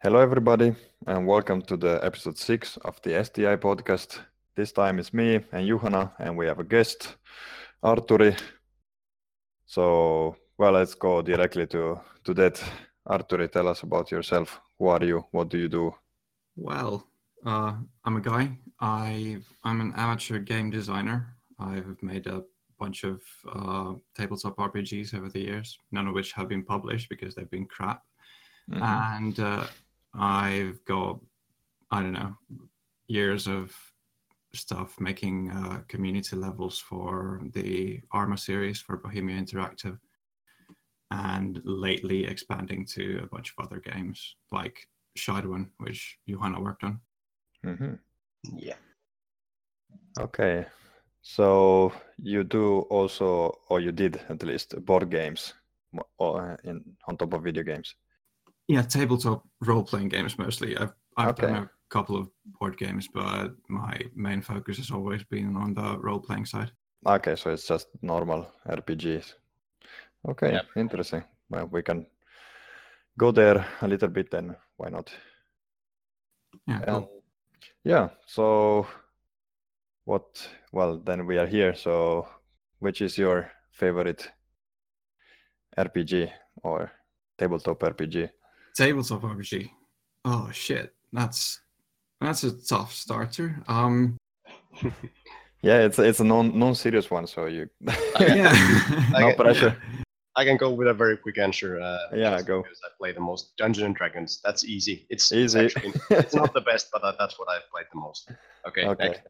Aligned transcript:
Hello, 0.00 0.20
everybody, 0.20 0.76
and 1.08 1.26
welcome 1.26 1.60
to 1.62 1.76
the 1.76 1.98
episode 2.04 2.38
six 2.38 2.76
of 2.84 3.02
the 3.02 3.24
STI 3.24 3.56
podcast. 3.56 4.20
This 4.54 4.70
time 4.70 5.00
it's 5.00 5.12
me 5.12 5.40
and 5.50 5.68
Juhana, 5.68 6.12
and 6.20 6.36
we 6.36 6.46
have 6.46 6.60
a 6.60 6.64
guest, 6.64 7.16
Artturi. 7.82 8.38
So, 9.66 10.36
well, 10.56 10.70
let's 10.70 10.94
go 10.94 11.20
directly 11.20 11.66
to, 11.66 12.00
to 12.22 12.34
that. 12.34 12.62
Artturi, 13.08 13.50
tell 13.50 13.66
us 13.66 13.82
about 13.82 14.12
yourself. 14.12 14.60
Who 14.78 14.86
are 14.86 15.02
you? 15.02 15.24
What 15.32 15.48
do 15.48 15.58
you 15.58 15.68
do? 15.68 15.92
Well, 16.54 17.08
uh, 17.44 17.72
I'm 18.04 18.16
a 18.18 18.20
guy. 18.20 18.56
I 18.78 19.38
I'm 19.64 19.80
an 19.80 19.94
amateur 19.96 20.38
game 20.38 20.70
designer. 20.70 21.34
I've 21.58 22.00
made 22.02 22.28
a 22.28 22.44
bunch 22.78 23.02
of 23.02 23.20
uh, 23.52 23.94
tabletop 24.16 24.58
RPGs 24.58 25.12
over 25.12 25.28
the 25.28 25.40
years, 25.40 25.76
none 25.90 26.06
of 26.06 26.14
which 26.14 26.30
have 26.34 26.48
been 26.48 26.62
published 26.64 27.08
because 27.08 27.34
they've 27.34 27.50
been 27.50 27.66
crap. 27.66 28.04
Mhm. 28.70 28.82
And 28.82 29.40
uh, 29.40 29.66
I've 30.14 30.84
got 30.84 31.20
I 31.90 32.02
don't 32.02 32.12
know 32.12 32.34
years 33.08 33.46
of 33.46 33.74
stuff 34.54 34.98
making 35.00 35.50
uh, 35.50 35.80
community 35.88 36.36
levels 36.36 36.78
for 36.78 37.40
the 37.52 38.00
Arma 38.12 38.36
series 38.36 38.80
for 38.80 38.96
Bohemia 38.96 39.36
Interactive, 39.40 39.98
and 41.10 41.60
lately 41.64 42.24
expanding 42.26 42.86
to 42.86 43.20
a 43.22 43.26
bunch 43.26 43.52
of 43.56 43.64
other 43.64 43.80
games 43.80 44.36
like 44.52 44.86
Shadowrun, 45.18 45.68
which 45.78 46.18
Juhana 46.28 46.62
worked 46.62 46.84
on. 46.84 47.00
Mm-hmm. 47.64 47.94
Yeah. 48.56 48.76
Okay. 50.18 50.66
So 51.22 51.92
you 52.22 52.44
do 52.44 52.80
also, 52.90 53.58
or 53.68 53.80
you 53.80 53.92
did 53.92 54.20
at 54.28 54.42
least, 54.42 54.82
board 54.84 55.10
games 55.10 55.54
in 56.64 56.84
on 57.06 57.16
top 57.16 57.34
of 57.34 57.42
video 57.42 57.62
games. 57.62 57.94
Yeah, 58.68 58.82
tabletop 58.82 59.44
role 59.60 59.82
playing 59.82 60.08
games 60.10 60.38
mostly. 60.38 60.76
I've 60.76 60.92
I've 61.16 61.34
done 61.36 61.54
a 61.54 61.70
couple 61.88 62.16
of 62.16 62.28
board 62.60 62.76
games, 62.76 63.08
but 63.12 63.52
my 63.68 63.98
main 64.14 64.42
focus 64.42 64.76
has 64.76 64.90
always 64.90 65.24
been 65.24 65.56
on 65.56 65.74
the 65.74 65.98
role 65.98 66.20
playing 66.20 66.46
side. 66.46 66.70
Okay, 67.06 67.36
so 67.36 67.50
it's 67.50 67.66
just 67.66 67.88
normal 68.02 68.46
RPGs. 68.66 69.34
Okay, 70.28 70.52
Yep. 70.52 70.66
interesting. 70.76 71.24
Well, 71.50 71.66
we 71.72 71.82
can 71.82 72.06
go 73.18 73.32
there 73.32 73.66
a 73.80 73.88
little 73.88 74.08
bit 74.08 74.30
then. 74.30 74.56
Why 74.76 74.90
not? 74.90 75.10
Yeah, 76.66 76.80
Um, 76.86 77.06
cool. 77.06 77.22
yeah. 77.84 78.08
So, 78.26 78.86
what? 80.04 80.48
Well, 80.72 80.98
then 80.98 81.26
we 81.26 81.38
are 81.38 81.46
here. 81.46 81.74
So, 81.74 82.28
which 82.80 83.00
is 83.00 83.16
your 83.18 83.50
favorite 83.72 84.30
RPG 85.76 86.30
or 86.62 86.90
tabletop 87.38 87.82
RPG? 87.82 88.30
Tabletop 88.78 89.22
RPG. 89.22 89.70
Oh 90.24 90.50
shit, 90.52 90.94
that's 91.12 91.60
that's 92.20 92.44
a 92.44 92.52
tough 92.52 92.94
starter. 92.94 93.62
Um, 93.68 94.16
Yeah, 95.60 95.80
it's 95.80 95.98
it's 95.98 96.20
a 96.20 96.24
non 96.24 96.56
non 96.56 96.74
serious 96.76 97.10
one. 97.10 97.26
So 97.26 97.46
you 97.46 97.68
yeah, 98.20 99.08
no 99.18 99.32
pressure. 99.34 99.76
I 100.36 100.44
can 100.44 100.56
go 100.56 100.70
with 100.70 100.86
a 100.86 100.94
very 100.94 101.16
quick 101.16 101.36
answer. 101.36 101.80
Uh, 101.80 101.98
Yeah, 102.14 102.40
go. 102.42 102.62
Because 102.62 102.80
I 102.84 102.90
play 102.96 103.12
the 103.12 103.20
most 103.20 103.56
Dungeons 103.56 103.86
and 103.86 103.96
Dragons. 103.96 104.40
That's 104.44 104.64
easy. 104.64 105.04
It's, 105.10 105.32
it's 105.32 105.56
Easy. 105.56 105.64
actually 105.64 105.94
it's 106.10 106.32
not 106.32 106.54
the 106.54 106.60
best, 106.60 106.90
but 106.92 107.02
uh, 107.02 107.12
that's 107.18 107.40
what 107.40 107.48
I've 107.48 107.68
played 107.72 107.86
the 107.92 107.98
most. 107.98 108.30
Okay. 108.68 108.86
Okay. 108.86 109.08
next. 109.08 109.22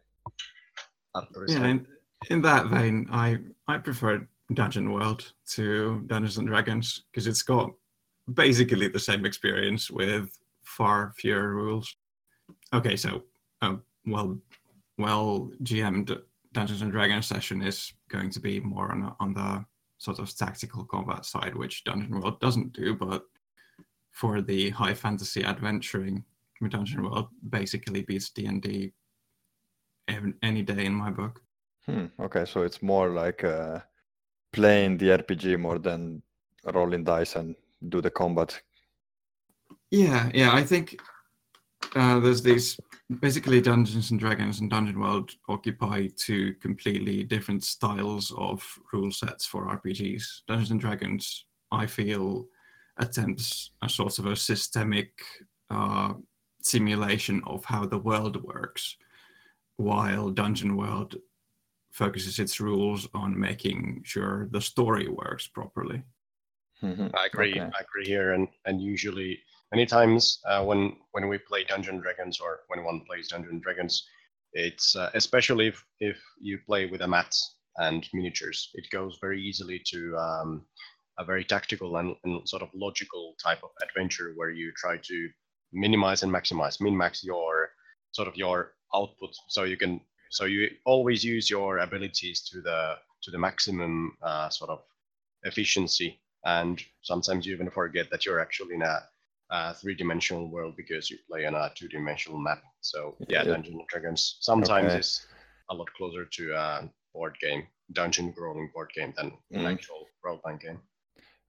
Yeah. 1.48 1.64
In, 1.66 1.86
in 2.28 2.42
that 2.42 2.66
vein, 2.66 3.06
I 3.10 3.38
I 3.66 3.78
prefer 3.78 4.28
Dungeon 4.52 4.92
World 4.92 5.32
to 5.54 6.02
Dungeons 6.08 6.36
and 6.36 6.46
Dragons 6.46 7.04
because 7.10 7.26
it's 7.26 7.42
got 7.42 7.70
basically 8.34 8.88
the 8.88 8.98
same 8.98 9.24
experience 9.24 9.90
with 9.90 10.30
far 10.62 11.12
fewer 11.16 11.54
rules. 11.54 11.96
Okay, 12.72 12.96
so 12.96 13.22
uh, 13.62 13.76
well, 14.06 14.38
well, 14.98 15.50
GM'd 15.62 16.16
Dungeons 16.52 16.82
and 16.82 16.92
Dragons 16.92 17.26
session 17.26 17.62
is 17.62 17.92
going 18.08 18.30
to 18.30 18.40
be 18.40 18.60
more 18.60 18.90
on 18.92 19.14
on 19.20 19.34
the 19.34 19.64
sort 19.98 20.18
of 20.18 20.34
tactical 20.34 20.84
combat 20.84 21.24
side, 21.24 21.54
which 21.54 21.84
Dungeon 21.84 22.20
World 22.20 22.40
doesn't 22.40 22.72
do. 22.72 22.94
But 22.94 23.24
for 24.10 24.40
the 24.40 24.70
high 24.70 24.94
fantasy 24.94 25.44
adventuring, 25.44 26.24
Dungeon 26.68 27.02
World 27.02 27.28
basically 27.50 28.02
beats 28.02 28.30
D 28.30 28.46
and 28.46 28.62
D 28.62 28.92
any 30.42 30.62
day 30.62 30.86
in 30.86 30.94
my 30.94 31.10
book. 31.10 31.42
Hmm, 31.86 32.06
okay, 32.20 32.44
so 32.44 32.62
it's 32.62 32.82
more 32.82 33.10
like 33.10 33.44
uh, 33.44 33.80
playing 34.52 34.98
the 34.98 35.08
RPG 35.08 35.58
more 35.58 35.78
than 35.78 36.22
rolling 36.74 37.04
dice 37.04 37.36
and 37.36 37.54
do 37.86 38.00
the 38.00 38.10
combat. 38.10 38.60
Yeah, 39.90 40.30
yeah. 40.34 40.52
I 40.52 40.62
think 40.64 41.00
uh, 41.94 42.20
there's 42.20 42.42
these 42.42 42.78
basically 43.20 43.60
Dungeons 43.60 44.10
and 44.10 44.20
Dragons 44.20 44.60
and 44.60 44.70
Dungeon 44.70 45.00
World 45.00 45.30
occupy 45.48 46.08
two 46.16 46.54
completely 46.54 47.24
different 47.24 47.64
styles 47.64 48.32
of 48.36 48.62
rule 48.92 49.10
sets 49.10 49.46
for 49.46 49.66
RPGs. 49.66 50.42
Dungeons 50.46 50.70
and 50.70 50.80
Dragons, 50.80 51.46
I 51.72 51.86
feel, 51.86 52.46
attempts 52.98 53.70
a 53.82 53.88
sort 53.88 54.18
of 54.18 54.26
a 54.26 54.36
systemic 54.36 55.10
uh, 55.70 56.14
simulation 56.62 57.42
of 57.46 57.64
how 57.64 57.86
the 57.86 57.98
world 57.98 58.42
works, 58.42 58.96
while 59.76 60.30
Dungeon 60.30 60.76
World 60.76 61.16
focuses 61.92 62.38
its 62.38 62.60
rules 62.60 63.08
on 63.14 63.38
making 63.38 64.02
sure 64.04 64.48
the 64.50 64.60
story 64.60 65.08
works 65.08 65.46
properly. 65.46 66.02
Mhm. 66.82 67.10
I 67.14 67.26
agree. 67.26 67.52
Okay. 67.52 67.60
I 67.60 67.80
agree 67.80 68.06
here, 68.06 68.32
and 68.32 68.48
and 68.64 68.80
usually 68.80 69.42
many 69.72 69.86
times 69.86 70.40
uh, 70.46 70.64
when 70.64 70.96
when 71.12 71.28
we 71.28 71.38
play 71.38 71.64
Dungeon 71.64 71.98
Dragons 72.00 72.40
or 72.40 72.60
when 72.68 72.84
one 72.84 73.00
plays 73.04 73.28
Dungeon 73.28 73.60
Dragons, 73.60 74.06
it's 74.52 74.94
uh, 74.96 75.10
especially 75.14 75.68
if 75.68 75.84
if 76.00 76.22
you 76.40 76.58
play 76.66 76.86
with 76.86 77.02
a 77.02 77.08
mat 77.08 77.34
and 77.76 78.08
miniatures, 78.12 78.70
it 78.74 78.88
goes 78.90 79.18
very 79.20 79.40
easily 79.42 79.80
to 79.86 80.16
um, 80.16 80.66
a 81.18 81.24
very 81.24 81.44
tactical 81.44 81.96
and, 81.96 82.16
and 82.24 82.48
sort 82.48 82.62
of 82.62 82.70
logical 82.74 83.34
type 83.42 83.62
of 83.62 83.70
adventure 83.82 84.32
where 84.36 84.50
you 84.50 84.72
try 84.76 84.96
to 84.96 85.28
minimize 85.72 86.22
and 86.22 86.32
maximize, 86.32 86.80
min 86.80 86.96
max 86.96 87.24
your 87.24 87.70
sort 88.12 88.28
of 88.28 88.36
your 88.36 88.74
output, 88.94 89.34
so 89.48 89.64
you 89.64 89.76
can 89.76 90.00
so 90.30 90.44
you 90.44 90.68
always 90.84 91.24
use 91.24 91.50
your 91.50 91.78
abilities 91.78 92.42
to 92.42 92.60
the 92.60 92.96
to 93.22 93.30
the 93.32 93.38
maximum 93.38 94.16
uh, 94.22 94.48
sort 94.48 94.70
of 94.70 94.82
efficiency 95.42 96.20
and 96.44 96.82
sometimes 97.02 97.46
you 97.46 97.54
even 97.54 97.70
forget 97.70 98.08
that 98.10 98.24
you're 98.24 98.40
actually 98.40 98.74
in 98.76 98.82
a, 98.82 98.98
uh 99.50 99.72
three-dimensional 99.72 100.50
world 100.50 100.74
because 100.76 101.10
you 101.10 101.16
play 101.28 101.46
on 101.46 101.54
a 101.54 101.70
two-dimensional 101.74 102.38
map. 102.38 102.62
So 102.80 103.16
yeah, 103.28 103.44
Yeah. 103.44 103.52
Dungeons 103.52 103.76
and 103.78 103.88
Dragons 103.88 104.36
sometimes 104.40 104.92
Okay. 104.92 104.98
is 105.00 105.26
a 105.70 105.74
lot 105.74 105.88
closer 105.96 106.24
to 106.24 106.52
a 106.54 106.90
board 107.14 107.36
game, 107.40 107.66
dungeon 107.92 108.32
crawling 108.32 108.70
board 108.74 108.90
game 108.94 109.12
than 109.16 109.26
an 109.54 109.60
Mhm. 109.60 109.72
actual 109.74 110.06
role-playing 110.24 110.58
game. 110.58 110.80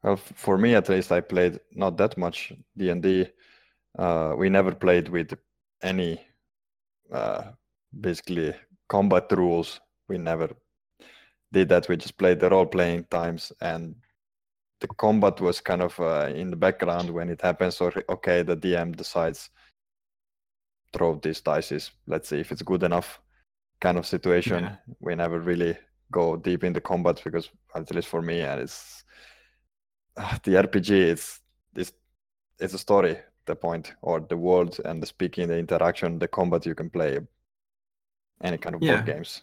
Well, 0.03 0.15
for 0.17 0.57
me 0.57 0.75
at 0.75 0.89
least, 0.89 1.11
I 1.11 1.21
played 1.21 1.59
not 1.71 1.97
that 1.97 2.17
much 2.17 2.53
D 2.77 2.89
and 2.89 3.03
D. 3.03 3.27
Uh, 3.97 4.33
we 4.37 4.49
never 4.49 4.73
played 4.73 5.09
with 5.09 5.33
any 5.81 6.21
uh, 7.11 7.43
basically 7.99 8.53
combat 8.87 9.31
rules. 9.31 9.81
We 10.07 10.17
never 10.17 10.49
did 11.51 11.69
that. 11.69 11.87
We 11.89 11.97
just 11.97 12.17
played 12.17 12.39
the 12.39 12.49
role 12.49 12.65
playing 12.65 13.05
times, 13.09 13.51
and 13.61 13.95
the 14.81 14.87
combat 14.87 15.41
was 15.41 15.61
kind 15.61 15.81
of 15.81 15.99
uh, 15.99 16.29
in 16.33 16.49
the 16.49 16.55
background 16.55 17.09
when 17.09 17.29
it 17.29 17.41
happens. 17.41 17.81
Or 17.81 17.91
okay, 18.09 18.43
the 18.43 18.55
DM 18.55 18.95
decides 18.95 19.49
throw 20.93 21.15
these 21.15 21.41
dice. 21.41 21.91
Let's 22.07 22.29
see 22.29 22.39
if 22.39 22.51
it's 22.51 22.61
good 22.61 22.83
enough. 22.83 23.19
Kind 23.81 23.97
of 23.97 24.05
situation. 24.05 24.63
Yeah. 24.63 24.75
We 24.99 25.15
never 25.15 25.39
really 25.39 25.77
go 26.11 26.35
deep 26.35 26.63
in 26.63 26.73
the 26.73 26.81
combat 26.81 27.21
because 27.23 27.49
at 27.75 27.93
least 27.93 28.07
for 28.07 28.21
me, 28.21 28.41
and 28.41 28.61
it's 28.61 29.03
uh, 30.17 30.37
the 30.43 30.51
RPG. 30.55 30.89
It's 30.89 31.39
it's 31.75 31.93
it's 32.59 32.73
a 32.73 32.79
story. 32.79 33.17
The 33.45 33.55
point 33.55 33.93
or 34.01 34.19
the 34.19 34.37
world 34.37 34.79
and 34.85 35.01
the 35.01 35.07
speaking, 35.07 35.47
the 35.47 35.57
interaction, 35.57 36.19
the 36.19 36.27
combat 36.27 36.65
you 36.65 36.75
can 36.75 36.89
play. 36.89 37.19
Any 38.43 38.57
kind 38.57 38.75
of 38.75 38.81
Yeah. 38.83 38.95
board 38.97 39.05
games. 39.07 39.41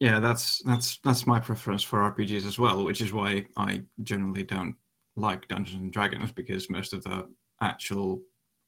Yeah, 0.00 0.20
that's 0.20 0.62
that's 0.64 0.98
that's 0.98 1.26
my 1.26 1.40
preference 1.40 1.82
for 1.82 2.00
RPGs 2.00 2.46
as 2.46 2.58
well, 2.58 2.84
which 2.84 3.00
is 3.00 3.12
why 3.12 3.46
I 3.56 3.82
generally 4.02 4.42
don't 4.42 4.76
like 5.16 5.48
Dungeons 5.48 5.80
and 5.80 5.92
Dragons 5.92 6.32
because 6.32 6.68
most 6.68 6.92
of 6.92 7.02
the 7.02 7.26
actual 7.62 8.20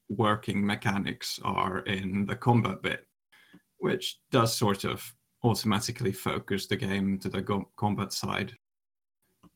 working 0.09 0.65
mechanics 0.65 1.39
are 1.43 1.79
in 1.79 2.25
the 2.25 2.35
combat 2.35 2.81
bit, 2.81 3.05
which 3.77 4.19
does 4.31 4.57
sort 4.57 4.85
of 4.85 5.03
automatically 5.43 6.11
focus 6.11 6.65
the 6.65 6.75
game 6.75 7.19
to 7.19 7.29
the 7.29 7.41
go- 7.41 7.69
combat 7.77 8.11
side. 8.11 8.53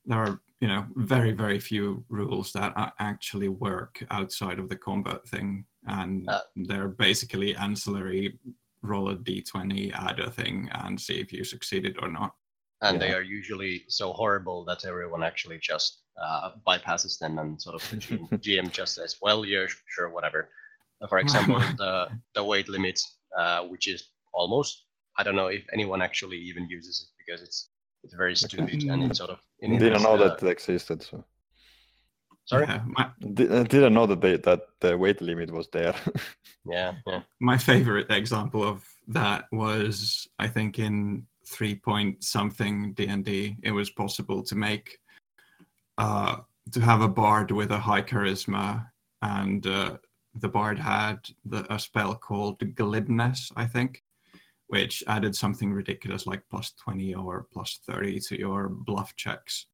There 0.06 0.20
are, 0.20 0.42
you 0.62 0.68
know, 0.68 0.86
very 0.96 1.32
very 1.32 1.60
few 1.60 2.06
rules 2.08 2.54
that 2.54 2.94
actually 3.00 3.48
work 3.50 4.06
outside 4.12 4.60
of 4.60 4.70
the 4.70 4.76
combat 4.76 5.28
thing, 5.28 5.66
and 5.88 6.30
Uh, 6.30 6.42
they're 6.56 6.90
basically 6.90 7.56
ancillary 7.56 8.38
roll 8.84 9.10
a 9.10 9.16
d20, 9.16 9.94
add 9.94 10.20
a 10.20 10.30
thing, 10.30 10.70
and 10.74 11.00
see 11.00 11.16
if 11.16 11.34
you 11.34 11.44
succeeded 11.44 11.98
or 12.02 12.10
not. 12.10 12.34
And 12.82 13.02
they 13.02 13.14
are 13.14 13.22
usually 13.22 13.86
so 13.88 14.12
horrible 14.12 14.66
that 14.66 14.86
everyone 14.86 15.24
actually 15.24 15.58
just 15.58 16.00
uh, 16.22 16.52
bypasses 16.68 17.18
them 17.18 17.40
and 17.40 17.62
sort 17.62 17.76
of 17.76 17.90
the 17.90 17.96
GM, 17.96 18.30
GM 18.42 18.72
just 18.72 18.96
says, 18.96 19.18
"Well, 19.22 19.46
yeah, 19.46 19.66
sure, 19.88 20.10
whatever." 20.10 20.50
Uh, 21.02 21.08
For 21.08 21.20
example, 21.20 21.60
the 21.78 22.10
the 22.36 22.44
weight 22.44 22.68
limit, 22.68 23.00
uh, 23.38 23.62
which 23.64 23.88
is 23.88 24.10
almost 24.34 24.86
I 25.18 25.24
don't 25.24 25.36
know 25.36 25.48
if 25.48 25.64
anyone 25.72 26.02
actually 26.02 26.38
even 26.38 26.68
uses 26.70 27.02
it 27.02 27.10
because 27.18 27.42
it's 27.42 27.70
it's 28.04 28.14
very 28.14 28.36
stupid 28.36 28.84
and 28.84 29.04
it's 29.04 29.18
sort 29.18 29.30
of 29.30 29.40
it 29.60 29.68
Didn't 29.80 30.04
know 30.04 30.16
uh, 30.16 30.28
that 30.28 30.44
it 30.44 30.50
existed. 30.50 31.04
So 31.04 31.24
Sorry. 32.46 32.66
Yeah, 32.68 32.82
my, 32.86 33.04
I 33.06 33.64
didn't 33.64 33.94
know 33.94 34.06
that 34.06 34.22
they, 34.22 34.38
that 34.38 34.68
the 34.82 34.98
weight 34.98 35.22
limit 35.22 35.52
was 35.52 35.68
there. 35.72 35.96
Yeah, 36.66 36.94
yeah. 37.06 37.24
my 37.42 37.58
favorite 37.58 38.10
example 38.10 38.64
of 38.64 38.88
that 39.10 39.48
was 39.52 40.30
I 40.40 40.48
think 40.48 40.80
in 40.80 41.28
three 41.46 41.76
point 41.76 42.24
something 42.24 42.94
D 42.94 43.08
and 43.08 43.26
D, 43.26 43.58
it 43.64 43.72
was 43.72 43.90
possible 43.90 44.42
to 44.44 44.56
make 44.56 44.98
uh, 45.98 46.38
to 46.72 46.80
have 46.80 47.02
a 47.02 47.08
bard 47.10 47.52
with 47.52 47.72
a 47.72 47.78
high 47.78 48.02
charisma, 48.02 48.88
and 49.22 49.68
uh, 49.68 49.98
the 50.36 50.48
bard 50.48 50.80
had 50.80 51.20
the, 51.44 51.72
a 51.74 51.78
spell 51.78 52.16
called 52.16 52.60
Glibness, 52.60 53.52
I 53.58 53.66
think, 53.66 54.02
which 54.68 55.04
added 55.08 55.36
something 55.36 55.74
ridiculous 55.74 56.26
like 56.26 56.44
plus 56.50 56.72
twenty 56.82 57.14
or 57.14 57.48
plus 57.52 57.80
thirty 57.86 58.22
to 58.22 58.40
your 58.40 58.70
bluff 58.70 59.14
checks, 59.18 59.68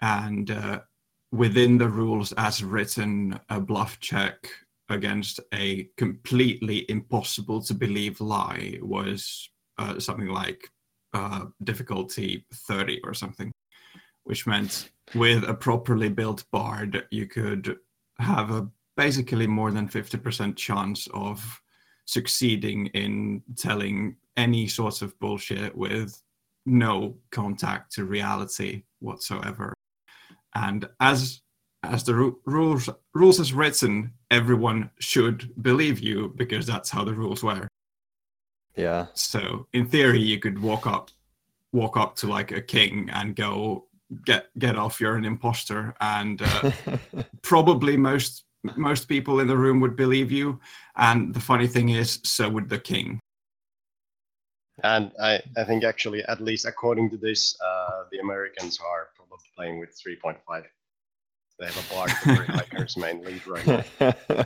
and 0.00 0.50
uh, 0.50 0.80
within 1.32 1.78
the 1.78 1.88
rules 1.88 2.32
as 2.32 2.62
written, 2.62 3.38
a 3.48 3.60
bluff 3.60 4.00
check 4.00 4.48
against 4.88 5.40
a 5.52 5.88
completely 5.96 6.86
impossible 6.88 7.62
to 7.62 7.74
believe 7.74 8.20
lie 8.20 8.78
was 8.80 9.50
uh, 9.78 9.98
something 9.98 10.28
like 10.28 10.70
uh, 11.12 11.44
difficulty 11.64 12.44
30 12.52 13.00
or 13.04 13.14
something, 13.14 13.52
which 14.24 14.46
meant 14.46 14.90
with 15.14 15.44
a 15.44 15.54
properly 15.54 16.08
built 16.08 16.44
bard, 16.50 17.06
you 17.10 17.26
could 17.26 17.76
have 18.18 18.50
a 18.50 18.68
basically 18.96 19.46
more 19.46 19.70
than 19.70 19.88
50% 19.88 20.56
chance 20.56 21.06
of 21.14 21.60
succeeding 22.04 22.86
in 22.88 23.42
telling 23.56 24.16
any 24.36 24.66
sorts 24.66 25.02
of 25.02 25.18
bullshit 25.20 25.74
with 25.76 26.20
no 26.66 27.16
contact 27.30 27.92
to 27.92 28.04
reality 28.04 28.82
whatsoever. 28.98 29.72
And 30.54 30.88
as 31.00 31.40
as 31.84 32.04
the 32.04 32.14
ru- 32.14 32.40
rules 32.44 32.88
rules 33.14 33.40
as 33.40 33.52
written, 33.52 34.12
everyone 34.30 34.90
should 34.98 35.52
believe 35.62 36.00
you 36.00 36.32
because 36.36 36.66
that's 36.66 36.90
how 36.90 37.04
the 37.04 37.14
rules 37.14 37.42
were. 37.42 37.68
yeah. 38.76 39.06
So 39.14 39.66
in 39.72 39.86
theory, 39.86 40.20
you 40.20 40.38
could 40.38 40.60
walk 40.60 40.86
up, 40.86 41.10
walk 41.72 41.96
up 41.96 42.16
to 42.16 42.26
like 42.26 42.52
a 42.52 42.62
king 42.62 43.10
and 43.12 43.36
go, 43.36 43.86
"Get 44.24 44.48
get 44.58 44.76
off! 44.76 45.00
You're 45.00 45.16
an 45.16 45.24
imposter." 45.24 45.94
And 46.00 46.42
uh, 46.42 46.72
probably 47.42 47.96
most 47.96 48.44
most 48.76 49.08
people 49.08 49.40
in 49.40 49.46
the 49.46 49.56
room 49.56 49.80
would 49.80 49.96
believe 49.96 50.32
you. 50.32 50.60
And 50.96 51.34
the 51.34 51.40
funny 51.40 51.66
thing 51.66 51.90
is, 51.90 52.20
so 52.24 52.48
would 52.48 52.68
the 52.68 52.78
king. 52.78 53.20
And 54.84 55.12
I, 55.20 55.40
I 55.56 55.64
think 55.64 55.84
actually, 55.84 56.24
at 56.24 56.40
least 56.40 56.66
according 56.66 57.10
to 57.10 57.16
this, 57.16 57.56
uh, 57.60 57.97
the 58.10 58.18
Americans 58.18 58.78
are 58.80 59.08
probably 59.16 59.38
playing 59.56 59.78
with 59.80 59.90
3.5. 59.90 60.64
They 61.58 61.66
have 61.66 61.76
a 61.76 61.94
bard 61.94 62.10
for 62.12 62.52
high 62.52 62.64
charisma 62.64 63.24
lead 63.24 63.46
right 63.46 63.66
now. 64.00 64.44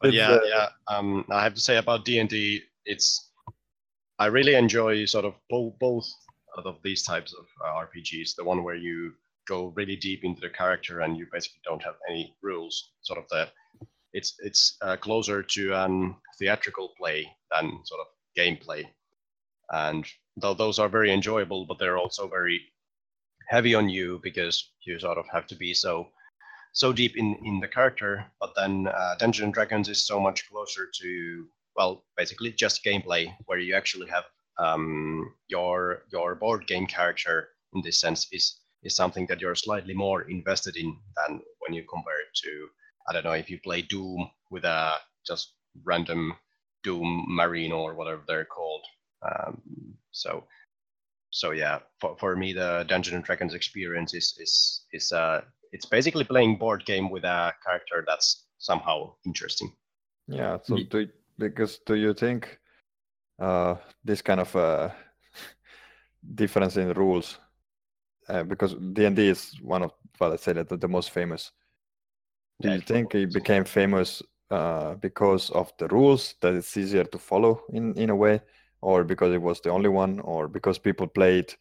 But 0.00 0.12
yeah, 0.12 0.30
uh, 0.30 0.40
yeah. 0.44 0.68
Um, 0.86 1.24
I 1.30 1.42
have 1.42 1.54
to 1.54 1.60
say 1.60 1.76
about 1.76 2.04
D 2.04 2.18
and 2.18 2.28
D, 2.28 2.62
it's 2.84 3.30
I 4.18 4.26
really 4.26 4.54
enjoy 4.54 5.04
sort 5.04 5.24
of 5.24 5.34
both 5.50 5.78
both 5.78 6.08
of 6.64 6.78
these 6.82 7.02
types 7.02 7.34
of 7.34 7.46
uh, 7.64 7.84
RPGs. 7.84 8.34
The 8.36 8.44
one 8.44 8.64
where 8.64 8.74
you 8.74 9.12
go 9.46 9.72
really 9.76 9.96
deep 9.96 10.24
into 10.24 10.40
the 10.40 10.50
character 10.50 11.00
and 11.00 11.16
you 11.16 11.26
basically 11.32 11.60
don't 11.64 11.82
have 11.82 11.94
any 12.08 12.36
rules. 12.42 12.92
Sort 13.02 13.18
of 13.18 13.28
the 13.30 13.48
it's 14.12 14.34
it's 14.40 14.76
uh, 14.82 14.96
closer 14.96 15.42
to 15.42 15.72
an 15.74 16.16
theatrical 16.38 16.92
play 16.98 17.28
than 17.52 17.80
sort 17.84 18.00
of 18.00 18.06
gameplay, 18.36 18.84
and 19.70 20.06
though 20.40 20.54
those 20.54 20.78
are 20.78 20.88
very 20.88 21.12
enjoyable, 21.12 21.66
but 21.66 21.78
they're 21.78 21.98
also 21.98 22.28
very 22.28 22.60
heavy 23.48 23.74
on 23.74 23.88
you 23.88 24.20
because 24.22 24.70
you 24.84 24.98
sort 24.98 25.18
of 25.18 25.26
have 25.32 25.46
to 25.48 25.56
be 25.56 25.74
so 25.74 26.08
so 26.72 26.92
deep 26.92 27.16
in 27.16 27.36
in 27.44 27.60
the 27.60 27.68
character. 27.68 28.24
But 28.40 28.54
then 28.54 28.88
uh, 28.88 29.14
dungeons 29.18 29.44
and 29.44 29.54
dragons 29.54 29.88
is 29.88 30.06
so 30.06 30.20
much 30.20 30.48
closer 30.48 30.88
to 31.00 31.48
well 31.76 32.04
basically 32.16 32.52
just 32.52 32.84
gameplay 32.84 33.34
where 33.46 33.58
you 33.58 33.74
actually 33.74 34.08
have 34.08 34.24
um, 34.58 35.34
your 35.48 36.02
your 36.12 36.34
board 36.34 36.66
game 36.66 36.86
character 36.86 37.48
in 37.74 37.82
this 37.82 38.00
sense 38.00 38.26
is 38.32 38.60
is 38.82 38.94
something 38.94 39.26
that 39.26 39.40
you're 39.40 39.54
slightly 39.54 39.94
more 39.94 40.22
invested 40.22 40.76
in 40.76 40.96
than 41.16 41.40
when 41.60 41.72
you 41.72 41.84
compare 41.84 42.20
it 42.20 42.34
to 42.34 42.68
i 43.08 43.12
don't 43.12 43.24
know 43.24 43.32
if 43.32 43.50
you 43.50 43.58
play 43.60 43.82
doom 43.82 44.30
with 44.50 44.64
a 44.64 44.94
just 45.26 45.54
random 45.84 46.32
doom 46.82 47.24
marine 47.28 47.72
or 47.72 47.94
whatever 47.94 48.22
they're 48.26 48.44
called 48.44 48.84
um, 49.22 49.60
so 50.18 50.44
so 51.30 51.50
yeah 51.52 51.78
for, 52.00 52.16
for 52.18 52.36
me 52.36 52.52
the 52.52 52.84
dungeons 52.88 53.14
and 53.14 53.24
dragons 53.24 53.54
experience 53.54 54.14
is 54.14 54.34
is 54.40 54.84
is 54.92 55.12
uh 55.12 55.40
it's 55.72 55.86
basically 55.86 56.24
playing 56.24 56.56
board 56.56 56.84
game 56.86 57.10
with 57.10 57.24
a 57.24 57.52
character 57.64 58.04
that's 58.06 58.46
somehow 58.58 59.12
interesting. 59.26 59.70
Yeah. 60.26 60.58
So 60.62 60.78
Ye- 60.78 60.88
do 60.90 61.08
because 61.38 61.78
do 61.86 61.94
you 61.94 62.14
think 62.14 62.58
uh, 63.40 63.76
this 64.04 64.22
kind 64.22 64.40
of 64.40 64.54
uh, 64.56 64.90
difference 66.34 66.76
in 66.76 66.92
rules 66.94 67.38
uh, 68.28 68.44
because 68.44 68.74
D 68.94 69.04
and 69.06 69.16
D 69.16 69.28
is 69.28 69.54
one 69.62 69.82
of 69.82 69.92
well, 70.20 70.30
let's 70.30 70.44
say 70.44 70.52
that 70.54 70.68
the, 70.68 70.76
the 70.76 70.88
most 70.88 71.10
famous. 71.10 71.52
Do 72.60 72.68
Yeah, 72.68 72.70
you 72.70 72.80
it 72.80 72.82
think 72.82 73.14
probably 73.14 73.22
it 73.22 73.28
is. 73.28 73.32
became 73.32 73.64
famous 73.64 74.22
uh, 74.50 74.94
because 74.96 75.50
of 75.50 75.72
the 75.78 75.88
rules 75.88 76.34
that 76.40 76.54
it's 76.54 76.76
easier 76.76 77.04
to 77.04 77.18
follow 77.18 77.62
in 77.70 77.94
in 77.96 78.10
a 78.10 78.16
way, 78.16 78.40
or 78.80 79.04
because 79.04 79.32
it 79.34 79.42
was 79.42 79.60
the 79.60 79.70
only 79.70 79.88
one, 79.88 80.20
or 80.20 80.48
because 80.48 80.78
people 80.78 81.06
played 81.06 81.54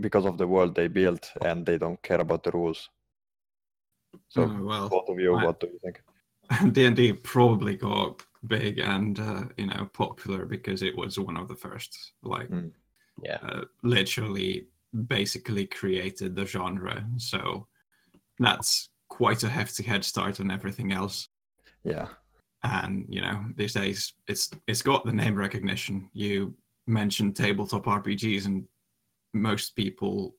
because 0.00 0.26
of 0.26 0.38
the 0.38 0.46
world 0.46 0.74
they 0.74 0.88
built 0.88 1.30
and 1.42 1.64
they 1.66 1.78
don't 1.78 2.00
care 2.02 2.20
about 2.20 2.42
the 2.42 2.50
rules? 2.50 2.88
So 4.28 4.42
Oh, 4.42 4.62
well, 4.62 4.88
both 4.88 5.08
of 5.08 5.18
you, 5.20 5.34
I- 5.36 5.44
what 5.44 5.60
do 5.60 5.68
you 5.68 5.78
think? 5.82 6.02
D&D 6.72 7.12
probably 7.12 7.76
got 7.76 8.22
big 8.46 8.78
and 8.78 9.18
uh, 9.18 9.44
you 9.56 9.66
know 9.66 9.88
popular 9.92 10.46
because 10.46 10.82
it 10.82 10.96
was 10.96 11.18
one 11.18 11.36
of 11.36 11.48
the 11.48 11.56
first 11.56 12.12
like 12.22 12.48
Mm. 12.48 12.70
Yeah. 13.22 13.38
uh, 13.42 13.64
literally 13.82 14.68
basically 15.08 15.66
created 15.66 16.36
the 16.36 16.46
genre 16.46 17.04
so 17.16 17.66
that's 18.38 18.90
quite 19.08 19.42
a 19.42 19.48
hefty 19.48 19.82
head 19.82 20.04
start 20.04 20.38
on 20.38 20.50
everything 20.50 20.92
else 20.92 21.28
Yeah. 21.82 22.08
And 22.66 23.06
you 23.08 23.20
know 23.20 23.44
these 23.56 23.74
days 23.74 24.14
it's 24.28 24.50
it's 24.66 24.82
got 24.82 25.04
the 25.04 25.12
name 25.12 25.34
recognition 25.34 26.08
you 26.12 26.54
mentioned 26.86 27.34
tabletop 27.34 27.84
rpgs 27.84 28.46
and 28.46 28.64
most 29.34 29.74
people 29.76 30.34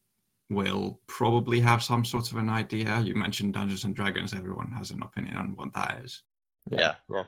will 0.50 1.00
probably 1.08 1.60
have 1.60 1.84
some 1.84 2.06
sort 2.06 2.32
of 2.32 2.38
an 2.38 2.50
idea 2.50 3.00
you 3.02 3.14
mentioned 3.16 3.54
dungeons 3.54 3.84
and 3.84 3.96
dragons 3.96 4.34
everyone 4.34 4.72
has 4.72 4.92
an 4.92 5.02
opinion 5.04 5.36
on 5.38 5.56
what 5.56 5.74
that 5.74 6.00
is 6.04 6.24
Yeah. 6.72 6.96
Yeah. 7.10 7.24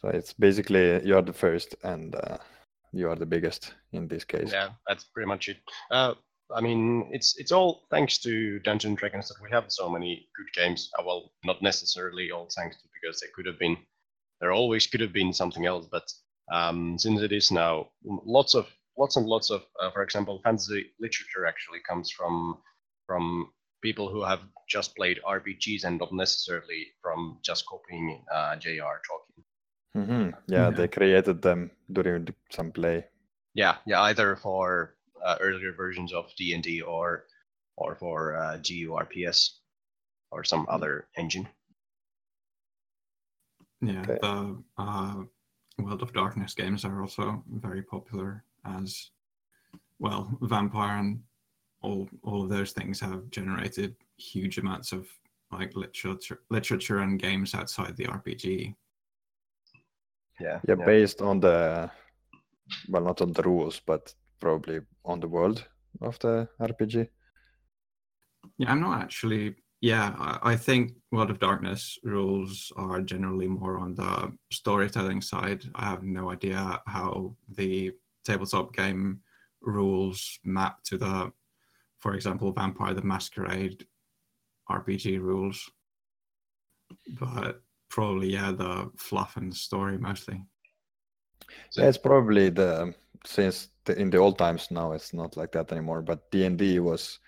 So 0.00 0.08
it's 0.08 0.32
basically 0.32 1.04
you 1.06 1.16
are 1.16 1.22
the 1.22 1.32
first 1.32 1.76
and 1.82 2.14
uh, 2.14 2.38
you 2.92 3.08
are 3.08 3.16
the 3.16 3.26
biggest 3.26 3.74
in 3.92 4.08
this 4.08 4.24
case. 4.24 4.52
Yeah. 4.52 4.70
That's 4.86 5.04
pretty 5.04 5.28
much 5.28 5.48
it. 5.48 5.58
Uh, 5.90 6.14
I 6.54 6.60
mean, 6.60 7.08
it's 7.12 7.36
it's 7.38 7.52
all 7.52 7.82
thanks 7.90 8.18
to 8.18 8.58
Dungeons 8.60 8.90
and 8.90 8.96
Dragons 8.98 9.28
that 9.28 9.42
we 9.42 9.50
have 9.50 9.64
so 9.68 9.88
many 9.88 10.28
good 10.36 10.52
games. 10.54 10.90
Uh, 10.98 11.02
well, 11.06 11.32
not 11.44 11.60
necessarily 11.62 12.30
all 12.30 12.48
thanks 12.54 12.76
to 12.76 12.88
because 12.94 13.20
there 13.20 13.30
could 13.34 13.46
have 13.46 13.58
been, 13.58 13.76
there 14.40 14.52
always 14.52 14.86
could 14.86 15.00
have 15.00 15.12
been 15.12 15.32
something 15.32 15.66
else. 15.66 15.86
But 15.90 16.06
um, 16.52 16.98
since 16.98 17.20
it 17.22 17.32
is 17.32 17.50
now, 17.50 17.88
lots 18.04 18.54
of 18.54 18.66
lots 18.96 19.16
and 19.16 19.26
lots 19.26 19.50
of, 19.50 19.62
uh, 19.82 19.90
for 19.90 20.02
example, 20.02 20.40
fantasy 20.44 20.92
literature 21.00 21.46
actually 21.46 21.80
comes 21.88 22.10
from 22.10 22.58
from 23.06 23.50
people 23.82 24.08
who 24.08 24.22
have 24.24 24.40
just 24.68 24.96
played 24.96 25.20
RPGs 25.26 25.84
and 25.84 25.98
not 25.98 26.12
necessarily 26.12 26.86
from 27.02 27.38
just 27.42 27.66
copying 27.66 28.24
uh, 28.32 28.56
J.R. 28.56 29.00
Tolkien. 29.06 29.44
hmm 30.06 30.30
Yeah, 30.48 30.68
Yeah. 30.68 30.70
they 30.70 30.88
created 30.88 31.42
them 31.42 31.70
during 31.92 32.28
some 32.50 32.72
play. 32.72 33.04
Yeah, 33.54 33.76
yeah, 33.86 34.00
either 34.02 34.36
for 34.36 34.96
uh, 35.24 35.36
earlier 35.40 35.72
versions 35.72 36.12
of 36.12 36.32
D 36.36 36.54
and 36.54 36.62
D 36.62 36.80
or 36.82 37.26
or 37.76 37.96
for 37.96 38.36
uh, 38.36 38.58
GURPS 38.58 39.58
or 40.30 40.44
some 40.44 40.66
other 40.68 41.08
engine. 41.16 41.48
Yeah, 43.80 44.02
Okay. 44.02 44.18
the 44.20 44.62
uh, 44.78 45.22
World 45.78 46.02
of 46.02 46.12
Darkness 46.12 46.54
games 46.54 46.84
are 46.84 47.00
also 47.00 47.42
very 47.50 47.82
popular 47.82 48.44
as 48.64 49.10
well. 49.98 50.38
Vampire 50.42 50.98
and 50.98 51.22
all 51.82 52.08
all 52.22 52.44
of 52.44 52.48
those 52.48 52.72
things 52.72 53.00
have 53.00 53.30
generated 53.30 53.96
huge 54.16 54.58
amounts 54.58 54.92
of 54.92 55.08
like 55.50 55.76
literature, 55.76 56.40
literature 56.50 56.98
and 56.98 57.20
games 57.20 57.54
outside 57.54 57.96
the 57.96 58.06
RPG. 58.06 58.74
Yeah, 60.40 60.60
Yeah, 60.66 60.74
based 60.74 61.20
on 61.20 61.40
the 61.40 61.90
well, 62.88 63.02
not 63.02 63.20
on 63.20 63.32
the 63.32 63.42
rules, 63.42 63.80
but 63.84 64.14
probably 64.40 64.80
on 65.04 65.20
the 65.20 65.28
world 65.28 65.66
of 66.00 66.18
the 66.20 66.48
RPG. 66.60 67.08
Yeah, 68.58 68.70
I'm 68.70 68.80
not 68.80 69.02
actually 69.02 69.56
yeah, 69.84 70.14
I, 70.18 70.52
I 70.52 70.56
think 70.56 70.92
World 71.12 71.28
of 71.28 71.38
Darkness 71.38 71.98
rules 72.02 72.72
are 72.74 73.02
generally 73.02 73.46
more 73.46 73.78
on 73.78 73.94
the 73.94 74.32
storytelling 74.50 75.20
side. 75.20 75.64
I 75.74 75.84
have 75.84 76.02
no 76.02 76.30
idea 76.30 76.80
how 76.86 77.36
the 77.54 77.92
tabletop 78.24 78.74
game 78.74 79.20
rules 79.60 80.38
map 80.42 80.82
to 80.84 80.96
the, 80.96 81.30
for 81.98 82.14
example, 82.14 82.50
Vampire 82.50 82.94
the 82.94 83.02
Masquerade 83.02 83.84
RPG 84.70 85.20
rules. 85.20 85.70
But 87.20 87.60
probably, 87.90 88.32
yeah, 88.32 88.52
the 88.52 88.90
fluff 88.96 89.36
and 89.36 89.52
the 89.52 89.56
story 89.56 89.98
mostly. 89.98 90.42
Yeah, 91.76 91.88
it's 91.88 91.98
probably 91.98 92.48
the 92.48 92.94
since 93.26 93.68
in 93.90 94.10
the 94.10 94.18
old 94.18 94.38
times 94.38 94.70
now 94.70 94.92
it's 94.92 95.12
not 95.12 95.36
like 95.36 95.52
that 95.52 95.72
anymore. 95.72 96.02
But 96.02 96.30
D 96.30 96.44
and 96.44 96.58
D 96.58 96.78
was 96.80 97.18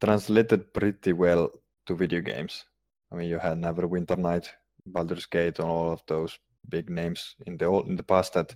translated 0.00 0.72
pretty 0.72 1.12
well 1.12 1.50
to 1.86 1.94
video 1.94 2.20
games. 2.20 2.64
I 3.12 3.16
mean, 3.16 3.28
you 3.28 3.38
had 3.38 3.58
Neverwinter 3.58 4.18
Night, 4.18 4.52
Baldur's 4.86 5.26
Gate, 5.26 5.58
and 5.58 5.68
all 5.68 5.92
of 5.92 6.02
those 6.06 6.38
big 6.68 6.90
names 6.90 7.34
in 7.46 7.56
the 7.56 7.64
old, 7.64 7.88
in 7.88 7.96
the 7.96 8.02
past 8.02 8.34
that 8.34 8.54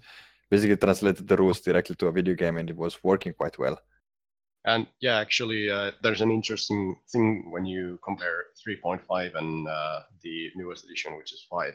basically 0.50 0.76
translated 0.76 1.26
the 1.26 1.36
rules 1.36 1.60
directly 1.60 1.96
to 1.96 2.08
a 2.08 2.12
video 2.12 2.34
game, 2.34 2.58
and 2.58 2.68
it 2.68 2.76
was 2.76 3.02
working 3.02 3.32
quite 3.32 3.58
well. 3.58 3.78
And 4.64 4.86
yeah, 5.00 5.18
actually, 5.18 5.70
uh, 5.70 5.90
there's 6.02 6.20
an 6.20 6.30
interesting 6.30 6.96
thing 7.10 7.50
when 7.50 7.64
you 7.64 7.98
compare 8.04 8.44
3.5 8.66 9.34
and 9.34 9.66
uh, 9.66 10.00
the 10.22 10.50
newest 10.54 10.84
edition, 10.84 11.16
which 11.16 11.32
is 11.32 11.46
5. 11.50 11.72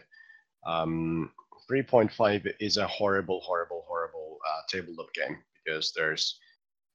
Um, 0.65 1.31
3.5 1.69 2.53
is 2.59 2.77
a 2.77 2.87
horrible, 2.87 3.41
horrible, 3.41 3.83
horrible 3.87 4.16
uh, 4.47 4.61
tabletop 4.69 5.13
game 5.13 5.37
because 5.65 5.93
there's 5.95 6.39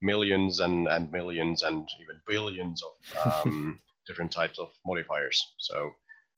millions 0.00 0.61
and, 0.61 0.88
and 0.88 1.11
millions 1.12 1.62
and 1.62 1.88
even 2.00 2.20
billions 2.26 2.82
of 2.82 3.44
um, 3.46 3.80
different 4.06 4.32
types 4.32 4.58
of 4.58 4.70
modifiers. 4.87 5.40
So 5.58 5.92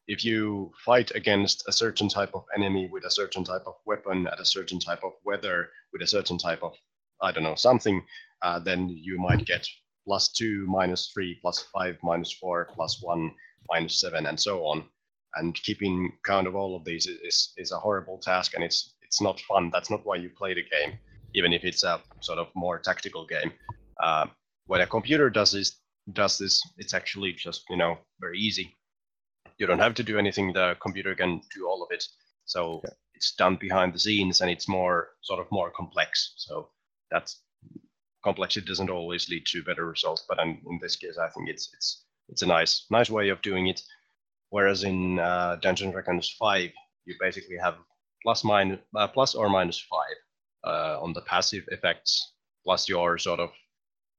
if 0.06 0.25
you 0.25 0.70
fight 0.84 1.11
against 1.14 1.66
a 1.66 1.73
certain 1.73 2.08
type 2.08 2.30
of 2.34 2.44
enemy 2.54 2.88
with 2.92 3.04
a 3.04 3.11
certain 3.11 3.42
type 3.42 3.62
of 3.66 3.75
weapon 3.87 4.26
at 4.26 4.40
a 4.40 4.44
certain 4.44 4.78
type 4.78 5.02
of 5.02 5.12
weather 5.25 5.70
with 5.92 6.02
a 6.02 6.06
certain 6.06 6.38
type 6.38 6.62
of 6.62 6.75
I 7.23 7.32
don't 7.32 7.44
know 7.44 7.54
something, 7.54 8.04
uh, 8.42 8.58
then 8.58 8.88
you 8.88 9.18
might 9.18 9.46
get 9.46 9.66
plus 10.04 10.28
two, 10.28 10.66
minus 10.66 11.11
three, 11.12 11.38
plus 11.40 11.66
five, 11.73 11.96
minus 12.02 12.32
four, 12.32 12.68
plus 12.75 13.02
one, 13.02 13.32
minus 13.70 14.00
seven, 14.00 14.26
and 14.26 14.38
so 14.38 14.64
on. 14.66 14.84
And 15.37 15.54
keeping 15.54 16.12
count 16.25 16.46
of 16.46 16.54
all 16.54 16.76
of 16.76 16.84
these 16.84 17.06
is, 17.06 17.52
is 17.56 17.73
a 17.73 17.78
horrible 17.78 18.18
task, 18.18 18.54
and 18.54 18.62
it's 18.62 18.93
it's 19.14 19.21
not 19.21 19.38
fun. 19.42 19.71
That's 19.73 19.90
not 19.90 20.04
why 20.04 20.16
you 20.16 20.28
play 20.28 20.54
the 20.54 20.64
game, 20.64 20.99
even 21.35 21.52
if 21.52 21.62
it's 21.64 21.85
a 21.85 22.00
sort 22.21 22.40
of 22.40 22.49
more 22.56 22.80
tactical 22.80 23.25
game. 23.25 23.52
Uh, 24.02 24.26
when 24.66 24.80
a 24.80 24.88
computer 24.88 25.30
does 25.30 25.54
is 25.54 25.76
does 26.12 26.37
this, 26.38 26.61
it's 26.78 26.94
actually 26.94 27.33
just 27.33 27.62
you 27.71 27.76
know 27.76 27.97
very 28.21 28.40
easy. 28.40 28.76
You 29.59 29.68
don't 29.68 29.78
have 29.78 29.94
to 29.94 30.02
do 30.02 30.18
anything. 30.18 30.52
The 30.52 30.76
computer 30.83 31.14
can 31.14 31.40
do 31.54 31.68
all 31.68 31.80
of 31.85 31.90
it. 31.92 32.04
So 32.44 32.80
yeah. 32.83 32.90
it's 33.14 33.37
done 33.37 33.54
behind 33.54 33.94
the 33.94 34.00
scenes, 34.00 34.40
and 34.40 34.50
it's 34.50 34.66
more 34.66 35.11
sort 35.23 35.38
of 35.38 35.47
more 35.52 35.71
complex. 35.71 36.35
So 36.37 36.71
that's 37.12 37.40
complexity 38.25 38.66
doesn't 38.66 38.90
always 38.90 39.28
lead 39.28 39.47
to 39.47 39.62
better 39.62 39.87
results, 39.87 40.25
but 40.28 40.40
in, 40.40 40.59
in 40.68 40.80
this 40.83 40.97
case, 40.97 41.18
I 41.18 41.28
think 41.28 41.49
it's 41.49 41.71
it's 41.73 42.04
it's 42.30 42.42
a 42.42 42.47
nice 42.47 42.87
nice 42.90 43.11
way 43.11 43.28
of 43.28 43.42
doing 43.42 43.68
it. 43.68 43.80
Whereas 44.50 44.83
in 44.83 45.21
uh, 45.21 45.56
Dungeons 45.62 45.92
Dragons 45.92 46.35
5, 46.37 46.71
you 47.06 47.14
basically 47.21 47.59
have 47.62 47.76
plus 48.25 48.43
minus 48.43 48.81
uh, 48.97 49.07
plus 49.07 49.35
or 49.35 49.49
minus 49.49 49.78
five 49.78 50.19
uh, 50.66 50.99
on 51.00 51.12
the 51.12 51.21
passive 51.23 51.64
effects, 51.69 52.33
plus 52.64 52.88
your 52.88 53.19
sort 53.19 53.38
of 53.38 53.50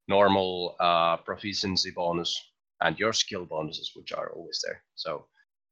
normal 0.07 0.75
uh, 0.79 1.17
proficiency 1.17 1.91
bonus 1.91 2.39
and 2.81 2.99
your 2.99 3.13
skill 3.13 3.45
bonuses, 3.45 3.91
which 3.95 4.13
are 4.13 4.31
always 4.31 4.61
there. 4.63 4.81
So 4.95 5.25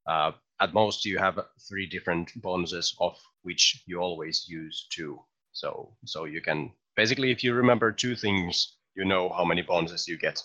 uh, 0.07 0.31
at 0.59 0.73
most, 0.73 1.05
you 1.05 1.19
have 1.19 1.39
three 1.69 1.85
different 1.85 2.31
bonuses, 2.41 2.95
of 2.99 3.17
which 3.43 3.83
you 3.85 3.99
always 3.99 4.45
use 4.47 4.87
two. 4.89 5.19
So 5.51 5.95
so 6.05 6.25
you 6.25 6.41
can 6.41 6.71
basically, 6.95 7.31
if 7.31 7.43
you 7.43 7.53
remember 7.53 7.91
two 7.91 8.15
things, 8.15 8.77
you 8.95 9.05
know 9.05 9.29
how 9.29 9.45
many 9.45 9.61
bonuses 9.61 10.07
you 10.07 10.17
get. 10.17 10.43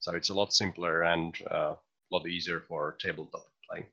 So 0.00 0.14
it's 0.14 0.30
a 0.30 0.34
lot 0.34 0.52
simpler 0.52 1.02
and 1.02 1.34
uh, 1.50 1.74
a 1.74 2.10
lot 2.10 2.26
easier 2.28 2.60
for 2.68 2.96
tabletop 3.00 3.46
playing. 3.68 3.86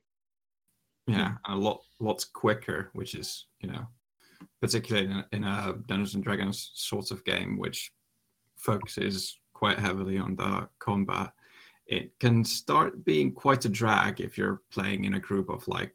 Yeah, 1.06 1.34
a 1.46 1.56
lot 1.56 1.82
lots 1.98 2.24
quicker, 2.24 2.90
which 2.92 3.14
is 3.14 3.46
you 3.60 3.70
know, 3.70 3.86
particularly 4.60 5.06
in 5.06 5.12
a, 5.12 5.26
in 5.32 5.44
a 5.44 5.74
Dungeons 5.86 6.14
and 6.14 6.24
Dragons 6.24 6.70
sort 6.74 7.10
of 7.10 7.24
game, 7.24 7.58
which 7.58 7.92
focuses 8.56 9.38
quite 9.52 9.78
heavily 9.78 10.18
on 10.18 10.36
the 10.36 10.68
combat. 10.78 11.32
It 11.86 12.18
can 12.20 12.44
start 12.44 13.04
being 13.04 13.32
quite 13.32 13.64
a 13.64 13.68
drag 13.68 14.20
if 14.20 14.38
you're 14.38 14.62
playing 14.70 15.04
in 15.04 15.14
a 15.14 15.20
group 15.20 15.50
of 15.50 15.66
like 15.66 15.92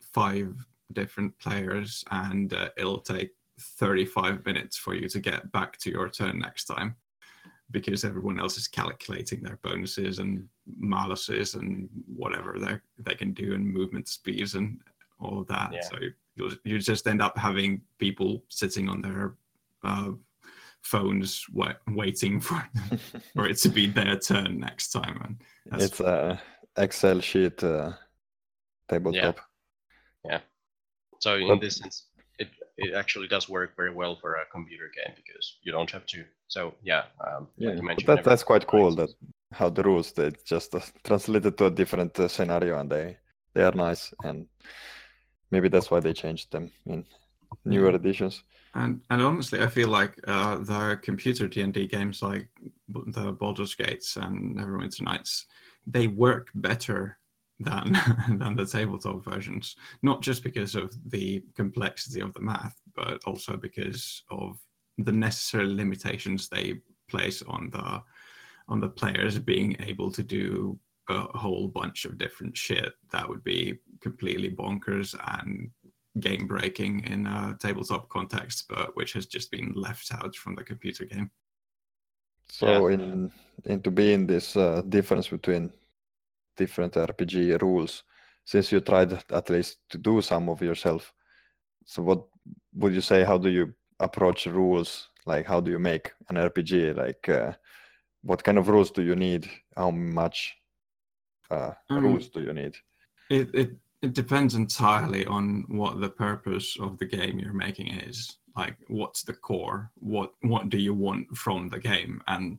five 0.00 0.54
different 0.92 1.36
players, 1.38 2.04
and 2.10 2.52
uh, 2.52 2.68
it'll 2.76 3.00
take 3.00 3.32
35 3.60 4.44
minutes 4.46 4.76
for 4.76 4.94
you 4.94 5.08
to 5.08 5.20
get 5.20 5.50
back 5.52 5.78
to 5.78 5.90
your 5.90 6.08
turn 6.08 6.38
next 6.38 6.64
time 6.64 6.96
because 7.70 8.04
everyone 8.04 8.38
else 8.38 8.56
is 8.56 8.68
calculating 8.68 9.42
their 9.42 9.58
bonuses 9.62 10.18
and 10.18 10.46
maluses 10.80 11.54
and 11.54 11.88
whatever 12.06 12.56
they 12.58 12.78
they 12.98 13.14
can 13.14 13.32
do 13.32 13.54
and 13.54 13.66
movement 13.66 14.08
speeds 14.08 14.54
and 14.54 14.80
all 15.20 15.40
of 15.40 15.46
that. 15.48 15.70
Yeah. 15.72 15.82
So 15.82 15.96
you 16.36 16.50
you 16.64 16.78
just 16.78 17.06
end 17.06 17.22
up 17.22 17.36
having 17.38 17.82
people 17.98 18.44
sitting 18.48 18.88
on 18.88 19.00
their 19.00 19.34
uh, 19.82 20.12
phones 20.82 21.46
wa- 21.52 21.74
waiting 21.88 22.40
for 22.40 22.62
for 23.34 23.46
it 23.46 23.56
to 23.58 23.68
be 23.68 23.86
their 23.86 24.18
turn 24.18 24.60
next 24.60 24.90
time. 24.90 25.36
And 25.70 25.80
it's 25.82 26.00
a 26.00 26.40
Excel 26.76 27.20
sheet 27.20 27.62
uh, 27.62 27.92
tabletop. 28.88 29.40
Yeah. 30.24 30.32
yeah. 30.32 30.40
So 31.20 31.36
in 31.36 31.48
but, 31.48 31.60
this 31.60 31.76
sense, 31.76 32.06
it 32.76 32.94
actually 32.94 33.28
does 33.28 33.48
work 33.48 33.76
very 33.76 33.92
well 33.92 34.16
for 34.16 34.34
a 34.34 34.44
computer 34.50 34.90
game 34.94 35.14
because 35.16 35.58
you 35.62 35.72
don't 35.72 35.90
have 35.90 36.06
to. 36.06 36.24
So 36.48 36.74
yeah, 36.82 37.04
um, 37.26 37.48
yeah, 37.56 37.74
like 37.82 38.04
that, 38.06 38.24
that's 38.24 38.42
quite 38.42 38.66
cool. 38.66 38.94
That 38.94 39.10
how 39.52 39.70
the 39.70 39.82
rules 39.82 40.12
they 40.12 40.32
just 40.44 40.74
uh, 40.74 40.80
translated 41.04 41.56
to 41.58 41.66
a 41.66 41.70
different 41.70 42.18
uh, 42.18 42.28
scenario 42.28 42.78
and 42.78 42.90
they 42.90 43.16
they 43.54 43.62
are 43.62 43.72
nice 43.72 44.12
and 44.24 44.46
maybe 45.50 45.68
that's 45.68 45.90
why 45.90 46.00
they 46.00 46.12
changed 46.12 46.50
them 46.50 46.70
in 46.86 47.04
newer 47.64 47.94
editions. 47.94 48.42
And 48.74 49.00
and 49.10 49.22
honestly, 49.22 49.60
I 49.62 49.68
feel 49.68 49.88
like 49.88 50.18
uh, 50.26 50.56
the 50.56 50.98
computer 51.02 51.46
D 51.46 51.60
and 51.60 51.72
D 51.72 51.86
games 51.86 52.22
like 52.22 52.48
the 52.88 53.32
Baldur's 53.32 53.74
Gates 53.74 54.16
and 54.16 54.56
Neverwinter 54.56 55.02
Nights, 55.02 55.46
they 55.86 56.08
work 56.08 56.48
better 56.54 57.18
than 57.64 57.92
than 58.38 58.56
the 58.56 58.66
tabletop 58.66 59.24
versions. 59.24 59.76
Not 60.02 60.22
just 60.22 60.42
because 60.42 60.74
of 60.74 60.94
the 61.10 61.42
complexity 61.56 62.20
of 62.20 62.32
the 62.34 62.40
math, 62.40 62.80
but 62.94 63.22
also 63.24 63.56
because 63.56 64.22
of 64.30 64.58
the 64.98 65.12
necessary 65.12 65.66
limitations 65.66 66.48
they 66.48 66.80
place 67.08 67.42
on 67.42 67.70
the 67.70 68.02
on 68.68 68.80
the 68.80 68.88
players 68.88 69.38
being 69.38 69.76
able 69.80 70.10
to 70.10 70.22
do 70.22 70.78
a 71.10 71.38
whole 71.38 71.68
bunch 71.68 72.06
of 72.06 72.16
different 72.16 72.56
shit 72.56 72.92
that 73.12 73.28
would 73.28 73.44
be 73.44 73.78
completely 74.00 74.50
bonkers 74.50 75.14
and 75.38 75.70
game 76.20 76.46
breaking 76.46 77.04
in 77.04 77.26
a 77.26 77.56
tabletop 77.60 78.08
context, 78.08 78.66
but 78.68 78.96
which 78.96 79.12
has 79.12 79.26
just 79.26 79.50
been 79.50 79.72
left 79.74 80.10
out 80.14 80.34
from 80.36 80.54
the 80.54 80.64
computer 80.64 81.04
game. 81.04 81.30
So, 82.48 82.88
yeah. 82.88 82.94
in 82.94 83.32
into 83.66 83.90
being 83.90 84.26
this 84.26 84.56
uh, 84.56 84.82
difference 84.88 85.28
between 85.28 85.72
different 86.56 86.94
RPG 86.94 87.60
rules 87.60 88.04
since 88.44 88.70
you 88.70 88.80
tried 88.80 89.12
at 89.30 89.50
least 89.50 89.78
to 89.90 89.98
do 89.98 90.20
some 90.20 90.48
of 90.48 90.60
yourself. 90.60 91.12
So 91.86 92.02
what 92.02 92.24
would 92.74 92.94
you 92.94 93.00
say? 93.00 93.24
How 93.24 93.38
do 93.38 93.48
you 93.50 93.74
approach 94.00 94.46
rules? 94.46 95.08
Like 95.26 95.46
how 95.46 95.60
do 95.60 95.70
you 95.70 95.78
make 95.78 96.12
an 96.28 96.36
RPG? 96.36 96.96
Like 96.96 97.28
uh, 97.28 97.52
what 98.22 98.44
kind 98.44 98.58
of 98.58 98.68
rules 98.68 98.90
do 98.90 99.02
you 99.02 99.16
need? 99.16 99.48
How 99.76 99.90
much 99.90 100.54
uh, 101.50 101.72
um, 101.90 102.04
rules 102.04 102.28
do 102.28 102.42
you 102.42 102.52
need? 102.52 102.74
It, 103.30 103.48
it 103.54 103.70
it 104.02 104.12
depends 104.12 104.54
entirely 104.54 105.24
on 105.24 105.64
what 105.68 105.98
the 105.98 106.10
purpose 106.10 106.76
of 106.78 106.98
the 106.98 107.06
game 107.06 107.38
you're 107.38 107.54
making 107.54 107.88
is. 107.88 108.36
Like 108.54 108.76
what's 108.88 109.22
the 109.22 109.32
core? 109.32 109.90
What 109.94 110.32
what 110.42 110.68
do 110.68 110.78
you 110.78 110.92
want 110.92 111.34
from 111.36 111.68
the 111.68 111.80
game? 111.80 112.20
And 112.26 112.58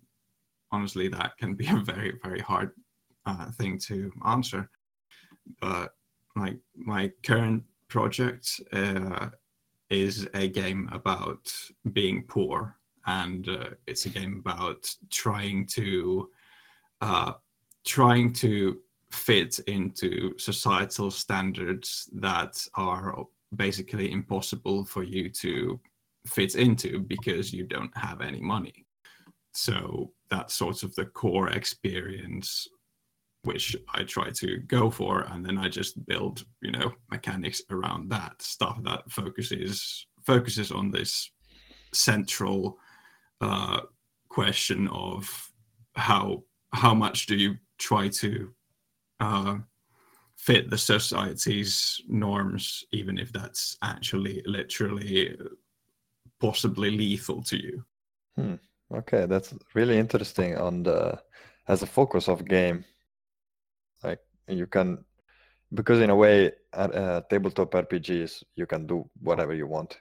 honestly, 0.71 1.07
that 1.09 1.37
can 1.37 1.53
be 1.53 1.67
a 1.67 1.77
very 1.77 2.13
very 2.23 2.39
hard 2.39 2.71
uh, 3.25 3.51
thing 3.51 3.77
to 3.79 4.11
answer. 4.25 4.69
But 5.61 5.93
like 6.35 6.57
my 6.75 7.11
current 7.23 7.63
project 7.87 8.59
uh, 8.73 9.29
is 9.89 10.27
a 10.33 10.47
game 10.47 10.89
about 10.91 11.51
being 11.93 12.23
poor, 12.23 12.77
and 13.05 13.47
uh, 13.47 13.69
it's 13.87 14.05
a 14.05 14.09
game 14.09 14.37
about 14.39 14.89
trying 15.09 15.65
to 15.67 16.29
uh, 17.01 17.33
trying 17.85 18.33
to 18.33 18.79
fit 19.11 19.59
into 19.67 20.37
societal 20.37 21.11
standards 21.11 22.09
that 22.13 22.65
are 22.75 23.25
basically 23.55 24.11
impossible 24.11 24.83
for 24.83 25.03
you 25.03 25.29
to 25.29 25.79
fit 26.27 26.55
into 26.55 26.99
because 26.99 27.53
you 27.53 27.63
don't 27.63 27.95
have 27.95 28.21
any 28.21 28.41
money. 28.41 28.85
So 29.53 30.11
that's 30.29 30.55
sort 30.55 30.83
of 30.83 30.93
the 30.95 31.05
core 31.05 31.49
experience 31.49 32.67
which 33.45 33.75
I 33.93 34.03
try 34.03 34.31
to 34.31 34.57
go 34.57 34.89
for, 34.89 35.21
and 35.31 35.45
then 35.45 35.57
I 35.57 35.69
just 35.69 36.05
build, 36.05 36.45
you 36.61 36.71
know, 36.71 36.93
mechanics 37.11 37.61
around 37.69 38.09
that 38.09 38.41
stuff 38.41 38.79
that 38.83 39.09
focuses 39.09 40.07
focuses 40.25 40.71
on 40.71 40.91
this 40.91 41.31
central 41.93 42.77
uh, 43.41 43.81
question 44.29 44.87
of 44.89 45.51
how 45.95 46.43
how 46.73 46.93
much 46.93 47.25
do 47.27 47.35
you 47.35 47.55
try 47.77 48.09
to 48.09 48.51
uh, 49.19 49.57
fit 50.37 50.69
the 50.69 50.77
society's 50.77 52.01
norms, 52.07 52.83
even 52.91 53.17
if 53.17 53.31
that's 53.31 53.77
actually 53.81 54.41
literally 54.45 55.37
possibly 56.39 56.91
lethal 56.91 57.41
to 57.43 57.57
you. 57.57 57.85
Hmm. 58.35 58.55
Okay, 58.93 59.25
that's 59.25 59.53
really 59.73 59.97
interesting 59.97 60.57
on 60.57 60.83
the 60.83 61.19
as 61.67 61.81
a 61.81 61.87
focus 61.87 62.27
of 62.27 62.45
game. 62.45 62.85
Like 64.47 64.57
you 64.57 64.67
can, 64.67 65.03
because 65.73 66.01
in 66.01 66.09
a 66.11 66.15
way, 66.15 66.53
at 66.73 66.95
uh, 66.95 67.21
tabletop 67.29 67.75
RPGs, 67.75 68.43
you 68.55 68.65
can 68.67 68.87
do 68.87 69.09
whatever 69.21 69.53
you 69.55 69.67
want. 69.67 69.97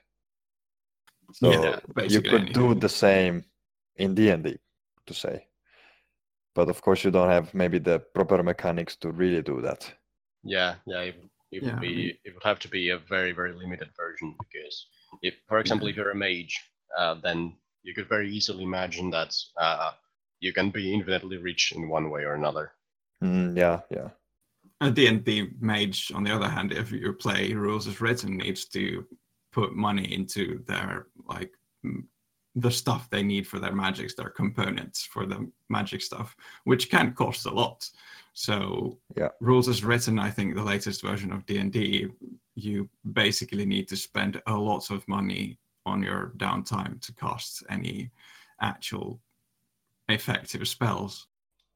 So 1.32 1.50
Yeah, 1.50 1.80
you 2.06 2.22
basically 2.22 2.22
could 2.22 2.52
do 2.52 2.74
the 2.74 2.88
same 2.88 3.44
in 3.96 4.14
D 4.14 4.30
and 4.30 4.42
D, 4.42 4.58
to 5.06 5.14
say. 5.14 5.48
But 6.54 6.68
of 6.68 6.80
course, 6.82 7.04
you 7.04 7.12
don't 7.12 7.28
have 7.28 7.54
maybe 7.54 7.78
the 7.78 8.00
proper 8.00 8.42
mechanics 8.42 8.96
to 8.96 9.12
really 9.12 9.42
do 9.42 9.60
that. 9.60 9.92
Yeah, 10.44 10.76
yeah, 10.86 11.00
it, 11.00 11.16
it 11.50 11.64
Yeah, 11.64 11.70
would 11.70 11.80
be 11.80 12.18
it 12.24 12.34
would 12.34 12.42
have 12.44 12.58
to 12.60 12.68
be 12.68 12.90
a 12.90 12.98
very 12.98 13.32
very 13.32 13.52
limited 13.52 13.88
version 13.96 14.36
because 14.38 14.86
if, 15.22 15.34
for 15.48 15.58
example, 15.58 15.88
if 15.88 15.96
you're 15.96 16.10
a 16.10 16.14
mage, 16.14 16.60
uh, 16.96 17.14
then 17.14 17.56
you 17.82 17.94
could 17.94 18.08
very 18.08 18.30
easily 18.30 18.62
imagine 18.62 19.10
that 19.10 19.34
uh, 19.60 19.92
you 20.40 20.52
can 20.52 20.70
be 20.70 20.92
infinitely 20.94 21.38
rich 21.38 21.72
in 21.74 21.88
one 21.88 22.10
way 22.10 22.22
or 22.24 22.34
another. 22.34 22.72
Mm, 23.22 23.56
yeah, 23.56 23.80
yeah. 23.90 24.10
A 24.80 24.90
D&D 24.90 25.50
mage, 25.60 26.12
on 26.14 26.24
the 26.24 26.34
other 26.34 26.48
hand, 26.48 26.72
if 26.72 26.90
you 26.90 27.12
play 27.12 27.52
rules 27.52 27.86
as 27.86 28.00
written, 28.00 28.36
needs 28.36 28.66
to 28.66 29.06
put 29.52 29.74
money 29.74 30.12
into 30.12 30.62
their 30.66 31.06
like 31.26 31.52
the 32.56 32.70
stuff 32.70 33.10
they 33.10 33.22
need 33.22 33.46
for 33.46 33.58
their 33.58 33.74
magics, 33.74 34.14
their 34.14 34.30
components 34.30 35.04
for 35.04 35.26
the 35.26 35.50
magic 35.68 36.00
stuff, 36.00 36.36
which 36.64 36.88
can 36.88 37.12
cost 37.12 37.46
a 37.46 37.50
lot. 37.50 37.88
So 38.32 38.98
Yeah. 39.16 39.30
rules 39.40 39.68
as 39.68 39.84
written, 39.84 40.18
I 40.18 40.30
think 40.30 40.54
the 40.54 40.62
latest 40.62 41.02
version 41.02 41.32
of 41.32 41.46
D&D, 41.46 42.08
you 42.54 42.88
basically 43.12 43.64
need 43.66 43.88
to 43.88 43.96
spend 43.96 44.40
a 44.46 44.56
lot 44.56 44.90
of 44.90 45.06
money 45.08 45.58
on 45.86 46.02
your 46.02 46.32
downtime 46.36 47.00
to 47.02 47.12
cast 47.14 47.64
any 47.68 48.10
actual 48.60 49.20
effective 50.08 50.66
spells. 50.68 51.26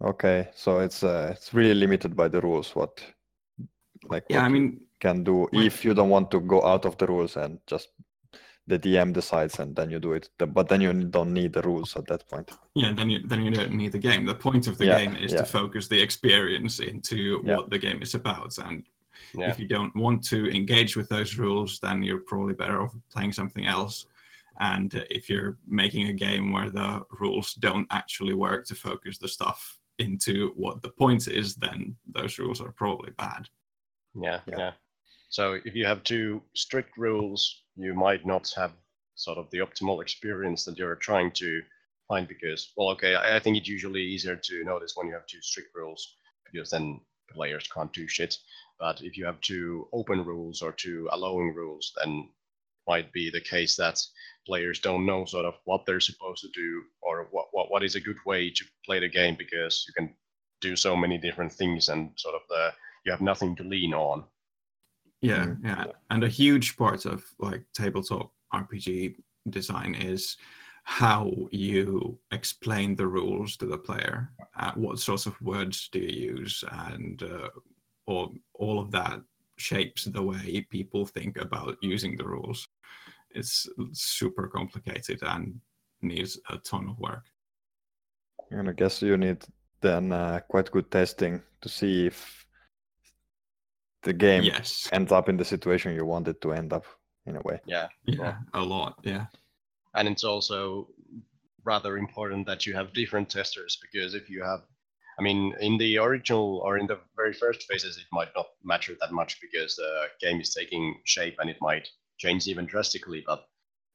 Okay, 0.01 0.49
so 0.55 0.79
it's 0.79 1.03
uh, 1.03 1.31
it's 1.33 1.53
really 1.53 1.75
limited 1.75 2.15
by 2.15 2.29
the 2.29 2.41
rules. 2.41 2.75
What, 2.77 3.03
like, 4.09 4.25
Yeah, 4.31 4.39
what 4.39 4.45
I 4.45 4.49
you 4.49 4.53
mean, 4.55 4.81
can 5.01 5.25
do 5.25 5.49
if 5.53 5.85
you 5.85 5.95
don't 5.95 6.11
want 6.11 6.31
to 6.31 6.41
go 6.41 6.63
out 6.63 6.85
of 6.85 6.97
the 6.99 7.07
rules 7.07 7.37
and 7.37 7.59
just 7.67 7.89
the 8.69 8.79
DM 8.79 9.13
decides 9.13 9.59
and 9.59 9.75
then 9.75 9.91
you 9.91 9.99
do 9.99 10.13
it. 10.13 10.29
But 10.39 10.69
then 10.69 10.81
you 10.81 10.93
don't 10.93 11.33
need 11.33 11.53
the 11.53 11.63
rules 11.63 11.97
at 11.97 12.07
that 12.07 12.29
point. 12.29 12.51
yeah 12.75 12.93
then 12.93 13.11
you 13.11 13.21
then 13.27 13.43
you 13.43 13.51
don't 13.51 13.73
need 13.73 13.93
the 13.93 13.99
game 13.99 14.27
the 14.27 14.35
point 14.35 14.67
of 14.69 14.77
the 14.79 14.85
Yeah, 14.87 14.99
game 14.99 15.17
is 15.17 15.33
yeah. 15.33 15.39
to 15.41 15.45
focus 15.47 15.89
the 15.89 16.01
experience 16.01 16.79
into 16.81 17.17
Yeah. 17.45 17.57
what 17.57 17.71
the 17.71 17.79
game 17.79 18.03
is 18.03 18.15
about 18.15 18.59
and 18.59 18.85
Yeah, 19.35 19.51
if 19.51 19.59
you 19.59 19.67
don't 19.67 19.95
want 19.97 20.23
to 20.29 20.47
engage 20.55 20.97
with 20.97 21.09
those 21.09 21.39
rules 21.39 21.81
then 21.81 22.03
you're 22.03 22.21
probably 22.27 22.55
better 22.55 22.83
off 22.83 22.95
playing 23.11 23.33
something 23.33 23.67
else 23.67 24.07
and 24.61 24.95
if 25.11 25.31
you're 25.31 25.57
making 25.67 26.09
a 26.09 26.13
game 26.13 26.53
where 26.53 26.71
the 26.71 27.01
rules 27.21 27.55
don't 27.55 27.87
actually 27.91 28.35
work 28.35 28.67
to 28.67 28.75
focus 28.75 29.19
the 29.19 29.29
stuff 29.29 29.78
into 29.99 30.53
what 30.57 30.81
the 30.83 30.91
point 30.91 31.27
is 31.29 31.55
then 31.57 31.97
those 32.15 32.39
rules 32.39 32.61
are 32.61 32.73
probably 32.73 33.11
bad 33.19 33.49
yeah, 34.15 34.41
Yeah. 34.47 34.59
yeah. 34.59 34.73
So 35.31 35.59
if 35.65 35.75
you 35.75 35.85
have 35.87 36.03
too 36.05 36.43
strict 36.55 36.97
rules, 36.97 37.63
you 37.77 37.95
might 37.95 38.25
not 38.25 38.51
have 38.57 38.73
sort 39.15 39.39
of 39.39 39.51
the 39.51 39.59
optimal 39.59 40.01
experience 40.01 40.65
that 40.65 40.79
you're 40.79 40.95
trying 40.97 41.33
to 41.33 41.63
find 42.07 42.27
because, 42.27 42.73
well, 42.77 42.89
okay, 42.91 43.15
I, 43.15 43.37
I 43.37 43.41
think 43.41 43.57
it's 43.57 43.69
usually 43.69 44.03
easier 44.03 44.37
to 44.37 44.65
notice 44.65 44.95
when 44.95 45.07
you 45.07 45.15
have 45.15 45.27
too 45.27 45.43
strict 45.43 45.75
rules 45.75 46.17
because 46.51 46.71
then 46.71 47.01
players 47.31 47.69
can't 47.69 47.93
do 47.93 48.09
shit. 48.09 48.39
But 48.81 49.03
if 49.03 49.19
you 49.19 49.27
have 49.27 49.41
too 49.41 49.89
open 49.93 50.25
rules 50.25 50.63
or 50.63 50.73
too 50.73 51.09
allowing 51.13 51.55
rules, 51.55 51.93
then 52.03 52.31
might 52.89 53.13
be 53.13 53.31
the 53.31 53.41
case 53.41 53.77
that 53.77 54.01
players 54.47 54.81
don't 54.81 55.05
know 55.07 55.25
sort 55.27 55.45
of 55.45 55.55
what 55.65 55.85
they're 55.85 56.01
supposed 56.01 56.41
to 56.43 56.49
do 56.55 56.83
or 57.03 57.29
what, 57.31 57.47
what, 57.53 57.71
what 57.71 57.85
is 57.85 57.95
a 57.95 58.01
good 58.01 58.17
way 58.27 58.51
to 58.51 58.65
play 58.85 58.99
the 58.99 59.09
game 59.09 59.37
because 59.39 59.85
you 59.87 59.93
can 59.95 60.15
do 60.61 60.75
so 60.75 60.97
many 60.97 61.19
different 61.19 61.53
things 61.53 61.89
and 61.91 62.11
sort 62.17 62.35
of 62.35 62.41
the 62.49 62.73
you 63.05 63.13
have 63.13 63.21
nothing 63.21 63.55
to 63.57 63.63
lean 63.63 63.95
on. 63.95 64.25
yeah 65.21 65.47
Mhm. 65.47 65.65
yeah 65.65 65.85
and 66.11 66.25
a 66.25 66.29
huge 66.43 66.77
part 66.77 67.05
of 67.13 67.23
like 67.39 67.63
tabletop 67.75 68.27
rpg 68.63 69.15
design 69.51 69.95
is 69.95 70.37
how 70.85 71.31
you 71.51 72.19
explain 72.39 72.97
the 72.97 73.07
rules 73.19 73.57
to 73.59 73.67
the 73.67 73.79
player 73.89 74.19
uh, 74.61 74.73
what 74.85 74.99
sorts 74.99 75.27
of 75.27 75.41
words 75.43 75.89
do 75.95 75.99
you 76.01 76.33
use 76.35 76.65
and 76.87 77.23
uh, 77.23 77.51
all, 78.07 78.29
all 78.55 78.79
of 78.81 78.91
that 78.91 79.21
shapes 79.61 80.05
the 80.05 80.23
way 80.23 80.67
people 80.71 81.07
think 81.07 81.37
about 81.41 81.77
using 81.83 82.17
the 82.17 82.25
rules 82.25 82.69
it's 83.31 83.69
super 83.93 84.49
complicated 84.49 85.19
and 85.23 85.61
needs 86.03 86.39
a 86.51 86.57
ton 86.59 86.89
of 86.89 86.99
work 86.99 87.25
And 88.51 88.69
I 88.69 88.73
guess 88.73 89.03
you 89.03 89.17
need 89.17 89.45
then 89.81 90.13
uh, 90.13 90.41
quite 90.49 90.71
good 90.71 90.91
testing 90.91 91.43
to 91.61 91.69
see 91.69 92.07
if 92.07 92.47
the 94.03 94.13
game 94.13 94.43
yes 94.43 94.89
ends 94.93 95.13
up 95.13 95.29
in 95.29 95.37
the 95.37 95.45
situation 95.45 95.95
you 95.95 96.07
want 96.07 96.29
it 96.29 96.41
to 96.41 96.53
end 96.53 96.73
up 96.73 96.85
in 97.27 97.37
a 97.37 97.41
way. 97.41 97.61
Yeah. 97.67 97.89
yeah 98.07 98.37
a 98.55 98.63
lot 98.63 98.95
yeah 99.03 99.27
and 99.95 100.09
it's 100.09 100.25
also 100.25 100.89
rather 101.65 101.99
important 101.99 102.47
that 102.47 102.65
you 102.67 102.75
have 102.75 102.93
different 102.93 103.29
testers 103.29 103.79
because 103.83 104.15
if 104.15 104.31
you 104.31 104.43
have 104.43 104.63
i 105.19 105.23
mean 105.23 105.55
in 105.61 105.77
the 105.79 105.99
original 105.99 106.61
or 106.65 106.79
in 106.79 106.87
the 106.87 106.99
very 107.17 107.33
first 107.33 107.63
phases 107.69 107.97
it 107.99 108.05
might 108.13 108.29
not 108.37 108.47
matter 108.65 108.93
that 109.01 109.13
much 109.13 109.39
because 109.41 109.77
the 109.77 109.91
game 110.21 110.41
is 110.41 110.55
taking 110.55 110.95
shape 111.05 111.37
and 111.41 111.51
it 111.51 111.57
might 111.61 111.89
change 112.19 112.47
even 112.49 112.67
drastically 112.67 113.23
but 113.27 113.41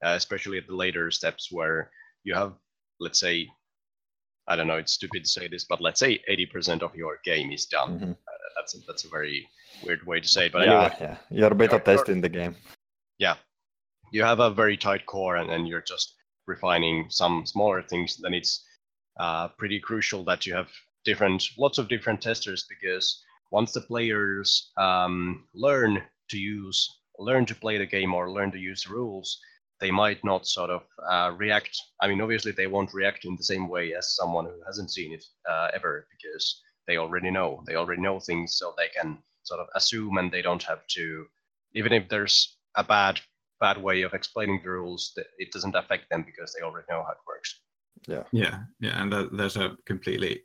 uh, 0.05 0.15
especially 0.15 0.57
at 0.57 0.67
the 0.67 0.75
later 0.75 1.09
steps 1.11 1.49
where 1.51 1.89
you 2.23 2.33
have 2.33 2.53
let's 2.99 3.19
say 3.19 3.47
i 4.47 4.55
don't 4.55 4.67
know 4.67 4.77
it's 4.77 4.93
stupid 4.93 5.23
to 5.23 5.29
say 5.29 5.47
this 5.47 5.65
but 5.65 5.81
let's 5.81 5.99
say 5.99 6.19
80% 6.29 6.81
of 6.81 6.95
your 6.95 7.19
game 7.23 7.51
is 7.51 7.65
done 7.65 7.99
Mhm. 7.99 8.11
uh, 8.11 8.37
that's 8.55 8.75
a, 8.75 8.79
that's 8.87 9.05
a 9.05 9.09
very 9.09 9.47
weird 9.85 10.05
way 10.05 10.19
to 10.19 10.27
say 10.27 10.45
it 10.47 10.51
but 10.51 10.65
yeah, 10.65 10.73
anyway 10.73 10.95
yeah. 11.01 11.17
You're 11.29 11.55
beta 11.55 11.79
testing 11.79 12.21
the 12.21 12.29
game. 12.29 12.55
yeah 13.17 13.35
you 14.11 14.23
have 14.23 14.39
a 14.41 14.49
very 14.51 14.77
tight 14.77 15.05
core 15.05 15.37
and 15.37 15.49
then 15.49 15.65
you're 15.65 15.81
just 15.93 16.15
refining 16.47 17.05
some 17.09 17.45
smaller 17.45 17.81
things 17.81 18.17
then 18.23 18.33
it's 18.33 18.53
uh, 19.19 19.47
pretty 19.59 19.79
crucial 19.79 20.23
that 20.25 20.45
you 20.45 20.53
have 20.53 20.69
different 21.05 21.43
lots 21.57 21.77
of 21.77 21.89
different 21.89 22.21
testers 22.21 22.65
because 22.69 23.23
once 23.51 23.71
the 23.71 23.81
players 23.81 24.71
um, 24.77 25.45
learn 25.53 26.01
to 26.29 26.37
use 26.37 26.99
learn 27.19 27.45
to 27.45 27.55
play 27.55 27.77
the 27.77 27.85
game 27.85 28.13
or 28.13 28.31
learn 28.31 28.51
to 28.51 28.57
use 28.57 28.83
the 28.83 28.93
rules 28.93 29.39
they 29.79 29.91
might 29.91 30.23
not 30.23 30.47
sort 30.47 30.69
of 30.69 30.83
uh, 31.09 31.31
react. 31.35 31.75
I 32.01 32.07
mean 32.07 32.21
obviously 32.21 32.51
they 32.51 32.67
won't 32.67 32.93
react 32.93 33.25
in 33.25 33.35
the 33.35 33.43
same 33.43 33.67
way 33.67 33.93
as 33.93 34.15
someone 34.15 34.45
who 34.45 34.59
hasn't 34.65 34.91
seen 34.91 35.13
it 35.13 35.25
uh, 35.49 35.67
ever 35.73 36.07
because 36.09 36.61
they 36.87 36.97
already 36.97 37.31
know. 37.31 37.63
They 37.65 37.75
already 37.75 38.01
know 38.01 38.19
things 38.19 38.55
so 38.55 38.73
they 38.77 38.89
can 38.97 39.17
sort 39.43 39.59
of 39.59 39.67
assume 39.75 40.17
and 40.17 40.31
they 40.31 40.41
don't 40.41 40.63
have 40.63 40.87
to 40.95 41.25
even 41.75 41.91
if 41.91 42.07
there's 42.07 42.57
a 42.75 42.83
bad 42.83 43.19
bad 43.59 43.81
way 43.81 44.01
of 44.01 44.13
explaining 44.13 44.61
the 44.63 44.69
rules 44.69 45.11
that 45.15 45.27
it 45.37 45.51
doesn't 45.51 45.75
affect 45.75 46.09
them 46.09 46.23
because 46.23 46.53
they 46.53 46.63
already 46.63 46.85
know 46.89 47.03
how 47.03 47.11
it 47.11 47.27
works. 47.27 47.61
Yeah. 48.07 48.23
Yeah, 48.31 48.59
yeah, 48.79 49.01
and 49.01 49.11
that, 49.13 49.37
there's 49.37 49.55
a 49.57 49.77
completely 49.85 50.43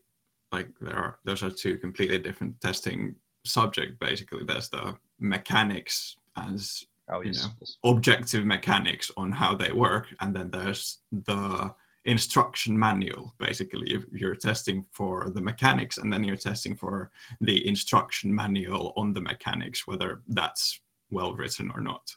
like 0.53 0.69
there 0.81 0.97
are 0.97 1.19
those 1.25 1.43
are 1.43 1.51
two 1.51 1.79
completely 1.79 2.19
different 2.19 2.61
testing 2.61 3.15
subject. 3.45 3.99
Basically, 4.01 4.45
there's 4.45 4.69
the 4.69 4.97
mechanics 5.19 6.17
as 6.37 6.85
oh 7.11 7.21
You 7.21 7.33
know. 7.33 7.49
yes. 7.61 7.77
objective 7.85 8.45
mechanics 8.45 9.11
on 9.17 9.33
how 9.33 9.55
they 9.55 9.73
work, 9.73 10.07
and 10.21 10.35
then 10.35 10.51
there's 10.51 10.99
the 11.13 11.75
instruction 12.05 12.79
manual. 12.79 13.35
Basically, 13.39 13.93
if 13.93 14.05
you're 14.13 14.35
testing 14.35 14.85
for 14.93 15.31
the 15.31 15.41
mechanics, 15.41 15.99
and 15.99 16.13
then 16.13 16.25
you're 16.25 16.37
testing 16.37 16.77
for 16.77 17.11
the 17.41 17.67
instruction 17.67 18.35
manual 18.35 18.93
on 18.97 19.13
the 19.13 19.21
mechanics, 19.21 19.87
whether 19.87 20.23
that's 20.29 20.81
well 21.11 21.35
written 21.35 21.71
or 21.75 21.81
not. 21.81 22.15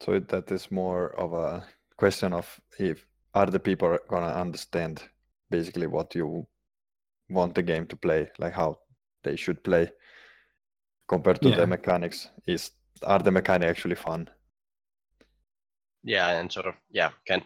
So 0.00 0.18
that 0.18 0.50
is 0.50 0.70
more 0.70 1.14
of 1.18 1.32
a 1.32 1.64
question 1.96 2.32
of 2.32 2.60
if 2.78 3.06
are 3.34 3.46
the 3.46 3.60
people 3.60 3.98
gonna 4.08 4.26
understand 4.26 5.02
basically 5.50 5.86
what 5.86 6.14
you 6.14 6.46
want 7.30 7.54
the 7.54 7.62
game 7.62 7.86
to 7.86 7.96
play, 7.96 8.30
like 8.38 8.52
how 8.54 8.78
they 9.22 9.36
should 9.36 9.62
play, 9.64 9.90
compared 11.08 11.40
to 11.42 11.48
Yeah. 11.48 11.56
the 11.56 11.66
mechanics. 11.66 12.30
Is 12.46 12.70
are 13.02 13.18
the 13.22 13.30
mechanics 13.30 13.70
actually 13.70 13.96
fun? 13.96 14.28
yeah 16.06 16.38
and 16.38 16.52
sort 16.52 16.66
of 16.66 16.74
yeah 16.90 17.10
can 17.26 17.42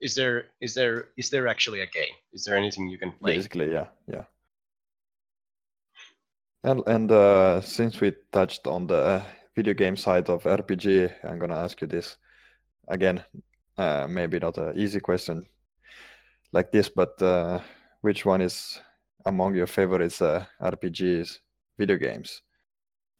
is 0.00 0.14
there 0.14 0.44
is 0.60 0.74
there 0.74 1.08
is 1.16 1.30
there 1.30 1.48
actually 1.48 1.80
a 1.80 1.86
game 1.86 2.14
is 2.34 2.44
there 2.44 2.58
anything 2.58 2.86
you 2.90 2.98
can 2.98 3.10
play 3.12 3.34
Basically, 3.36 3.72
yeah, 3.72 3.86
yeah. 4.06 4.24
And 6.64 6.82
and 6.86 7.10
uh, 7.10 7.60
since 7.62 8.00
we 8.00 8.12
touched 8.32 8.66
on 8.66 8.86
the 8.86 9.22
video 9.56 9.74
game 9.74 9.96
side 9.96 10.28
of 10.28 10.44
RPG, 10.44 11.10
I'm 11.24 11.38
gonna 11.38 11.56
ask 11.64 11.80
you 11.80 11.88
this 11.88 12.16
again. 12.88 13.24
Uh, 13.78 14.06
maybe 14.08 14.38
not 14.38 14.58
an 14.58 14.78
easy 14.78 15.00
question 15.00 15.46
like 16.52 16.70
this, 16.70 16.88
but 16.88 17.20
uh, 17.22 17.60
which 18.02 18.24
one 18.24 18.40
is 18.40 18.80
among 19.26 19.54
your 19.54 19.66
favorites 19.66 20.20
uh, 20.22 20.44
RPGs, 20.60 21.38
video 21.78 21.96
games? 21.96 22.42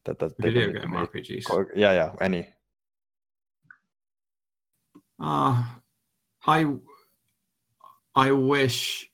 That 0.05 0.19
that 0.19 0.33
video 0.39 0.73
game 0.73 0.91
RPGs. 0.91 1.67
Yeah, 1.77 1.93
yeah, 1.93 2.13
any. 2.21 2.49
Uh, 5.21 5.63
I 6.47 6.67
I 8.15 8.33
wish 8.33 9.09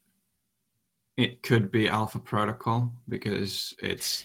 it 1.16 1.42
could 1.42 1.70
be 1.70 1.88
Alpha 1.88 2.18
Protocol 2.18 2.92
because 3.08 3.74
it's 3.82 4.24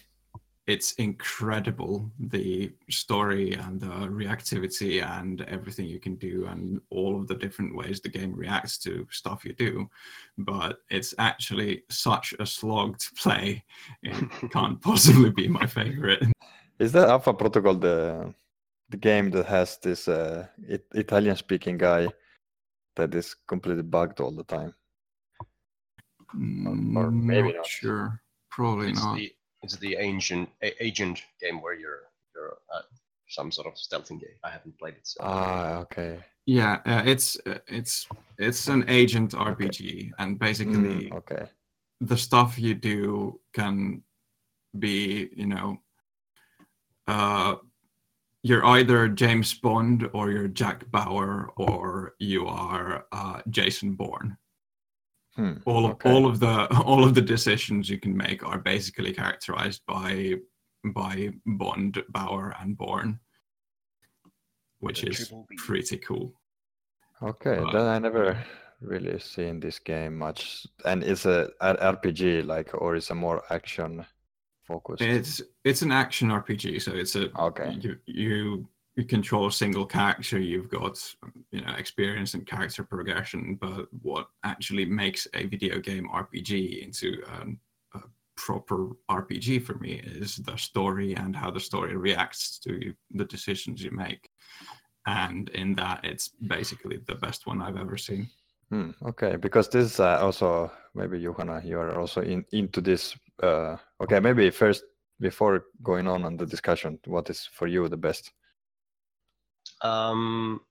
it's 0.65 0.93
incredible 0.93 2.09
the 2.19 2.71
story 2.89 3.53
and 3.53 3.81
the 3.81 3.87
reactivity 3.87 5.03
and 5.05 5.41
everything 5.41 5.85
you 5.85 5.99
can 5.99 6.15
do 6.15 6.45
and 6.49 6.79
all 6.89 7.19
of 7.19 7.27
the 7.27 7.35
different 7.35 7.75
ways 7.75 7.99
the 7.99 8.09
game 8.09 8.33
reacts 8.33 8.77
to 8.77 9.05
stuff 9.11 9.43
you 9.43 9.53
do. 9.53 9.89
But 10.37 10.77
it's 10.89 11.13
actually 11.19 11.83
such 11.89 12.33
a 12.39 12.45
slog 12.45 12.97
to 12.99 13.11
play. 13.15 13.63
It 14.03 14.29
can't 14.51 14.81
possibly 14.81 15.31
be 15.31 15.49
my 15.49 15.65
favorite. 15.65 16.23
Is 16.79 16.93
that 16.93 17.09
alpha 17.09 17.33
protocol 17.33 17.75
the 17.75 18.33
the 18.89 18.97
game 18.97 19.31
that 19.31 19.45
has 19.47 19.77
this 19.77 20.07
uh, 20.07 20.47
it, 20.67 20.85
italian 20.93 21.35
speaking 21.35 21.77
guy 21.77 22.07
that 22.95 23.13
is 23.15 23.35
completely 23.47 23.83
bugged 23.83 24.21
all 24.21 24.31
the 24.31 24.43
time? 24.43 24.73
Or, 26.33 27.05
or 27.05 27.11
maybe 27.11 27.49
not, 27.49 27.55
not. 27.57 27.67
sure. 27.67 28.21
Probably 28.49 28.91
it's 28.91 29.03
not. 29.03 29.17
the, 29.17 29.33
it's 29.63 29.77
the 29.77 29.95
ancient 29.95 30.49
a, 30.61 30.83
agent 30.83 31.23
game 31.41 31.61
where 31.61 31.73
you're 31.73 32.03
you're 32.35 32.57
uh, 32.73 32.81
some 33.27 33.51
sort 33.51 33.67
of 33.67 33.73
stealthing 33.73 34.19
game. 34.19 34.37
I 34.43 34.49
haven't 34.49 34.77
played 34.77 34.95
it. 34.95 35.07
So. 35.07 35.21
Ah, 35.23 35.77
okay. 35.79 36.19
Yeah, 36.45 36.81
uh, 36.85 37.03
it's 37.05 37.37
uh, 37.45 37.59
it's 37.67 38.07
it's 38.37 38.67
an 38.67 38.85
agent 38.89 39.31
RPG, 39.31 40.11
and 40.19 40.37
basically, 40.37 41.09
mm, 41.09 41.13
okay, 41.13 41.45
the 42.01 42.17
stuff 42.17 42.59
you 42.59 42.75
do 42.75 43.39
can 43.53 44.03
be, 44.77 45.29
you 45.35 45.47
know, 45.47 45.77
uh, 47.07 47.55
you're 48.41 48.65
either 48.65 49.07
James 49.07 49.53
Bond 49.53 50.09
or 50.13 50.31
you're 50.31 50.49
Jack 50.49 50.91
Bauer 50.91 51.51
or 51.55 52.15
you 52.19 52.45
are 52.45 53.05
uh, 53.13 53.41
Jason 53.49 53.93
Bourne. 53.93 54.37
Hmm, 55.35 55.53
all 55.65 55.85
of 55.85 55.91
okay. 55.93 56.11
all 56.11 56.27
of 56.27 56.39
the 56.39 56.67
all 56.85 57.03
of 57.03 57.15
the 57.15 57.21
decisions 57.21 57.89
you 57.89 57.99
can 57.99 58.15
make 58.15 58.45
are 58.45 58.59
basically 58.59 59.13
characterized 59.13 59.81
by 59.87 60.35
by 60.85 61.29
Bond, 61.45 62.03
Bauer, 62.09 62.53
and 62.59 62.77
Bourne, 62.77 63.19
which 64.79 65.01
the 65.01 65.09
is 65.09 65.33
pretty 65.57 65.97
cool. 65.97 66.33
Okay, 67.21 67.57
but, 67.57 67.71
then 67.71 67.87
I 67.87 67.99
never 67.99 68.37
really 68.81 69.17
seen 69.19 69.59
this 69.59 69.79
game 69.79 70.17
much. 70.17 70.67
And 70.85 71.03
it's 71.03 71.25
a 71.25 71.49
an 71.61 71.77
RPG 71.77 72.45
like, 72.45 72.73
or 72.73 72.95
is 72.95 73.09
a 73.09 73.15
more 73.15 73.41
action 73.49 74.05
focused? 74.67 75.01
It's 75.01 75.41
it's 75.63 75.81
an 75.81 75.91
action 75.91 76.29
RPG, 76.29 76.81
so 76.81 76.91
it's 76.91 77.15
a 77.15 77.31
okay. 77.39 77.77
You 77.79 77.97
you 78.05 78.67
you 78.95 79.05
control 79.05 79.47
a 79.47 79.51
single 79.51 79.85
character, 79.85 80.39
you've 80.39 80.69
got 80.69 80.99
you 81.51 81.61
know 81.61 81.73
experience 81.73 82.33
and 82.33 82.45
character 82.45 82.83
progression. 82.83 83.57
But 83.59 83.87
what 84.01 84.27
actually 84.43 84.85
makes 84.85 85.27
a 85.33 85.45
video 85.45 85.79
game 85.79 86.07
RPG 86.13 86.83
into 86.83 87.23
um, 87.27 87.59
a 87.95 88.01
proper 88.35 88.89
RPG 89.09 89.63
for 89.63 89.75
me 89.75 90.01
is 90.05 90.37
the 90.37 90.55
story 90.57 91.15
and 91.15 91.35
how 91.35 91.49
the 91.49 91.59
story 91.59 91.95
reacts 91.97 92.59
to 92.59 92.93
the 93.11 93.25
decisions 93.25 93.83
you 93.83 93.91
make. 93.91 94.29
And 95.05 95.49
in 95.49 95.75
that, 95.75 96.01
it's 96.03 96.29
basically 96.47 96.99
the 97.07 97.15
best 97.15 97.45
one 97.47 97.61
I've 97.61 97.77
ever 97.77 97.97
seen. 97.97 98.29
Hmm, 98.69 98.91
okay, 99.05 99.35
because 99.35 99.69
this 99.69 99.99
uh, 99.99 100.19
also 100.21 100.71
maybe 100.93 101.19
Juhana, 101.19 101.65
you 101.65 101.79
are 101.79 101.99
also 101.99 102.21
in 102.21 102.45
into 102.51 102.79
this. 102.79 103.15
Uh, 103.41 103.77
okay, 104.01 104.19
maybe 104.19 104.51
first 104.51 104.83
before 105.19 105.65
going 105.81 106.07
on 106.07 106.23
on 106.25 106.37
the 106.37 106.45
discussion, 106.45 106.99
what 107.05 107.29
is 107.29 107.49
for 107.51 107.67
you 107.67 107.87
the 107.89 107.97
best? 107.97 108.31
Um, 109.83 110.61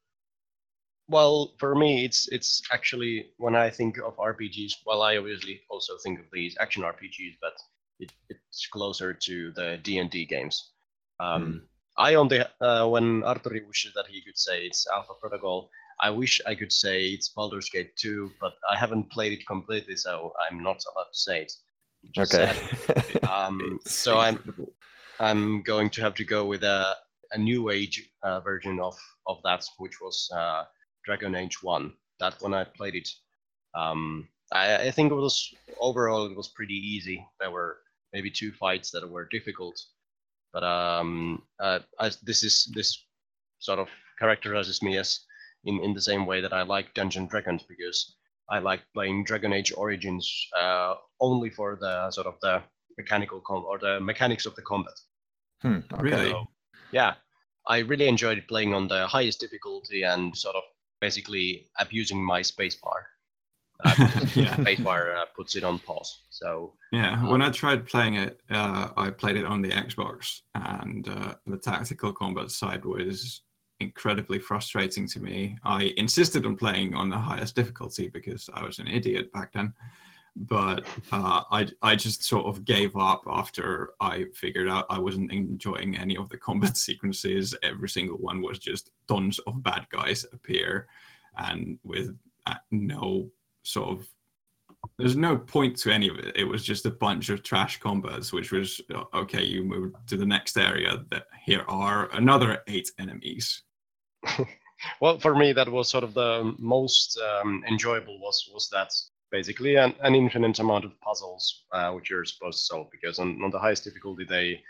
well, 1.08 1.52
for 1.58 1.74
me, 1.74 2.04
it's 2.04 2.28
it's 2.28 2.62
actually 2.72 3.30
when 3.36 3.54
I 3.54 3.70
think 3.70 3.98
of 3.98 4.16
RPGs. 4.16 4.72
Well, 4.86 5.02
I 5.02 5.16
obviously 5.16 5.60
also 5.68 5.94
think 5.98 6.18
of 6.18 6.26
these 6.32 6.56
action 6.58 6.82
RPGs, 6.82 7.36
but 7.40 7.54
it, 8.00 8.12
it's 8.28 8.66
closer 8.66 9.12
to 9.12 9.52
the 9.52 9.78
D 9.82 9.98
and 9.98 10.10
D 10.10 10.24
games. 10.24 10.70
Um, 11.20 11.44
mm. 11.44 11.60
I 11.98 12.14
on 12.14 12.28
the 12.28 12.48
uh, 12.60 12.88
when 12.88 13.22
Artturi 13.22 13.66
wishes 13.66 13.92
that 13.94 14.06
he 14.06 14.22
could 14.22 14.38
say 14.38 14.64
it's 14.64 14.86
Alpha 14.88 15.12
Protocol. 15.20 15.70
I 16.00 16.10
wish 16.10 16.40
I 16.46 16.54
could 16.54 16.72
say 16.72 17.06
it's 17.08 17.28
Baldur's 17.28 17.68
Gate 17.68 17.94
2, 17.96 18.32
but 18.40 18.54
I 18.68 18.76
haven't 18.76 19.10
played 19.12 19.32
it 19.32 19.46
completely, 19.46 19.94
so 19.94 20.32
I'm 20.50 20.60
not 20.60 20.82
allowed 20.88 21.12
to 21.12 21.18
say 21.18 21.42
it. 21.42 21.52
Okay. 22.18 22.52
um, 23.30 23.78
so 23.84 24.18
I'm 24.18 24.38
I'm 25.20 25.62
going 25.62 25.90
to 25.90 26.00
have 26.00 26.14
to 26.14 26.24
go 26.24 26.44
with 26.44 26.64
a 26.64 26.96
a 27.32 27.38
new 27.38 27.70
age 27.70 28.10
uh, 28.22 28.40
version 28.40 28.80
of 28.80 28.96
of 29.26 29.38
that, 29.44 29.64
which 29.78 30.00
was 30.00 30.30
uh, 30.34 30.64
Dragon 31.04 31.34
Age 31.34 31.62
One. 31.62 31.92
That 32.20 32.34
when 32.40 32.54
I 32.54 32.64
played 32.64 32.94
it, 32.94 33.08
um, 33.74 34.28
I, 34.52 34.88
I 34.88 34.90
think 34.90 35.10
it 35.10 35.14
was 35.14 35.52
overall 35.80 36.26
it 36.26 36.36
was 36.36 36.48
pretty 36.48 36.74
easy. 36.74 37.26
There 37.40 37.50
were 37.50 37.78
maybe 38.12 38.30
two 38.30 38.52
fights 38.52 38.90
that 38.90 39.08
were 39.08 39.28
difficult, 39.30 39.80
but 40.52 40.62
um, 40.62 41.42
uh, 41.60 41.80
as 42.00 42.18
this 42.20 42.42
is 42.42 42.70
this 42.74 43.04
sort 43.58 43.78
of 43.78 43.88
characterizes 44.18 44.82
me 44.82 44.98
as 44.98 45.20
in, 45.64 45.80
in 45.82 45.94
the 45.94 46.00
same 46.00 46.26
way 46.26 46.40
that 46.40 46.52
I 46.52 46.62
like 46.62 46.94
Dungeon 46.94 47.26
Dragons 47.26 47.62
because 47.68 48.16
I 48.50 48.58
like 48.58 48.82
playing 48.92 49.24
Dragon 49.24 49.52
Age 49.52 49.72
Origins 49.76 50.28
uh, 50.60 50.94
only 51.20 51.50
for 51.50 51.76
the 51.80 52.10
sort 52.10 52.26
of 52.26 52.34
the 52.42 52.62
mechanical 52.98 53.40
com- 53.40 53.64
or 53.64 53.78
the 53.78 54.00
mechanics 54.00 54.46
of 54.46 54.54
the 54.54 54.62
combat. 54.62 54.94
Hmm, 55.62 55.78
okay. 55.94 56.02
Really? 56.02 56.30
So, 56.30 56.46
yeah, 56.92 57.14
I 57.66 57.78
really 57.78 58.08
enjoyed 58.08 58.44
playing 58.48 58.74
on 58.74 58.88
the 58.88 59.06
highest 59.06 59.40
difficulty 59.40 60.02
and 60.02 60.36
sort 60.36 60.56
of 60.56 60.62
basically 61.00 61.68
abusing 61.78 62.22
my 62.22 62.40
spacebar. 62.40 63.02
Uh, 63.84 63.94
yeah. 64.34 64.54
Spacebar 64.56 65.16
uh, 65.16 65.24
puts 65.34 65.56
it 65.56 65.64
on 65.64 65.78
pause. 65.80 66.22
So 66.30 66.74
yeah, 66.92 67.14
um, 67.14 67.28
when 67.28 67.42
I 67.42 67.50
tried 67.50 67.86
playing 67.86 68.14
it, 68.14 68.40
uh, 68.50 68.88
I 68.96 69.10
played 69.10 69.36
it 69.36 69.44
on 69.44 69.62
the 69.62 69.70
Xbox, 69.70 70.40
and 70.54 71.08
uh, 71.08 71.34
the 71.46 71.58
tactical 71.58 72.12
combat 72.12 72.50
side 72.50 72.84
was 72.84 73.42
incredibly 73.80 74.38
frustrating 74.38 75.08
to 75.08 75.20
me. 75.20 75.56
I 75.64 75.92
insisted 75.96 76.46
on 76.46 76.56
playing 76.56 76.94
on 76.94 77.10
the 77.10 77.18
highest 77.18 77.56
difficulty 77.56 78.08
because 78.08 78.48
I 78.54 78.64
was 78.64 78.78
an 78.78 78.86
idiot 78.86 79.32
back 79.32 79.52
then 79.52 79.74
but 80.34 80.84
uh, 81.10 81.42
I 81.50 81.68
I 81.82 81.94
just 81.94 82.24
sort 82.24 82.46
of 82.46 82.64
gave 82.64 82.96
up 82.96 83.22
after 83.26 83.92
I 84.00 84.26
figured 84.34 84.68
out 84.68 84.86
I 84.88 84.98
wasn't 84.98 85.32
enjoying 85.32 85.96
any 85.96 86.16
of 86.16 86.28
the 86.28 86.38
combat 86.38 86.76
sequences. 86.88 87.54
Every 87.62 87.88
single 87.88 88.18
one 88.18 88.42
was 88.42 88.58
just 88.58 88.90
tons 89.08 89.38
of 89.40 89.62
bad 89.62 89.86
guys 89.90 90.24
appear, 90.32 90.88
and 91.36 91.78
with 91.84 92.16
uh, 92.46 92.54
no 92.70 93.30
sort 93.62 93.90
of 93.90 94.08
there's 94.98 95.16
no 95.16 95.36
point 95.36 95.76
to 95.78 95.92
any 95.92 96.08
of 96.08 96.18
it. 96.18 96.36
It 96.36 96.44
was 96.44 96.64
just 96.64 96.86
a 96.86 96.90
bunch 96.90 97.28
of 97.28 97.42
trash 97.42 97.78
combats, 97.78 98.32
which 98.32 98.52
was 98.52 98.80
uh, 98.94 99.04
okay. 99.14 99.42
You 99.42 99.64
move 99.64 99.94
to 100.06 100.16
the 100.16 100.26
next 100.26 100.56
area. 100.56 101.04
That 101.10 101.26
here 101.44 101.64
are 101.68 102.10
another 102.12 102.62
eight 102.66 102.90
enemies. 102.98 103.62
well, 105.00 105.18
for 105.18 105.34
me, 105.34 105.52
that 105.52 105.68
was 105.68 105.90
sort 105.90 106.04
of 106.04 106.14
the 106.14 106.54
most 106.58 107.20
um, 107.20 107.62
enjoyable. 107.68 108.18
Was 108.20 108.50
was 108.52 108.68
that 108.70 108.90
basically 109.32 109.76
an, 109.76 109.94
an 110.02 110.14
infinite 110.14 110.58
amount 110.60 110.84
of 110.84 111.00
puzzles 111.00 111.64
uh, 111.72 111.90
which 111.90 112.10
you're 112.10 112.24
supposed 112.24 112.58
to 112.58 112.64
solve 112.66 112.86
because 112.92 113.18
on, 113.18 113.42
on 113.42 113.50
the 113.50 113.58
highest 113.58 113.82
difficulty 113.82 114.24
they 114.28 114.60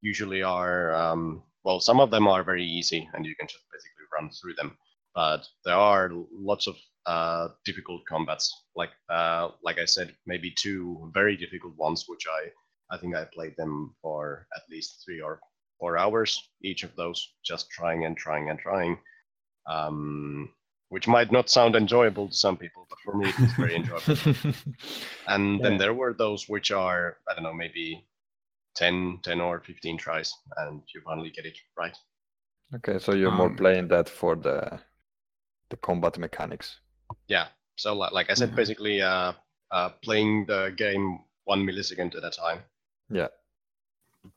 usually 0.00 0.42
are 0.42 0.94
um, 0.94 1.42
well 1.62 1.78
some 1.78 2.00
of 2.00 2.10
them 2.10 2.26
are 2.26 2.42
very 2.42 2.64
easy 2.64 3.08
and 3.12 3.24
you 3.24 3.36
can 3.36 3.46
just 3.46 3.64
basically 3.72 4.06
run 4.12 4.30
through 4.30 4.54
them. 4.54 4.76
But 5.14 5.46
there 5.64 5.74
are 5.74 6.10
lots 6.32 6.66
of 6.66 6.76
uh, 7.06 7.48
difficult 7.64 8.02
combats. 8.06 8.52
Like 8.74 8.90
uh, 9.08 9.50
like 9.62 9.78
i 9.78 9.84
said 9.84 10.14
maybe 10.26 10.50
two 10.50 11.10
very 11.14 11.36
difficult 11.36 11.76
ones 11.76 12.04
which 12.08 12.24
i 12.38 12.94
i 12.94 12.98
think 12.98 13.14
i 13.14 13.24
played 13.24 13.54
them 13.56 13.94
for 14.02 14.46
at 14.56 14.62
least 14.70 15.02
three 15.04 15.20
or 15.20 15.40
four 15.78 15.98
hours 15.98 16.50
each 16.62 16.82
of 16.84 16.94
those 16.96 17.34
just 17.44 17.70
trying 17.70 18.04
and 18.06 18.16
trying 18.16 18.50
and 18.50 18.58
trying. 18.58 18.98
Um, 19.68 20.50
which 20.88 21.08
might 21.08 21.32
not 21.32 21.50
sound 21.50 21.74
enjoyable 21.74 22.28
to 22.28 22.34
some 22.34 22.56
people, 22.56 22.86
but 22.88 22.98
for 23.04 23.16
me 23.16 23.32
it's 23.38 23.52
very 23.54 23.74
enjoyable. 23.80 24.54
and 25.26 25.62
then 25.62 25.78
there 25.78 25.94
were 25.94 26.14
those 26.14 26.48
which 26.48 26.70
are, 26.70 27.16
I 27.28 27.34
don't 27.34 27.42
know, 27.42 27.52
maybe 27.54 28.06
10, 28.76 29.20
10 29.22 29.40
or 29.40 29.60
15 29.60 29.98
tries, 29.98 30.32
and 30.58 30.82
you 30.94 31.00
finally 31.04 31.30
get 31.30 31.46
it 31.46 31.58
right. 31.76 31.96
Okay, 32.74 32.98
so 32.98 33.14
you're 33.14 33.30
um, 33.30 33.36
more 33.36 33.54
playing 33.54 33.88
that 33.88 34.08
for 34.08 34.36
the 34.36 34.78
the 35.70 35.76
combat 35.76 36.18
mechanics. 36.18 36.80
Yeah. 37.28 37.46
So 37.76 37.94
like 37.94 38.30
I 38.30 38.34
said, 38.34 38.48
mm-hmm. 38.48 38.56
basically 38.56 39.02
uh, 39.02 39.32
uh, 39.70 39.90
playing 40.02 40.46
the 40.46 40.74
game 40.76 41.20
one 41.44 41.64
millisecond 41.64 42.16
at 42.16 42.24
a 42.24 42.30
time. 42.30 42.60
Yeah. 43.10 43.28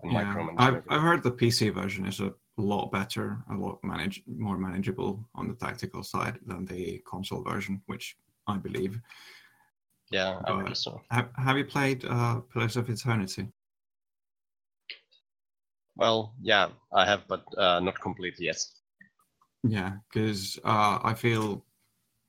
and 0.02 0.12
Yeah. 0.12 0.50
I've. 0.58 0.84
I've 0.90 1.02
heard 1.02 1.24
the 1.24 1.32
PC 1.32 1.74
version 1.74 2.06
is 2.06 2.20
a 2.20 2.34
lot 2.62 2.92
better, 2.92 3.38
a 3.50 3.56
lot 3.56 3.80
manage 3.84 4.24
more 4.28 4.58
manageable 4.58 5.28
on 5.36 5.48
the 5.48 5.56
tactical 5.56 6.04
side 6.04 6.40
than 6.46 6.66
the 6.66 7.02
console 7.06 7.44
version, 7.44 7.82
which 7.86 8.18
I 8.48 8.58
believe. 8.58 9.00
yeah, 10.12 10.40
I 10.46 10.64
guess 10.64 10.84
so. 10.84 11.02
Have, 11.12 11.30
have 11.38 11.58
you 11.58 11.66
played 11.66 12.06
uh, 12.06 12.42
Pillars 12.52 12.78
of 12.78 12.90
Eternity? 12.90 13.48
Well, 15.96 16.34
yeah, 16.42 16.70
I 16.94 17.06
have, 17.06 17.28
but 17.28 17.44
uh, 17.58 17.80
not 17.80 18.00
completely 18.00 18.46
yet. 18.46 18.64
Yeah, 19.64 19.94
because 20.12 20.58
uh, 20.64 21.00
I 21.04 21.14
feel 21.14 21.66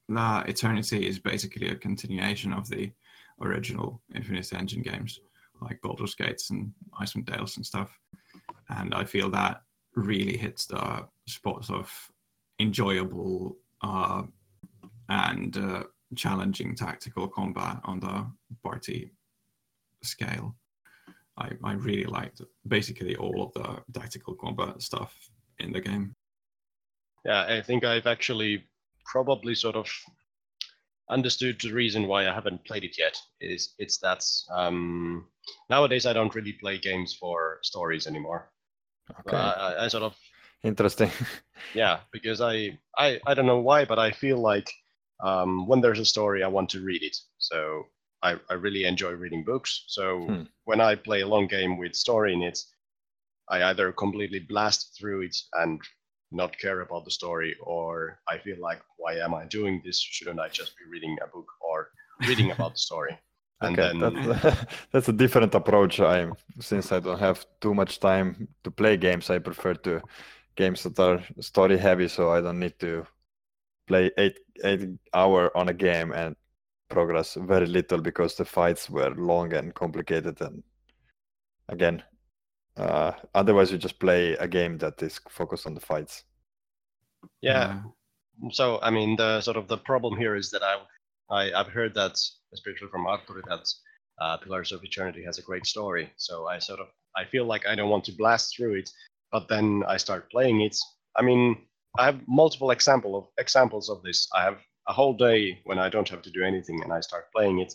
that 0.09 0.49
Eternity 0.49 1.07
is 1.07 1.19
basically 1.19 1.69
a 1.69 1.77
continuation 1.77 2.53
of 2.53 2.69
the 2.69 2.91
original 3.41 4.03
Infinity 4.15 4.57
Engine 4.57 4.83
games, 4.83 5.21
like 5.61 5.81
Baldur's 5.83 6.15
Gates 6.15 6.51
and 6.51 6.73
Icewind 7.01 7.27
Dales 7.27 7.57
and 7.57 7.65
stuff. 7.65 7.97
And 8.69 8.93
I 8.93 9.05
feel 9.05 9.31
that 9.31 9.63
really 9.95 10.37
hits 10.37 10.67
the 10.67 11.07
spots 11.27 11.71
of 11.71 11.93
enjoyable 12.61 13.57
uh, 13.83 14.23
and 15.09 15.57
uh, 15.57 15.85
challenging 16.15 16.75
tactical 16.75 17.29
combat 17.29 17.81
on 17.85 18.01
the 18.01 18.27
party 18.63 19.13
scale. 20.03 20.57
I, 21.39 21.51
I 21.65 21.73
really 21.73 22.05
liked 22.05 22.43
basically 22.69 23.17
all 23.17 23.43
of 23.43 23.53
the 23.55 23.99
tactical 23.99 24.35
combat 24.35 24.83
stuff 24.83 25.15
in 25.59 25.73
the 25.73 25.81
game. 25.81 26.15
Yeah, 27.25 27.45
I 27.45 27.63
think 27.63 27.85
I've 27.85 28.07
actually 28.07 28.65
probably 29.05 29.55
sort 29.55 29.77
of 29.77 29.89
understood 31.11 31.61
the 31.61 31.73
reason 31.73 32.07
why 32.07 32.29
I 32.29 32.35
haven't 32.35 32.65
played 32.65 32.85
it 32.85 32.97
yet. 32.99 33.17
Is 33.41 33.75
it's 33.79 33.99
that 33.99 34.25
um, 34.51 35.27
nowadays 35.69 36.07
I 36.07 36.13
don't 36.13 36.35
really 36.35 36.53
play 36.53 36.79
games 36.79 37.15
for 37.15 37.59
stories 37.63 38.07
anymore. 38.07 38.51
Okay, 39.21 39.37
I, 39.37 39.53
I, 39.53 39.85
I 39.85 39.89
sort 39.89 40.03
of 40.05 40.17
interesting. 40.63 41.11
yeah 41.73 42.01
because 42.13 42.41
I, 42.41 42.79
I 42.99 43.21
i 43.27 43.35
don't 43.35 43.47
know 43.47 43.61
why 43.61 43.85
but 43.85 43.99
i 43.99 44.11
feel 44.11 44.39
like 44.39 44.71
um, 45.23 45.67
when 45.69 45.81
there's 45.83 45.99
a 46.01 46.05
story 46.05 46.43
i 46.43 46.49
want 46.49 46.71
to 46.71 46.81
read 46.81 47.03
it. 47.03 47.17
So 47.39 47.87
i, 48.23 48.37
I 48.49 48.55
really 48.55 48.85
enjoy 48.85 49.13
reading 49.13 49.45
books. 49.45 49.85
So 49.89 50.35
Hmm. 50.35 50.43
when 50.65 50.81
i 50.81 50.95
play 50.95 51.21
a 51.23 51.29
long 51.29 51.47
game 51.47 51.79
with 51.79 51.95
story 51.95 52.33
in 52.35 52.43
it 52.43 52.59
i 53.51 53.63
either 53.65 53.93
completely 53.93 54.41
blast 54.41 54.97
through 54.99 55.23
it 55.23 55.37
and 55.55 55.81
not 56.33 56.57
care 56.59 56.81
about 56.83 57.05
the 57.05 57.11
story 57.11 57.57
or 57.63 58.21
i 58.29 58.39
feel 58.39 58.59
like 58.61 58.81
why 58.99 59.15
am 59.15 59.35
i 59.35 59.45
doing 59.47 59.83
this? 59.85 60.01
Shouldn't 60.01 60.41
i 60.41 60.49
just 60.49 60.77
be 60.79 60.85
reading 60.91 61.17
a 61.23 61.27
book 61.27 61.49
or 61.61 61.89
reading 62.29 62.51
about 62.57 62.73
the 62.75 62.79
story 62.79 63.19
and 63.61 63.79
okay, 63.79 63.99
then 63.99 64.27
that's, 64.27 64.57
that's 64.93 65.09
a 65.09 65.13
different 65.13 65.55
approach. 65.55 66.01
I 66.01 66.31
since 66.61 66.93
I 66.93 67.01
don't 67.01 67.19
have 67.19 67.47
too 67.61 67.75
much 67.75 68.01
time 68.01 68.49
to 68.65 68.71
play 68.71 68.97
games, 68.97 69.31
I 69.31 69.39
prefer 69.39 69.75
to 69.75 70.01
games 70.57 70.83
that 70.83 70.99
are 70.99 71.23
story 71.41 71.79
heavy, 71.79 72.09
so 72.09 72.31
I 72.31 72.41
don't 72.41 72.59
need 72.59 72.79
to 72.81 73.07
play 73.87 74.11
eight 74.19 74.39
eight 74.65 74.89
hour 75.15 75.57
on 75.57 75.69
a 75.69 75.75
game 75.75 76.13
and 76.13 76.37
progress 76.89 77.35
very 77.35 77.67
little 77.67 78.01
because 78.01 78.35
the 78.35 78.45
fights 78.45 78.91
were 78.91 79.15
long 79.15 79.53
and 79.55 79.75
complicated. 79.75 80.41
And 80.41 80.63
again, 81.69 82.03
uh, 82.77 83.13
otherwise 83.35 83.71
you 83.71 83.79
just 83.79 84.01
play 84.01 84.33
a 84.35 84.49
game 84.49 84.79
that 84.79 85.03
is 85.03 85.21
focused 85.29 85.67
on 85.67 85.75
the 85.75 85.81
fights. 85.81 86.25
yeah 87.43 87.83
so 88.51 88.79
I 88.83 88.91
mean, 88.91 89.17
the 89.17 89.41
sort 89.41 89.57
of 89.57 89.69
the 89.69 89.77
problem 89.77 90.17
here 90.17 90.37
is 90.37 90.51
that 90.51 90.63
I, 90.63 90.77
I 91.31 91.53
I've 91.53 91.69
heard 91.69 91.95
that, 91.95 92.19
especially 92.53 92.89
from 92.89 93.07
Artturi, 93.07 93.43
that 93.49 93.67
uh, 94.21 94.37
Pillars 94.39 94.73
of 94.73 94.85
Eternity 94.85 95.25
has 95.25 95.39
a 95.39 95.43
great 95.43 95.67
story. 95.67 96.13
So 96.17 96.47
I 96.47 96.59
sort 96.59 96.81
of 96.81 96.89
I 97.17 97.25
feel 97.25 97.45
like 97.45 97.67
I 97.67 97.75
don't 97.75 97.91
want 97.91 98.05
to 98.05 98.13
blast 98.13 98.57
through 98.57 98.75
it, 98.75 98.91
but 99.33 99.49
then 99.49 99.83
I 99.89 99.97
start 99.97 100.31
playing 100.31 100.61
it. 100.63 100.77
I 101.17 101.23
mean, 101.23 101.57
I 101.99 102.05
have 102.07 102.21
multiple 102.29 102.71
example 102.71 103.17
of 103.17 103.27
examples 103.39 103.89
of 103.89 104.03
this. 104.03 104.29
I 104.35 104.43
have 104.43 104.59
a 104.89 104.93
whole 104.93 105.15
day 105.15 105.61
when 105.65 105.79
I 105.79 105.89
don't 105.89 106.09
have 106.09 106.23
to 106.23 106.31
do 106.31 106.45
anything 106.45 106.83
and 106.83 106.93
I 106.93 107.01
start 107.01 107.33
playing 107.35 107.61
it, 107.61 107.75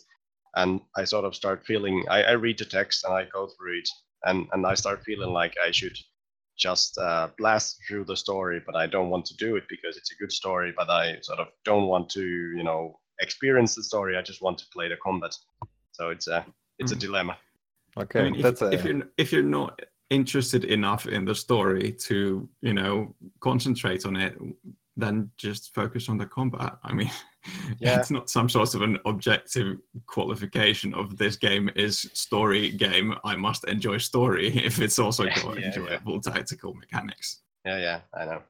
and 0.55 0.81
I 0.95 1.05
sort 1.05 1.25
of 1.25 1.35
start 1.35 1.65
feeling. 1.65 2.05
I, 2.09 2.23
I 2.23 2.31
read 2.31 2.57
the 2.57 2.65
text 2.65 3.05
and 3.05 3.13
I 3.13 3.25
go 3.25 3.47
through 3.47 3.79
it, 3.79 3.89
and 4.23 4.47
and 4.53 4.65
I 4.65 4.75
start 4.75 5.03
feeling 5.03 5.31
like 5.31 5.55
I 5.65 5.71
should 5.71 5.97
just 6.57 6.97
uh, 6.97 7.27
blast 7.37 7.81
through 7.87 8.05
the 8.05 8.15
story, 8.15 8.61
but 8.65 8.75
I 8.77 8.87
don't 8.87 9.09
want 9.09 9.25
to 9.25 9.35
do 9.35 9.57
it 9.57 9.65
because 9.69 9.97
it's 9.97 10.11
a 10.11 10.15
good 10.15 10.31
story. 10.31 10.73
But 10.75 10.89
I 10.89 11.17
sort 11.21 11.39
of 11.39 11.47
don't 11.65 11.87
want 11.87 12.09
to, 12.11 12.21
you 12.23 12.63
know, 12.63 12.97
experience 13.19 13.75
the 13.75 13.83
story. 13.83 14.17
I 14.17 14.21
just 14.21 14.41
want 14.41 14.57
to 14.59 14.65
play 14.73 14.87
the 14.89 14.97
combat. 15.03 15.35
So 15.91 16.09
it's 16.09 16.27
a 16.27 16.45
it's 16.79 16.91
a 16.91 16.95
Mm. 16.95 16.99
dilemma. 16.99 17.37
Okay, 17.97 18.19
I 18.19 18.23
mean, 18.23 18.35
if, 18.35 18.41
that's 18.43 18.61
a, 18.61 18.71
if 18.71 18.83
you're 18.85 19.03
if 19.17 19.31
you're 19.31 19.43
not 19.43 19.79
interested 20.09 20.65
enough 20.65 21.07
in 21.07 21.25
the 21.25 21.33
story 21.35 21.91
to 21.93 22.47
you 22.61 22.73
know 22.73 23.15
concentrate 23.39 24.05
on 24.05 24.15
it, 24.15 24.37
then 24.97 25.29
just 25.37 25.73
focus 25.73 26.09
on 26.09 26.17
the 26.17 26.25
combat. 26.25 26.77
I 26.83 26.93
mean, 26.93 27.09
Yeah. 27.79 27.99
it's 27.99 28.09
not 28.11 28.29
some 28.29 28.49
sort 28.49 28.73
of 28.75 28.81
an 28.81 28.97
objective 29.05 29.77
qualification 30.07 30.93
of 30.95 31.15
this 31.17 31.35
game 31.37 31.69
is 31.75 32.09
story 32.13 32.71
game. 32.71 33.13
I 33.23 33.35
must 33.35 33.65
enjoy 33.65 33.97
story 33.99 34.47
if 34.65 34.79
it's 34.81 34.99
also 34.99 35.23
Yeah, 35.25 35.35
got 35.41 35.55
yeah, 35.55 35.59
yeah. 35.61 35.67
enjoyable 35.67 36.19
tactical 36.19 36.73
mechanics. 36.73 37.41
Yeah, 37.65 37.77
yeah, 37.77 37.99
I 38.13 38.25
know. 38.25 38.41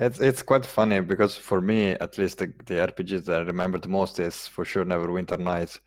It's 0.00 0.18
it's 0.18 0.42
quite 0.42 0.64
funny 0.64 1.00
because 1.00 1.36
for 1.36 1.60
me, 1.60 1.90
at 1.90 2.16
least 2.16 2.38
the, 2.38 2.46
the 2.64 2.76
RPGs 2.80 3.26
that 3.26 3.42
I 3.42 3.44
remember 3.44 3.78
the 3.78 3.88
most 3.88 4.18
is 4.18 4.46
for 4.46 4.64
sure 4.64 4.84
Neverwinter 4.84 5.38
Nights. 5.38 5.78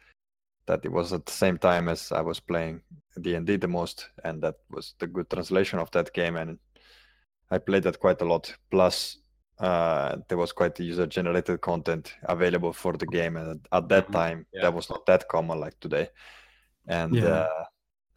That 0.68 0.86
it 0.86 0.92
was 0.92 1.12
at 1.12 1.26
the 1.26 1.32
same 1.32 1.58
time 1.58 1.90
as 1.90 2.12
I 2.12 2.22
was 2.22 2.40
playing 2.40 2.82
D 3.20 3.34
and 3.34 3.46
D 3.48 3.58
the 3.58 3.68
most, 3.68 4.10
and 4.24 4.42
that 4.44 4.56
was 4.70 4.94
the 5.00 5.08
good 5.08 5.30
translation 5.32 5.80
of 5.80 5.90
that 5.92 6.14
game, 6.14 6.36
and 6.38 6.60
I 7.50 7.58
played 7.58 7.84
that 7.84 8.00
quite 8.00 8.22
a 8.22 8.26
lot. 8.26 8.56
Plus, 8.70 9.18
uh, 9.60 10.18
there 10.30 10.38
was 10.38 10.54
quite 10.54 10.80
user-generated 10.80 11.62
content 11.62 12.14
available 12.24 12.72
for 12.72 12.94
the 12.94 13.08
game, 13.08 13.36
and 13.36 13.68
at 13.72 13.90
that 13.90 14.10
Mhm, 14.10 14.14
time, 14.14 14.46
yeah. 14.54 14.62
that 14.62 14.74
was 14.74 14.90
not 14.90 15.06
that 15.08 15.28
common 15.28 15.60
like 15.60 15.80
today. 15.80 16.10
And 16.88 17.16
Yeah. 17.16 17.26
uh, 17.26 17.66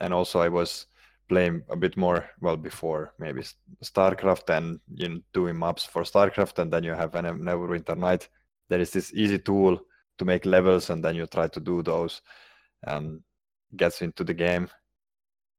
and 0.01 0.13
also 0.13 0.41
I 0.41 0.49
was 0.49 0.87
playing 1.29 1.63
a 1.69 1.77
bit 1.77 1.97
more 1.97 2.29
well 2.41 2.57
before 2.57 3.13
maybe 3.19 3.43
starcraft 3.83 4.49
and 4.57 4.81
you 4.95 5.09
know 5.09 5.21
doing 5.33 5.59
maps 5.59 5.85
for 5.85 6.03
starcraft 6.03 6.59
and 6.59 6.73
then 6.73 6.85
you 6.85 6.93
have 6.93 7.15
an 7.15 7.25
neverwinter 7.25 7.97
night. 7.97 8.29
There 8.69 8.81
is 8.81 8.91
this 8.91 9.13
easy 9.15 9.39
tool 9.39 9.81
to 10.19 10.25
make 10.25 10.47
levels 10.47 10.91
and 10.91 11.05
then 11.05 11.15
you 11.15 11.27
try 11.27 11.49
to 11.49 11.61
do 11.61 11.83
those 11.83 12.23
and 12.83 13.21
gets 13.77 14.03
into 14.03 14.25
the 14.25 14.35
game. 14.35 14.69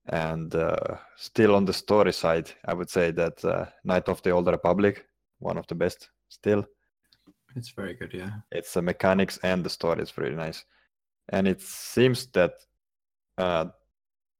And 0.10 0.53
uh, 0.56 0.97
still 1.17 1.53
on 1.56 1.65
the 1.65 1.73
story 1.73 2.13
side 2.13 2.49
i 2.65 2.73
would 2.73 2.89
say 2.89 3.12
that 3.12 3.43
uh, 3.43 3.65
Knight 3.84 4.08
of 4.08 4.21
the 4.21 4.32
Old 4.32 4.47
Republic 4.47 5.06
one 5.39 5.58
of 5.58 5.67
the 5.67 5.75
best 5.75 6.10
still. 6.30 6.65
It's 7.56 7.69
very 7.69 7.93
good, 7.93 8.13
yeah. 8.13 8.32
it's 8.51 8.73
the 8.73 8.82
mechanics 8.82 9.39
and 9.43 9.63
the 9.63 9.69
story 9.69 10.01
is 10.03 10.17
really 10.17 10.36
nice. 10.36 10.63
And 11.30 11.47
it 11.47 11.62
seems 11.62 12.27
that 12.27 12.53
uh, 13.38 13.65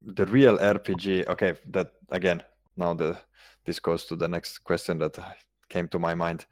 the 0.02 0.26
real 0.28 0.58
rpg 0.58 1.28
okay 1.28 1.54
that 1.68 1.92
again 2.10 2.42
now 2.76 2.94
the 2.94 3.18
this 3.66 3.80
goes 3.80 4.06
to 4.06 4.16
the 4.16 4.28
next 4.28 4.60
question 4.60 4.98
that 4.98 5.18
came 5.70 5.88
to 5.88 6.00
my 6.00 6.16
mind 6.16 6.46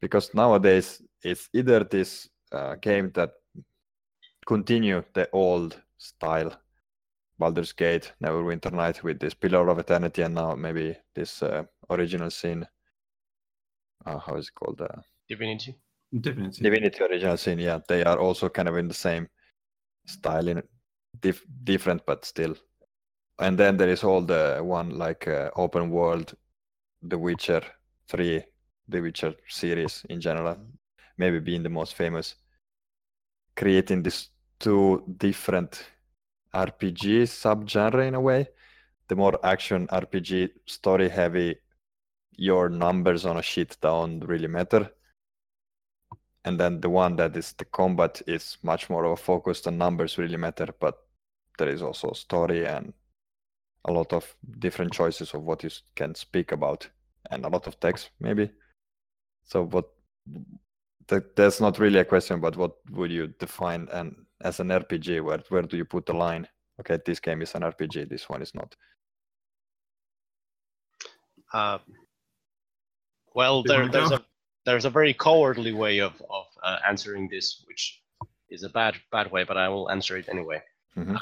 because 0.00 0.34
nowadays 0.34 1.02
it's 1.22 1.48
either 1.52 1.84
this 1.84 2.28
uh, 2.52 2.74
game 2.76 3.10
that 3.14 3.32
continue 4.46 5.02
the 5.14 5.28
old 5.32 5.80
style 5.98 6.52
Baldur's 7.38 7.72
Gate, 7.72 8.12
Neverwinter 8.20 8.72
Night 8.72 9.02
with 9.04 9.20
this 9.20 9.34
Pillar 9.34 9.68
of 9.68 9.78
Eternity, 9.78 10.22
and 10.22 10.34
now 10.34 10.54
maybe 10.56 10.96
this 11.14 11.42
uh, 11.42 11.62
original 11.88 12.30
sin. 12.30 12.66
Uh, 14.04 14.18
how 14.18 14.34
is 14.34 14.48
it 14.48 14.54
called? 14.54 14.80
Uh, 14.80 15.00
Divinity. 15.28 15.78
Divinity. 16.20 16.62
Divinity 16.62 17.04
Original 17.04 17.36
Sin, 17.36 17.58
yeah, 17.58 17.78
they 17.86 18.02
are 18.02 18.18
also 18.18 18.48
kind 18.48 18.68
of 18.68 18.76
in 18.76 18.88
the 18.88 18.94
same 18.94 19.28
style, 20.06 20.48
in 20.48 20.62
dif- 21.20 21.44
different 21.64 22.04
but 22.06 22.24
still. 22.24 22.56
And 23.38 23.58
then 23.58 23.76
there 23.76 23.88
is 23.88 24.02
all 24.02 24.20
the 24.22 24.58
one 24.62 24.98
like 24.98 25.28
uh, 25.28 25.50
open 25.56 25.90
world, 25.90 26.34
The 27.02 27.18
Witcher 27.18 27.62
Three, 28.08 28.44
The 28.88 29.00
Witcher 29.00 29.34
series 29.48 30.04
in 30.08 30.20
general, 30.20 30.56
maybe 31.16 31.38
being 31.38 31.62
the 31.62 31.68
most 31.68 31.94
famous, 31.94 32.34
creating 33.56 34.02
these 34.02 34.30
two 34.58 35.04
different 35.18 35.84
RPG 36.54 37.22
subgenre 37.22 38.08
in 38.08 38.14
a 38.14 38.20
way. 38.20 38.48
The 39.08 39.16
more 39.16 39.38
action 39.44 39.86
RPG, 39.86 40.50
story 40.66 41.08
heavy, 41.08 41.56
your 42.32 42.68
numbers 42.68 43.24
on 43.24 43.36
a 43.36 43.42
sheet 43.42 43.76
don't 43.80 44.20
really 44.20 44.48
matter. 44.48 44.90
And 46.44 46.58
then 46.58 46.80
the 46.80 46.90
one 46.90 47.16
that 47.16 47.36
is 47.36 47.52
the 47.52 47.64
combat 47.66 48.22
is 48.26 48.58
much 48.62 48.88
more 48.88 49.04
of 49.04 49.12
a 49.12 49.16
focused 49.16 49.66
on 49.66 49.76
numbers 49.76 50.18
really 50.18 50.36
matter 50.36 50.68
but 50.80 50.98
there 51.58 51.68
is 51.68 51.82
also 51.82 52.12
story 52.12 52.66
and 52.66 52.94
a 53.88 53.92
lot 53.92 54.12
of 54.12 54.36
different 54.58 54.92
choices 54.92 55.34
of 55.34 55.42
what 55.42 55.62
you 55.62 55.70
can 55.94 56.14
speak 56.14 56.52
about 56.52 56.88
and 57.30 57.44
a 57.44 57.48
lot 57.48 57.66
of 57.66 57.80
text 57.80 58.10
maybe. 58.20 58.50
So 59.44 59.64
what 59.64 59.86
that, 61.08 61.34
that's 61.34 61.60
not 61.60 61.78
really 61.78 61.98
a 61.98 62.04
question 62.04 62.40
but 62.40 62.56
what 62.56 62.76
would 62.90 63.10
you 63.10 63.28
define 63.38 63.88
and 63.92 64.14
as 64.42 64.60
an 64.60 64.68
rpg 64.68 65.22
where 65.22 65.42
where 65.48 65.62
do 65.62 65.76
you 65.76 65.84
put 65.84 66.06
the 66.06 66.12
line? 66.12 66.46
Okay 66.80 66.98
this 67.04 67.20
game 67.20 67.42
is 67.42 67.54
an 67.54 67.62
rpg 67.62 68.08
this 68.08 68.28
one 68.28 68.42
is 68.42 68.54
not. 68.54 68.76
Uh, 71.52 71.78
well, 73.34 73.62
there, 73.62 73.88
there's 73.88 74.10
a 74.10 74.22
there's 74.66 74.84
a 74.84 74.90
very 74.90 75.14
cowardly 75.14 75.72
way 75.72 76.00
of 76.00 76.12
of 76.28 76.46
uh, 76.62 76.78
answering 76.86 77.28
this, 77.30 77.64
which 77.66 78.02
is 78.50 78.64
a 78.64 78.68
bad 78.68 78.96
bad 79.10 79.30
way, 79.30 79.44
but 79.44 79.56
I 79.56 79.68
will 79.68 79.90
answer 79.90 80.16
it 80.18 80.28
anyway. 80.28 80.62
Mhm. 80.96 81.16
Uh, 81.16 81.20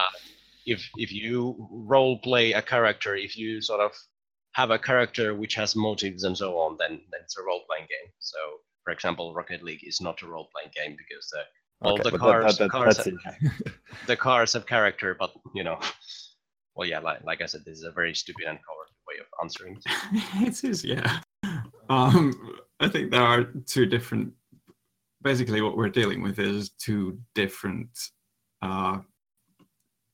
if 0.66 0.88
if 0.96 1.12
you 1.12 1.56
role 1.70 2.18
play 2.18 2.52
a 2.52 2.62
character, 2.62 3.16
if 3.16 3.36
you 3.36 3.60
sort 3.60 3.80
of 3.80 3.92
have 4.52 4.70
a 4.70 4.78
character 4.78 5.34
which 5.34 5.54
has 5.54 5.76
motives 5.76 6.24
and 6.24 6.36
so 6.36 6.58
on, 6.58 6.76
then 6.78 7.00
then 7.10 7.20
it's 7.22 7.38
a 7.38 7.42
role 7.42 7.62
playing 7.68 7.86
game. 7.88 8.12
So, 8.18 8.38
for 8.84 8.92
example, 8.92 9.34
Rocket 9.34 9.62
League 9.62 9.84
is 9.86 10.00
not 10.00 10.22
a 10.22 10.26
role 10.26 10.48
playing 10.52 10.70
game 10.74 10.96
because 10.96 11.28
the 11.30 11.42
all 11.82 11.96
the 11.96 12.10
but 12.10 12.20
cars- 12.20 12.58
cars 12.70 12.96
have- 12.96 13.06
the 14.06 14.16
cars 14.16 14.52
have 14.54 14.66
character, 14.66 15.14
but 15.18 15.32
you 15.54 15.62
know, 15.62 15.78
well, 16.74 16.88
yeah, 16.88 17.00
like, 17.00 17.24
like 17.24 17.40
I 17.40 17.46
said, 17.46 17.64
this 17.64 17.78
is 17.78 17.84
a 17.84 17.90
very 17.90 18.14
stupid 18.14 18.46
and 18.46 18.58
cowardly 18.58 18.96
way 19.08 19.20
of 19.20 19.26
answering. 19.42 19.80
it 20.46 20.62
is, 20.62 20.84
yeah. 20.84 21.20
Um, 21.88 22.58
I 22.80 22.88
think 22.88 23.10
there 23.10 23.22
are 23.22 23.44
two 23.66 23.86
different. 23.86 24.32
Basically, 25.22 25.60
what 25.60 25.76
we're 25.76 25.88
dealing 25.88 26.22
with 26.22 26.38
is 26.38 26.70
two 26.70 27.18
different, 27.34 27.88
uh, 28.62 28.98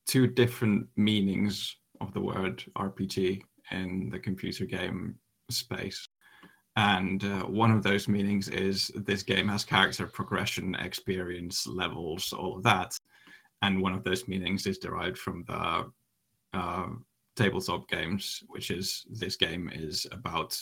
two 0.06 0.26
different 0.26 0.86
meanings 0.96 1.76
of 2.00 2.12
the 2.12 2.20
word 2.20 2.64
RPG 2.76 3.42
in 3.70 4.10
the 4.10 4.18
computer 4.18 4.64
game 4.66 5.16
space. 5.50 6.08
And 6.76 7.22
uh, 7.24 7.42
one 7.42 7.70
of 7.70 7.82
those 7.82 8.08
meanings 8.08 8.48
is 8.48 8.90
this 8.94 9.22
game 9.22 9.48
has 9.48 9.64
character 9.64 10.06
progression, 10.06 10.74
experience 10.76 11.66
levels, 11.66 12.32
all 12.32 12.56
of 12.56 12.62
that. 12.62 12.96
And 13.60 13.80
one 13.80 13.92
of 13.92 14.04
those 14.04 14.26
meanings 14.26 14.66
is 14.66 14.78
derived 14.78 15.18
from 15.18 15.44
the 15.46 15.90
uh, 16.54 16.88
tabletop 17.36 17.88
games, 17.88 18.42
which 18.48 18.70
is 18.70 19.04
this 19.10 19.36
game 19.36 19.70
is 19.72 20.06
about 20.12 20.58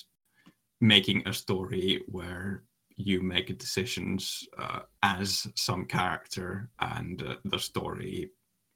making 0.80 1.26
a 1.26 1.32
story 1.32 2.02
where 2.06 2.64
you 2.96 3.22
make 3.22 3.56
decisions 3.58 4.46
uh, 4.58 4.80
as 5.02 5.46
some 5.56 5.86
character 5.86 6.70
and 6.80 7.22
uh, 7.22 7.36
the 7.44 7.58
story 7.58 8.30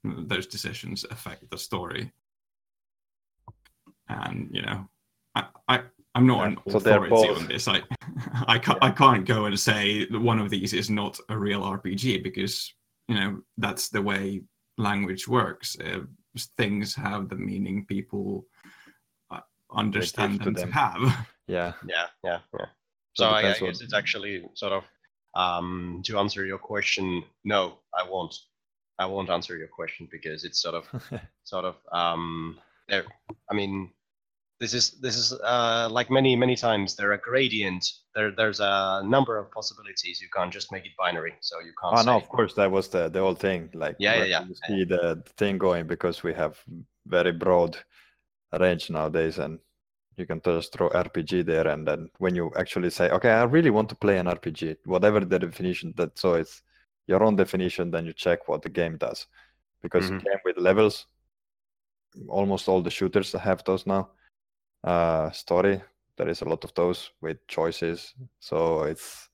those 0.05 0.47
decisions 0.47 1.05
affect 1.11 1.49
the 1.51 1.59
story 1.59 2.13
and 4.09 4.49
you 4.53 4.63
know 4.63 4.87
i, 5.35 5.45
I 5.69 5.81
i'm 6.15 6.27
not 6.27 6.47
an 6.47 6.59
Yeah, 6.67 6.73
so 6.73 6.79
authority 6.79 7.11
both- 7.11 7.39
on 7.39 7.49
this 7.49 7.69
i 7.69 7.81
i 8.47 8.59
can't 8.59 8.79
i 8.83 8.91
can't 8.91 9.25
go 9.27 9.47
and 9.47 9.59
say 9.59 10.07
that 10.07 10.21
one 10.21 10.39
of 10.39 10.51
these 10.51 10.73
is 10.73 10.91
not 10.91 11.19
a 11.29 11.39
real 11.39 11.63
rpg 11.63 12.23
because 12.23 12.73
you 13.09 13.15
know 13.15 13.41
that's 13.59 13.89
the 13.89 14.03
way 14.03 14.43
language 14.79 15.27
works 15.29 15.77
uh, 15.81 16.01
things 16.59 16.95
have 16.95 17.29
the 17.29 17.37
meaning 17.37 17.87
people 17.87 18.45
uh, 19.31 19.41
understand 19.73 20.41
to 20.41 20.45
them 20.47 20.55
to 20.55 20.61
them. 20.63 20.73
have 20.73 21.27
yeah. 21.47 21.73
Yeah, 21.87 22.07
yeah, 22.25 22.39
yeah. 22.53 22.67
So 23.15 23.25
So 23.25 23.25
I, 23.27 23.39
I 23.39 23.43
guess 23.43 23.61
what- 23.61 23.81
it's 23.81 23.95
actually 23.95 24.45
sort 24.55 24.73
of 24.73 24.85
um, 25.37 26.01
to 26.07 26.19
answer 26.19 26.45
your 26.47 26.59
question. 26.59 27.23
No, 27.45 27.79
I 27.93 28.09
won't. 28.09 28.35
I 28.99 29.07
won't 29.07 29.31
answer 29.31 29.57
your 29.57 29.69
question 29.69 30.09
because 30.11 30.45
it's 30.45 30.61
sort 30.61 30.75
of 30.75 30.89
sort 31.45 31.65
of 31.65 31.77
um, 31.93 32.59
there. 32.89 33.05
I 33.51 33.55
mean, 33.55 33.91
this 34.61 34.73
is 34.75 34.93
this 34.93 35.17
is 35.17 35.33
uh, 35.33 35.89
like 35.91 36.11
many 36.11 36.37
many 36.37 36.57
times 36.57 36.95
there 36.95 37.13
are 37.13 37.19
gradient. 37.19 37.85
There 38.15 38.31
there's 38.31 38.61
a 38.61 39.03
number 39.05 39.37
of 39.37 39.51
possibilities. 39.51 40.21
You 40.21 40.29
can't 40.35 40.53
just 40.53 40.71
make 40.73 40.85
it 40.87 40.93
binary. 40.99 41.35
So 41.41 41.61
you 41.61 41.73
can't. 41.81 41.95
Oh 41.99 42.03
say, 42.03 42.07
no, 42.07 42.17
of 42.17 42.29
course 42.29 42.55
that 42.55 42.71
was 42.71 42.89
the 42.89 43.09
the 43.09 43.21
whole 43.21 43.35
thing. 43.35 43.71
Like 43.75 43.97
Yeah, 43.99 44.17
yeah, 44.17 44.25
yeah, 44.25 44.45
you 44.47 44.55
see 44.67 44.85
the, 44.85 45.23
the 45.25 45.33
thing 45.37 45.59
going 45.59 45.87
because 45.87 46.23
we 46.23 46.33
have 46.35 46.63
very 47.07 47.33
broad 47.33 47.77
range 48.61 48.91
nowadays, 48.91 49.39
and 49.39 49.59
you 50.17 50.27
can 50.27 50.41
just 50.41 50.73
throw 50.73 50.89
RPG 50.91 51.45
there, 51.45 51.67
and 51.69 51.87
then 51.87 52.09
when 52.19 52.37
you 52.37 52.53
actually 52.57 52.91
say, 52.91 53.11
okay, 53.11 53.31
I 53.31 53.45
really 53.45 53.71
want 53.71 53.89
to 53.89 53.97
play 53.97 54.19
an 54.19 54.27
RPG, 54.27 54.77
whatever 54.85 55.21
the 55.21 55.39
definition 55.39 55.93
that 55.97 56.17
so 56.19 56.35
it's 56.35 56.63
your 57.07 57.23
own 57.25 57.37
definition, 57.37 57.91
then 57.91 58.07
you 58.07 58.13
check 58.13 58.49
what 58.49 58.63
the 58.63 58.69
game 58.69 58.97
does, 58.99 59.27
because 59.83 60.11
Mhm. 60.11 60.19
game 60.25 60.39
with 60.45 60.59
levels, 60.59 61.07
almost 62.29 62.69
all 62.69 62.83
the 62.83 62.91
shooters 62.91 63.33
have 63.33 63.65
those 63.65 63.87
now. 63.87 64.11
Uh, 64.85 65.31
story, 65.33 65.83
there 66.17 66.29
is 66.29 66.43
a 66.43 66.45
lot 66.49 66.65
of 66.65 66.75
those 66.75 67.11
with 67.21 67.47
choices, 67.49 68.15
so 68.41 68.85
it's 68.85 69.29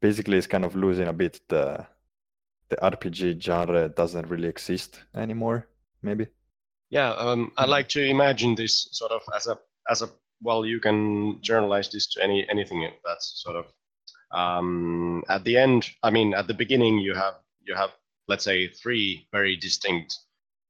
basically 0.00 0.36
it's 0.38 0.46
kind 0.46 0.64
of 0.64 0.76
losing 0.76 1.08
a 1.08 1.12
bit 1.12 1.40
the 1.48 1.86
the 2.70 2.76
RPG 2.82 3.40
genre 3.40 3.88
doesn't 3.88 4.28
really 4.28 4.48
exist 4.48 5.04
anymore. 5.14 5.68
Maybe. 6.02 6.28
Yeah, 6.90 7.10
um, 7.14 7.52
I 7.56 7.64
Mhm. 7.64 7.66
like 7.66 7.88
to 7.90 8.02
imagine 8.04 8.54
this 8.54 8.88
sort 8.92 9.12
of 9.12 9.22
as 9.34 9.46
a 9.46 9.58
as 9.90 10.02
a 10.02 10.08
well, 10.42 10.64
you 10.66 10.80
can 10.80 11.40
generalize 11.42 11.90
this 11.90 12.06
to 12.12 12.22
any 12.22 12.48
anything 12.48 12.88
that's 13.04 13.42
sort 13.42 13.56
of 13.56 13.66
um, 14.34 15.22
at 15.28 15.44
the 15.44 15.56
end. 15.56 15.88
I 16.02 16.10
mean, 16.10 16.34
at 16.34 16.46
the 16.46 16.54
beginning, 16.54 16.98
you 16.98 17.14
have 17.14 17.36
you 17.66 17.74
have 17.74 17.90
let's 18.28 18.44
say 18.44 18.68
three 18.68 19.28
very 19.32 19.56
distinct 19.56 20.18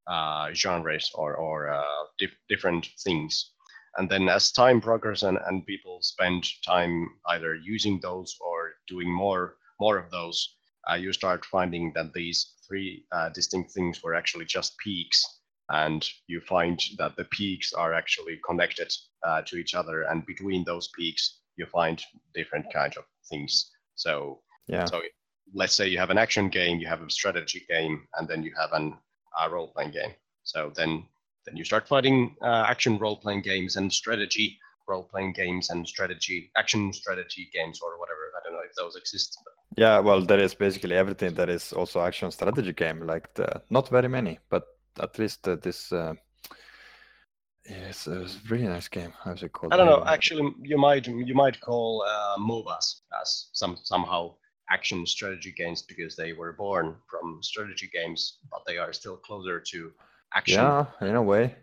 uh, 0.07 0.53
genres 0.53 1.11
or 1.15 1.35
or 1.37 1.71
uh, 1.71 2.05
dif- 2.19 2.39
different 2.49 2.89
things, 3.03 3.53
and 3.97 4.11
then 4.11 4.29
as 4.29 4.53
time 4.53 4.81
progresses 4.81 5.25
and, 5.25 5.39
and 5.47 5.67
people 5.67 5.99
spend 6.03 6.47
time 6.67 7.09
either 7.29 7.55
using 7.55 8.01
those 8.01 8.37
or 8.41 8.75
doing 8.89 9.11
more 9.11 9.57
more 9.81 9.99
of 9.99 10.11
those, 10.11 10.57
uh, 10.91 10.95
you 10.95 11.13
start 11.13 11.45
finding 11.47 11.93
that 11.95 12.13
these 12.13 12.55
three 12.69 13.05
uh, 13.13 13.31
distinct 13.31 13.73
things 13.73 14.03
were 14.03 14.15
actually 14.15 14.45
just 14.45 14.77
peaks 14.79 15.25
and 15.71 16.07
you 16.27 16.41
find 16.41 16.81
that 16.99 17.17
the 17.17 17.25
peaks 17.25 17.73
are 17.73 17.95
actually 17.95 18.39
connected 18.47 18.93
uh, 19.27 19.41
to 19.43 19.57
each 19.57 19.75
other 19.75 20.03
and 20.03 20.27
between 20.27 20.63
those 20.65 20.89
peaks 20.89 21.41
you 21.57 21.67
find 21.67 22.03
different 22.35 22.67
kinds 22.73 22.97
of 22.97 23.05
things 23.31 23.71
so 23.95 24.41
Yeah. 24.67 24.87
so 24.87 25.03
let's 25.55 25.75
say 25.75 25.87
you 25.89 25.99
have 25.99 26.11
an 26.11 26.19
action 26.19 26.49
game 26.49 26.79
you 26.79 26.89
have 26.89 27.03
a 27.03 27.11
strategy 27.11 27.65
game 27.69 28.07
and 28.17 28.29
then 28.29 28.43
you 28.43 28.53
have 28.63 28.73
an 28.73 28.87
uh, 29.39 29.49
role 29.51 29.69
playing 29.69 29.93
game 29.93 30.15
so 30.43 30.73
then 30.75 31.07
then 31.47 31.57
you 31.57 31.65
start 31.65 31.87
finding 31.87 32.37
uh, 32.43 32.65
action 32.67 32.99
role 32.99 33.17
playing 33.17 33.43
games 33.43 33.77
and 33.77 33.93
strategy 33.93 34.59
role 34.89 35.05
playing 35.05 35.33
games 35.33 35.71
and 35.71 35.87
strategy 35.87 36.51
action 36.57 36.93
strategy 36.93 37.49
games 37.53 37.81
or 37.83 37.99
whatever 38.01 38.23
i 38.37 38.41
don't 38.43 38.55
know 38.57 38.67
if 38.71 38.75
those 38.75 38.97
exist 38.97 39.39
but 39.45 39.55
Yeah, 39.77 39.99
well, 40.01 40.25
there 40.25 40.39
is 40.39 40.55
basically 40.55 40.95
everything 40.95 41.35
that 41.35 41.49
is 41.49 41.73
also 41.73 42.01
action 42.01 42.31
strategy 42.31 42.73
game. 42.73 43.07
Like 43.07 43.35
the, 43.35 43.63
not 43.71 43.89
very 43.89 44.09
many, 44.09 44.39
but 44.49 44.65
at 45.01 45.19
least 45.19 45.49
uh, 45.49 45.57
this. 45.57 45.93
Uh, 45.93 46.15
yes, 47.69 48.07
it 48.07 48.19
was 48.19 48.37
a 48.37 48.49
really 48.49 48.67
nice 48.69 48.89
game. 48.89 49.13
How's 49.23 49.43
it 49.43 49.53
called? 49.53 49.73
I 49.73 49.77
don't 49.77 49.87
know. 49.87 50.05
Actually, 50.07 50.55
you 50.63 50.79
might 50.79 51.07
you 51.07 51.35
might 51.35 51.61
call 51.61 52.05
uh, 52.07 52.37
MOBAs 52.39 53.01
as 53.21 53.49
some 53.53 53.77
somehow 53.83 54.35
action 54.71 55.07
strategy 55.07 55.53
games 55.57 55.83
because 55.83 56.17
they 56.17 56.33
were 56.33 56.53
born 56.53 56.97
from 57.11 57.39
strategy 57.43 57.91
games, 57.93 58.39
but 58.51 58.63
they 58.67 58.79
are 58.79 58.93
still 58.93 59.17
closer 59.17 59.61
to 59.61 59.93
action 60.35 60.61
Yeah, 60.61 60.87
in 61.03 61.17
a 61.17 61.23
way. 61.23 61.55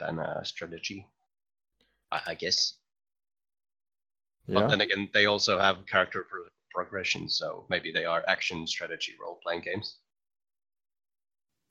than 0.00 0.18
uh, 0.18 0.42
strategy. 0.44 1.06
I, 2.12 2.20
I 2.28 2.34
guess. 2.34 2.74
Yeah. 4.46 4.60
But 4.60 4.68
then 4.68 4.80
again, 4.82 5.08
they 5.14 5.26
also 5.26 5.58
have 5.58 5.86
character 5.86 6.26
pro- 6.28 6.48
progression, 6.72 7.28
so 7.28 7.66
maybe 7.70 7.90
they 7.92 8.04
are 8.04 8.22
action 8.28 8.66
strategy 8.66 9.14
role 9.20 9.38
playing 9.42 9.62
games. 9.62 9.96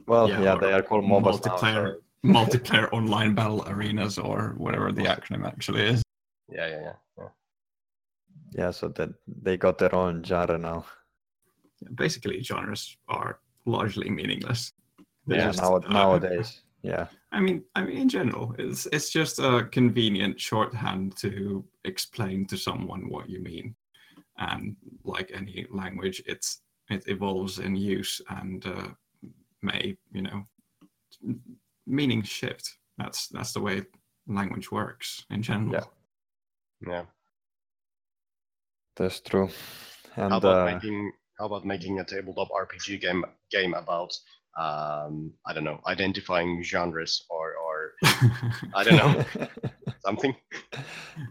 well, 0.07 0.27
Yeah, 0.29 0.41
yeah, 0.41 0.55
they 0.55 0.73
are 0.73 0.81
called 0.81 1.05
MOBAs 1.05 1.45
now. 1.45 1.57
so- 1.57 2.01
multiplayer 2.25 2.87
online 2.93 3.35
battle 3.35 3.63
arenas 3.67 4.17
or 4.17 4.53
whatever 4.57 4.91
the 4.91 5.03
acronym 5.03 5.45
actually 5.45 5.81
is 5.81 6.01
Yeah, 6.49 6.67
yeah, 6.67 6.81
yeah. 6.81 6.93
yeah. 7.17 7.29
Yeah, 8.55 8.71
so 8.71 8.87
that 8.89 9.09
they 9.27 9.57
got 9.57 9.77
their 9.77 9.93
own 9.95 10.23
genre 10.23 10.57
now. 10.57 10.85
basically 11.95 12.41
genres 12.43 12.97
are 13.07 13.39
largely 13.65 14.09
meaningless 14.09 14.71
They're 15.27 15.37
Yeah, 15.39 15.51
just, 15.51 15.61
now, 15.61 15.75
uh, 15.77 15.87
nowadays. 15.89 16.61
Yeah. 16.81 17.07
I 17.31 17.39
mean, 17.39 17.63
I 17.75 17.81
mean, 17.83 17.97
in 17.97 18.09
general, 18.09 18.55
it's 18.59 18.85
it's 18.91 19.09
just 19.09 19.39
a 19.39 19.67
convenient 19.71 20.39
shorthand 20.39 21.15
to 21.17 21.63
explain 21.85 22.45
to 22.47 22.57
someone 22.57 23.09
what 23.09 23.29
you 23.29 23.39
mean, 23.41 23.75
and 24.37 24.75
like 25.03 25.31
any 25.33 25.65
language, 25.71 26.21
it's 26.25 26.61
it 26.89 27.03
evolves 27.07 27.59
in 27.59 27.75
use 27.75 28.21
and 28.29 28.65
uh, 28.65 28.87
may 29.61 29.95
you 30.11 30.21
know 30.23 30.45
meaning 31.85 32.23
shift. 32.23 32.77
That's 32.97 33.27
that's 33.29 33.53
the 33.53 33.61
way 33.61 33.83
language 34.27 34.71
works 34.71 35.25
in 35.29 35.41
general. 35.41 35.73
Yeah. 36.85 36.89
yeah. 36.91 37.03
That's 38.95 39.19
true. 39.21 39.49
And 40.15 40.31
how 40.31 40.37
about 40.37 40.67
uh, 40.67 40.73
making 40.73 41.11
how 41.39 41.45
about 41.45 41.65
making 41.65 41.99
a 41.99 42.03
tabletop 42.03 42.49
RPG 42.49 43.01
game 43.01 43.25
game 43.51 43.73
about 43.73 44.13
um, 44.57 45.33
I 45.47 45.53
don't 45.53 45.63
know 45.63 45.79
identifying 45.87 46.61
genres 46.63 47.25
or 47.29 47.55
or 47.55 47.93
I 48.75 48.83
don't 48.83 48.97
know 48.97 49.47
something. 50.05 50.35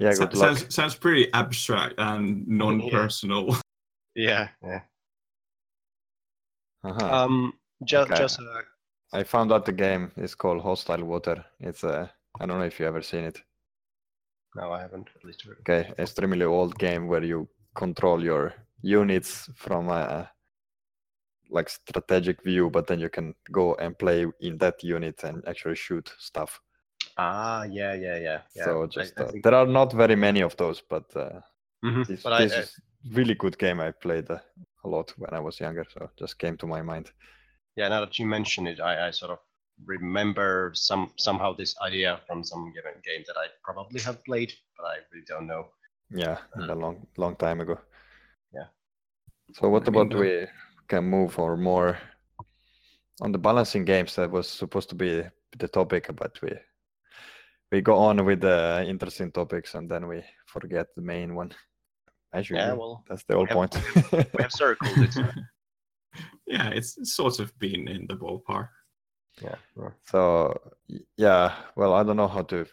yeah, 0.00 0.10
So- 0.12 0.26
good 0.26 0.36
luck. 0.36 0.58
sounds 0.58 0.74
sounds 0.74 0.94
pretty 0.96 1.32
abstract 1.32 1.94
and 1.98 2.46
non-personal. 2.48 3.56
Yeah, 4.16 4.48
yeah. 4.62 4.80
Uh-huh. 6.84 7.06
Um, 7.24 7.52
just 7.84 8.10
Okay. 8.10 8.20
just 8.20 8.40
uh, 8.40 8.44
I 9.12 9.24
found 9.24 9.52
out 9.52 9.66
the 9.66 9.72
game 9.72 10.10
is 10.16 10.34
called 10.34 10.62
Hostile 10.62 11.04
Water. 11.04 11.44
It's 11.60 11.84
a 11.84 12.10
I 12.40 12.46
don't 12.46 12.58
know 12.58 12.64
if 12.64 12.80
you 12.80 12.86
ever 12.86 13.02
seen 13.02 13.24
it. 13.24 13.42
No, 14.56 14.72
I 14.72 14.80
haven't 14.80 15.08
at 15.16 15.24
least 15.24 15.42
heard. 15.44 15.58
Okay, 15.60 15.92
extremely 15.98 16.44
old 16.44 16.78
game 16.78 17.06
where 17.06 17.22
you 17.24 17.48
control 17.74 18.22
your 18.22 18.54
units 18.82 19.48
from 19.56 19.88
a 19.90 20.30
like 21.50 21.68
strategic 21.68 22.42
view, 22.42 22.70
but 22.70 22.86
then 22.86 22.98
you 22.98 23.10
can 23.10 23.34
go 23.50 23.74
and 23.74 23.98
play 23.98 24.26
in 24.40 24.56
that 24.58 24.82
unit 24.82 25.22
and 25.24 25.42
actually 25.46 25.76
shoot 25.76 26.10
stuff. 26.18 26.60
Ah, 27.18 27.64
yeah, 27.64 27.94
yeah, 27.94 28.16
yeah. 28.18 28.40
yeah. 28.56 28.64
so 28.64 28.86
just 28.86 29.18
I 29.18 29.24
uh, 29.24 29.30
think- 29.30 29.44
there 29.44 29.54
are 29.54 29.66
not 29.66 29.92
very 29.92 30.16
many 30.16 30.40
of 30.42 30.56
those, 30.56 30.80
but 30.80 31.04
uh, 31.16 31.40
Mhm, 31.84 32.06
this, 32.06 32.22
But 32.22 32.32
I, 32.32 32.44
this 32.44 32.52
I- 32.54 32.60
is 32.60 32.80
really 33.10 33.34
good 33.34 33.58
game. 33.58 33.80
I 33.80 33.90
played 33.90 34.30
uh, 34.30 34.38
a 34.84 34.88
lot 34.88 35.12
when 35.18 35.34
I 35.34 35.40
was 35.40 35.60
younger, 35.60 35.84
so 35.92 36.08
just 36.18 36.38
came 36.38 36.56
to 36.58 36.66
my 36.66 36.80
mind. 36.82 37.10
Yeah, 37.76 37.88
now 37.88 38.00
that 38.00 38.18
you 38.18 38.26
mention 38.26 38.66
it, 38.66 38.80
I, 38.80 39.08
I 39.08 39.10
sort 39.10 39.30
of 39.32 39.38
remember 39.86 40.70
some 40.74 41.10
somehow 41.16 41.54
this 41.56 41.74
idea 41.80 42.20
from 42.26 42.44
some 42.44 42.72
given 42.74 42.92
game 43.04 43.24
that 43.26 43.36
I 43.36 43.46
probably 43.64 44.00
have 44.00 44.24
played, 44.24 44.52
but 44.76 44.84
I 44.86 44.96
really 45.12 45.24
don't 45.26 45.46
know. 45.46 45.66
Yeah, 46.10 46.38
a 46.56 46.72
uh, 46.72 46.74
long 46.76 47.06
long 47.16 47.36
time 47.36 47.60
ago. 47.60 47.78
Yeah. 48.54 48.66
So 49.54 49.68
what 49.68 49.84
I 49.84 49.88
about 49.88 50.10
the- 50.10 50.18
we 50.18 50.46
can 50.88 51.04
move 51.04 51.38
or 51.38 51.56
more 51.56 51.98
on 53.22 53.32
the 53.32 53.38
balancing 53.38 53.84
games 53.84 54.14
that 54.16 54.30
was 54.30 54.48
supposed 54.48 54.88
to 54.90 54.94
be 54.94 55.22
the 55.58 55.68
topic, 55.68 56.10
but 56.16 56.40
we 56.42 56.50
we 57.70 57.80
go 57.80 57.96
on 57.96 58.24
with 58.24 58.40
the 58.40 58.84
interesting 58.86 59.32
topics 59.32 59.74
and 59.74 59.90
then 59.90 60.06
we 60.06 60.22
forget 60.46 60.86
the 60.96 61.02
main 61.02 61.34
one. 61.34 61.52
As 62.34 62.48
usual, 62.50 62.66
Yeah, 62.66 62.72
well, 62.74 63.04
that's 63.08 63.24
the 63.24 63.34
whole 63.34 63.46
have- 63.46 63.56
point. 63.56 63.76
we 64.34 64.42
have 64.42 64.52
circled 64.52 64.98
it. 64.98 65.14
yeah, 66.52 66.68
it's 66.68 66.98
it's 66.98 67.14
sort 67.14 67.40
of 67.40 67.58
been 67.58 67.88
in 67.88 68.06
the 68.06 68.14
ballpark. 68.14 68.68
yeah. 69.42 69.56
So 70.04 70.60
yeah, 71.16 71.54
well, 71.76 71.94
I 71.94 72.02
don't 72.02 72.18
know 72.18 72.28
how 72.28 72.42
to 72.42 72.66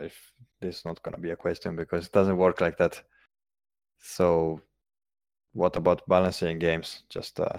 if 0.00 0.32
this 0.60 0.78
is 0.78 0.84
not 0.84 1.02
gonna 1.02 1.18
be 1.18 1.30
a 1.30 1.36
question 1.36 1.76
because 1.76 2.06
it 2.06 2.12
doesn't 2.12 2.36
work 2.36 2.60
like 2.60 2.76
that. 2.78 3.00
So 4.00 4.60
what 5.52 5.76
about 5.76 6.08
balancing 6.08 6.58
games? 6.58 7.04
Just 7.08 7.38
uh, 7.38 7.58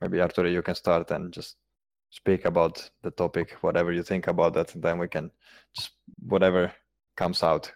maybe 0.00 0.18
Artturi, 0.18 0.52
you 0.52 0.62
can 0.62 0.74
start 0.74 1.12
and 1.12 1.32
just 1.32 1.56
speak 2.10 2.44
about 2.44 2.90
the 3.02 3.12
topic, 3.12 3.52
whatever 3.60 3.92
you 3.92 4.02
think 4.02 4.26
about 4.26 4.54
that, 4.54 4.74
and 4.74 4.82
then 4.82 4.98
we 4.98 5.06
can 5.06 5.30
just 5.76 5.90
whatever 6.26 6.72
comes 7.16 7.44
out, 7.44 7.72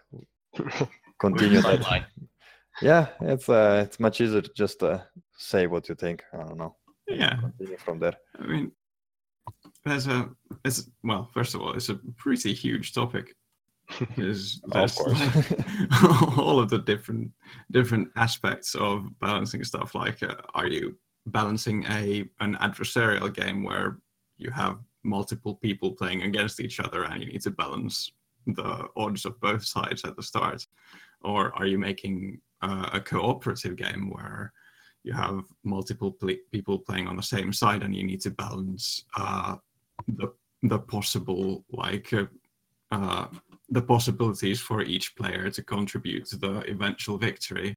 continue 1.19 1.61
that. 1.61 2.05
Yeah, 2.81 3.07
it's 3.21 3.47
uh, 3.47 3.83
it's 3.85 3.99
much 3.99 4.19
easier 4.19 4.41
to 4.41 4.51
just 4.53 4.83
uh, 4.83 4.99
say 5.37 5.67
what 5.67 5.87
you 5.87 5.95
think. 5.95 6.23
I 6.33 6.43
don't 6.43 6.57
know. 6.57 6.75
Yeah, 7.17 7.39
Continue 7.39 7.77
from 7.77 7.99
there. 7.99 8.17
I 8.39 8.47
mean, 8.47 8.71
there's 9.85 10.07
a 10.07 10.29
it's 10.65 10.89
well, 11.03 11.29
first 11.33 11.55
of 11.55 11.61
all, 11.61 11.73
it's 11.73 11.89
a 11.89 11.95
pretty 12.17 12.53
huge 12.53 12.93
topic. 12.93 13.35
Is 14.17 14.61
Of 14.71 14.95
course. 14.95 15.21
all 16.37 16.59
of 16.59 16.69
the 16.69 16.79
different 16.79 17.31
different 17.71 18.09
aspects 18.15 18.75
of 18.75 19.07
balancing 19.19 19.63
stuff. 19.63 19.95
Like, 19.95 20.23
uh, 20.23 20.35
are 20.53 20.67
you 20.67 20.97
balancing 21.27 21.85
a 21.89 22.29
an 22.39 22.55
adversarial 22.55 23.33
game 23.33 23.63
where 23.63 23.97
you 24.37 24.49
have 24.51 24.79
multiple 25.03 25.55
people 25.55 25.91
playing 25.91 26.23
against 26.23 26.59
each 26.59 26.79
other 26.79 27.03
and 27.03 27.21
you 27.21 27.29
need 27.31 27.41
to 27.41 27.51
balance 27.51 28.11
the 28.47 28.87
odds 28.95 29.25
of 29.25 29.39
both 29.39 29.65
sides 29.65 30.03
at 30.05 30.15
the 30.15 30.23
start, 30.23 30.65
or 31.21 31.55
are 31.57 31.65
you 31.65 31.77
making 31.77 32.39
uh, 32.61 32.89
a 32.93 32.99
cooperative 32.99 33.75
game 33.75 34.09
where 34.09 34.53
you 35.03 35.13
have 35.13 35.43
multiple 35.63 36.11
pl- 36.11 36.43
people 36.51 36.79
playing 36.79 37.07
on 37.07 37.15
the 37.15 37.23
same 37.23 37.51
side 37.51 37.83
and 37.83 37.95
you 37.95 38.03
need 38.03 38.21
to 38.21 38.31
balance 38.31 39.05
uh, 39.17 39.55
the 40.07 40.31
the 40.63 40.77
possible 40.77 41.65
like 41.71 42.13
uh, 42.13 42.25
uh, 42.91 43.27
the 43.69 43.81
possibilities 43.81 44.59
for 44.59 44.83
each 44.83 45.15
player 45.15 45.49
to 45.49 45.63
contribute 45.63 46.25
to 46.25 46.37
the 46.37 46.59
eventual 46.69 47.17
victory. 47.17 47.73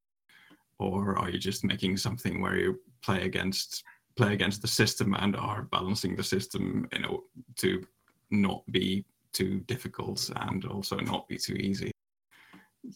Or 0.78 1.16
are 1.16 1.30
you 1.30 1.38
just 1.38 1.64
making 1.64 1.96
something 1.96 2.40
where 2.40 2.56
you 2.56 2.80
play 3.02 3.22
against 3.22 3.84
play 4.16 4.32
against 4.32 4.62
the 4.62 4.68
system 4.68 5.14
and 5.14 5.34
are 5.34 5.62
balancing 5.62 6.14
the 6.14 6.22
system 6.22 6.86
you 6.92 7.00
know 7.00 7.24
to 7.56 7.84
not 8.30 8.62
be 8.70 9.04
too 9.32 9.60
difficult 9.60 10.30
and 10.36 10.64
also 10.66 10.96
not 10.98 11.28
be 11.28 11.38
too 11.38 11.54
easy? 11.54 11.90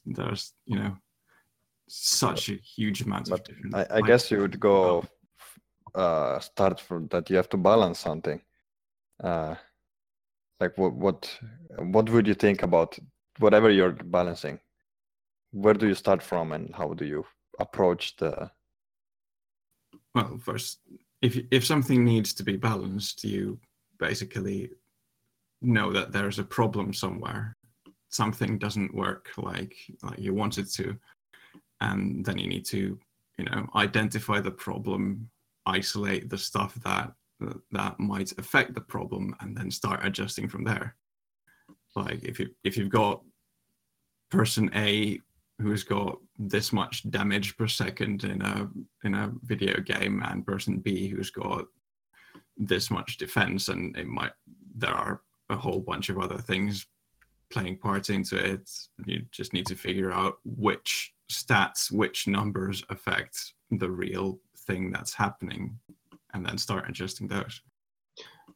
There's 0.04 0.52
you 0.66 0.76
know 0.76 0.96
such 1.88 2.50
a 2.50 2.54
huge 2.54 3.02
amount 3.02 3.30
of 3.30 3.42
different 3.44 3.74
I, 3.74 3.86
I 3.90 4.00
guess 4.00 4.30
you 4.30 4.38
would 4.38 4.60
go 4.60 5.04
uh, 5.94 6.38
start 6.38 6.80
from 6.80 7.08
that 7.08 7.30
you 7.30 7.36
have 7.36 7.48
to 7.50 7.56
balance 7.56 7.98
something. 7.98 8.40
Uh, 9.22 9.54
like 10.60 10.76
what 10.76 10.94
what 10.94 11.38
what 11.78 12.10
would 12.10 12.26
you 12.26 12.34
think 12.34 12.62
about 12.62 12.98
whatever 13.38 13.70
you're 13.70 13.92
balancing? 13.92 14.60
Where 15.50 15.74
do 15.74 15.88
you 15.88 15.94
start 15.94 16.22
from, 16.22 16.52
and 16.52 16.74
how 16.74 16.92
do 16.94 17.04
you 17.04 17.24
approach 17.58 18.16
the? 18.16 18.50
well 20.14 20.38
first 20.38 20.80
if 21.22 21.38
if 21.50 21.64
something 21.64 22.04
needs 22.04 22.32
to 22.34 22.42
be 22.42 22.56
balanced 22.56 23.24
you 23.24 23.58
basically 23.98 24.70
know 25.60 25.92
that 25.92 26.12
there's 26.12 26.38
a 26.38 26.44
problem 26.44 26.92
somewhere 26.92 27.56
something 28.08 28.58
doesn't 28.58 28.94
work 28.94 29.30
like 29.36 29.74
like 30.02 30.18
you 30.18 30.34
wanted 30.34 30.66
to 30.70 30.96
and 31.80 32.24
then 32.24 32.38
you 32.38 32.46
need 32.46 32.64
to 32.66 32.98
you 33.38 33.44
know 33.44 33.66
identify 33.74 34.40
the 34.40 34.50
problem 34.50 35.28
isolate 35.66 36.28
the 36.30 36.38
stuff 36.38 36.74
that 36.82 37.12
that 37.70 37.98
might 38.00 38.32
affect 38.38 38.74
the 38.74 38.80
problem 38.80 39.34
and 39.40 39.56
then 39.56 39.70
start 39.70 40.04
adjusting 40.04 40.48
from 40.48 40.64
there. 40.64 40.96
Like 41.94 42.22
if 42.24 42.40
you 42.40 42.48
if 42.64 42.76
you've 42.76 42.90
got 42.90 43.22
person 44.30 44.70
a 44.74 45.20
who's 45.60 45.82
got 45.82 46.18
this 46.38 46.72
much 46.72 47.08
damage 47.10 47.56
per 47.56 47.66
second 47.66 48.24
in 48.24 48.42
a 48.42 48.68
in 49.04 49.14
a 49.14 49.32
video 49.42 49.80
game 49.80 50.22
and 50.26 50.46
person 50.46 50.78
B 50.78 51.08
who's 51.08 51.30
got 51.30 51.64
this 52.56 52.90
much 52.90 53.16
defense 53.16 53.68
and 53.68 53.96
it 53.96 54.06
might 54.06 54.32
there 54.76 54.94
are 54.94 55.22
a 55.50 55.56
whole 55.56 55.80
bunch 55.80 56.08
of 56.08 56.18
other 56.18 56.38
things 56.38 56.86
playing 57.50 57.78
parts 57.78 58.10
into 58.10 58.36
it 58.36 58.68
you 59.06 59.22
just 59.30 59.52
need 59.52 59.66
to 59.66 59.74
figure 59.74 60.12
out 60.12 60.38
which 60.44 61.14
stats 61.30 61.90
which 61.90 62.26
numbers 62.26 62.82
affect 62.90 63.52
the 63.70 63.90
real 63.90 64.40
thing 64.66 64.90
that's 64.90 65.14
happening 65.14 65.78
and 66.34 66.44
then 66.44 66.58
start 66.58 66.88
adjusting 66.88 67.28
those 67.28 67.60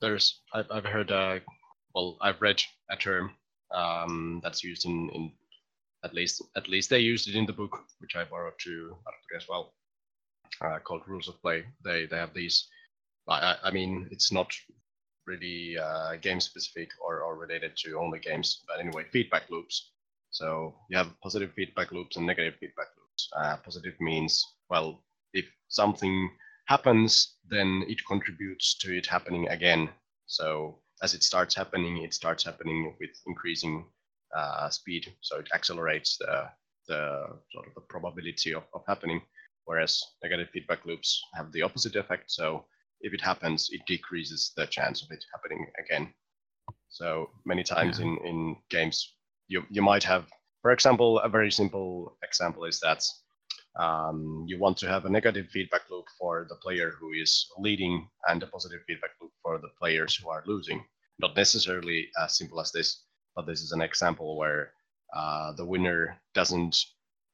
There's 0.01 0.41
I've 0.53 0.67
I've 0.71 0.85
heard 0.85 1.11
uh 1.11 1.39
well 1.95 2.17
I've 2.21 2.41
read 2.41 2.63
a 2.91 2.97
term 2.97 3.31
um 3.75 4.41
that's 4.43 4.65
used 4.65 4.87
in 4.87 5.11
in 5.11 5.33
at 6.05 6.15
least 6.15 6.43
at 6.57 6.69
least 6.69 6.91
they 6.91 6.99
used 6.99 7.29
it 7.29 7.37
in 7.37 7.47
the 7.47 7.53
book 7.53 7.79
which 8.01 8.17
I 8.17 8.25
borrowed 8.25 8.59
to 8.65 8.97
as 9.37 9.47
well 9.49 9.75
uh, 10.61 10.79
called 10.79 11.03
rules 11.07 11.29
of 11.29 11.41
play. 11.41 11.65
They 11.85 12.07
they 12.07 12.17
have 12.17 12.35
these. 12.35 12.69
I 13.29 13.35
I, 13.35 13.57
I 13.65 13.71
mean 13.71 14.09
it's 14.11 14.33
not 14.33 14.53
really 15.27 15.77
uh, 15.79 16.17
game 16.17 16.41
specific 16.41 16.91
or, 17.01 17.23
or 17.23 17.37
related 17.37 17.77
to 17.77 17.99
only 17.99 18.19
games, 18.19 18.63
but 18.67 18.81
anyway 18.81 19.05
feedback 19.13 19.49
loops. 19.51 19.93
So 20.33 20.75
you 20.91 20.99
have 20.99 21.21
positive 21.23 21.53
feedback 21.55 21.93
loops 21.93 22.17
and 22.17 22.27
negative 22.27 22.55
feedback 22.61 22.89
loops. 22.99 23.29
Uh, 23.37 23.57
positive 23.59 23.95
means 24.01 24.45
well 24.71 25.05
if 25.35 25.47
something 25.69 26.31
happens, 26.67 27.37
then 27.51 27.85
it 27.89 28.01
contributes 28.07 28.79
to 28.79 28.97
it 28.97 29.07
happening 29.07 29.49
again. 29.49 29.91
So 30.27 30.81
as 31.03 31.15
it 31.15 31.23
starts 31.23 31.55
happening, 31.55 31.99
it 32.03 32.15
starts 32.15 32.45
happening 32.45 32.97
with 33.01 33.11
increasing 33.27 33.87
uh, 34.37 34.71
speed. 34.71 35.13
So 35.21 35.39
it 35.39 35.49
accelerates 35.55 36.17
the 36.19 36.51
the 36.89 37.41
sort 37.53 37.69
of 37.69 37.75
the 37.75 37.83
probability 37.83 38.55
of, 38.55 38.65
of 38.75 38.83
happening. 38.89 39.23
Whereas 39.67 40.03
negative 40.23 40.49
feedback 40.53 40.85
loops 40.87 41.23
have 41.35 41.53
the 41.53 41.63
opposite 41.63 41.97
effect. 41.97 42.31
So 42.31 42.67
if 43.03 43.13
it 43.15 43.21
happens, 43.21 43.69
it 43.73 43.83
decreases 43.87 44.53
the 44.57 44.67
chance 44.67 45.03
of 45.03 45.11
it 45.13 45.25
happening 45.33 45.71
again. 45.79 46.15
So 46.89 47.31
many 47.45 47.63
times 47.63 47.99
Yeah. 47.99 48.07
in, 48.07 48.19
in 48.25 48.57
games, 48.71 49.15
you, 49.53 49.63
you 49.71 49.83
might 49.83 50.03
have, 50.03 50.25
for 50.63 50.73
example, 50.73 51.21
a 51.21 51.29
very 51.29 51.53
simple 51.53 52.17
example 52.25 52.65
is 52.65 52.81
that 52.81 53.03
um, 53.79 54.45
you 54.49 54.59
want 54.59 54.77
to 54.79 54.89
have 54.89 55.05
a 55.05 55.11
negative 55.11 55.49
feedback 55.49 55.83
loop 55.91 56.07
for 56.19 56.47
the 56.49 56.57
player 56.57 56.93
who 56.99 57.13
is 57.13 57.47
leading 57.59 58.09
and 58.29 58.43
a 58.43 58.47
positive 58.47 58.81
feedback 58.87 59.11
loop 59.21 59.33
for 59.43 59.59
the 59.59 59.73
players 59.79 60.17
who 60.17 60.29
are 60.31 60.43
losing. 60.47 60.83
Not 61.19 61.37
necessarily 61.37 62.09
as 62.23 62.37
simple 62.37 62.61
as 62.61 62.73
this, 62.73 63.05
but 63.37 63.47
this 63.47 63.61
is 63.61 63.73
an 63.73 63.83
example 63.83 64.37
where 64.37 64.73
uh, 65.15 65.53
the 65.53 65.67
winner 65.67 66.17
doesn't. 66.35 66.77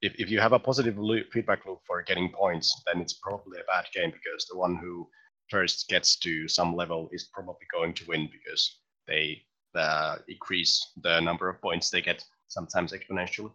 If, 0.01 0.15
if 0.19 0.31
you 0.31 0.41
have 0.41 0.53
a 0.53 0.59
positive 0.59 0.99
loop, 0.99 1.33
feedback 1.33 1.67
loop 1.67 1.81
for 1.87 2.03
getting 2.03 2.33
points, 2.33 2.83
then 2.87 3.01
it's 3.01 3.15
probably 3.15 3.59
a 3.59 3.71
bad 3.73 3.87
game 3.95 4.11
because 4.11 4.47
the 4.47 4.59
one 4.59 4.77
who 4.77 5.09
first 5.49 5.89
gets 5.89 6.17
to 6.19 6.47
some 6.47 6.77
level 6.77 7.09
is 7.13 7.31
probably 7.33 7.67
going 7.73 7.95
to 7.95 8.05
win 8.07 8.29
because 8.31 8.81
they 9.09 9.43
uh, 9.75 10.17
increase 10.29 10.93
the 11.03 11.21
number 11.21 11.49
of 11.49 11.61
points 11.61 11.91
they 11.91 12.03
get 12.03 12.25
sometimes 12.49 12.93
exponentially. 12.93 13.53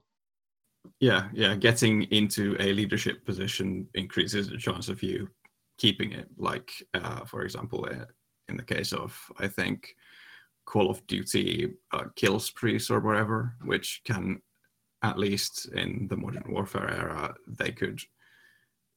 yeah 0.99 1.27
yeah 1.33 1.55
getting 1.55 2.03
into 2.03 2.55
a 2.59 2.73
leadership 2.73 3.25
position 3.25 3.87
increases 3.95 4.49
the 4.49 4.57
chance 4.57 4.89
of 4.89 5.01
you 5.01 5.27
keeping 5.77 6.11
it 6.11 6.27
like 6.37 6.71
uh, 6.93 7.25
for 7.25 7.41
example 7.43 7.87
uh, 7.89 8.05
in 8.49 8.57
the 8.57 8.63
case 8.63 8.93
of 8.93 9.17
i 9.39 9.47
think 9.47 9.95
call 10.65 10.89
of 10.89 11.05
duty 11.07 11.73
uh, 11.91 12.05
kill 12.15 12.41
or 12.89 12.99
whatever 12.99 13.55
which 13.63 14.01
can 14.05 14.39
at 15.03 15.19
least 15.19 15.67
in 15.73 16.07
the 16.07 16.15
modern 16.15 16.45
warfare 16.47 16.89
era, 16.89 17.35
they 17.45 17.71
could 17.71 17.99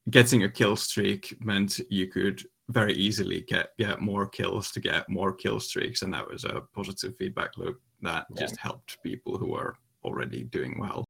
getting 0.09 0.43
a 0.43 0.49
kill 0.49 0.75
streak 0.77 1.35
meant 1.41 1.81
you 1.89 2.07
could 2.07 2.41
very 2.69 2.93
easily 2.93 3.41
get 3.41 3.77
get 3.77 4.01
more 4.01 4.27
kills 4.27 4.71
to 4.71 4.79
get 4.79 5.07
more 5.09 5.33
kill 5.33 5.59
streaks, 5.59 6.01
and 6.01 6.13
that 6.13 6.27
was 6.29 6.43
a 6.43 6.61
positive 6.73 7.15
feedback 7.17 7.57
loop 7.57 7.81
that 8.01 8.25
Yeah. 8.29 8.41
just 8.41 8.57
helped 8.57 9.01
people 9.03 9.37
who 9.37 9.49
were 9.51 9.75
already 10.03 10.43
doing 10.43 10.79
well. 10.79 11.05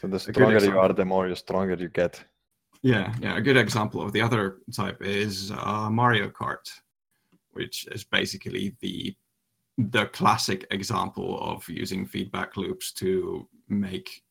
So 0.00 0.08
the 0.08 0.18
stronger 0.18 0.64
you 0.64 0.78
are, 0.78 0.92
the 0.92 1.04
more 1.04 1.28
you 1.28 1.34
stronger 1.34 1.74
you 1.74 1.88
get. 1.88 2.24
Yeah, 2.82 3.14
yeah. 3.20 3.36
A 3.36 3.40
good 3.40 3.56
example 3.56 4.02
of 4.02 4.12
the 4.12 4.22
other 4.22 4.58
type 4.74 5.00
is 5.02 5.52
uh, 5.52 5.88
Mario 5.90 6.28
Kart, 6.30 6.66
which 7.52 7.86
is 7.92 8.04
basically 8.04 8.76
the 8.80 9.14
the 9.78 10.06
classic 10.06 10.66
example 10.70 11.38
of 11.40 11.66
using 11.68 12.06
feedback 12.06 12.56
loops 12.56 12.92
to 12.92 13.48
make 13.68 14.22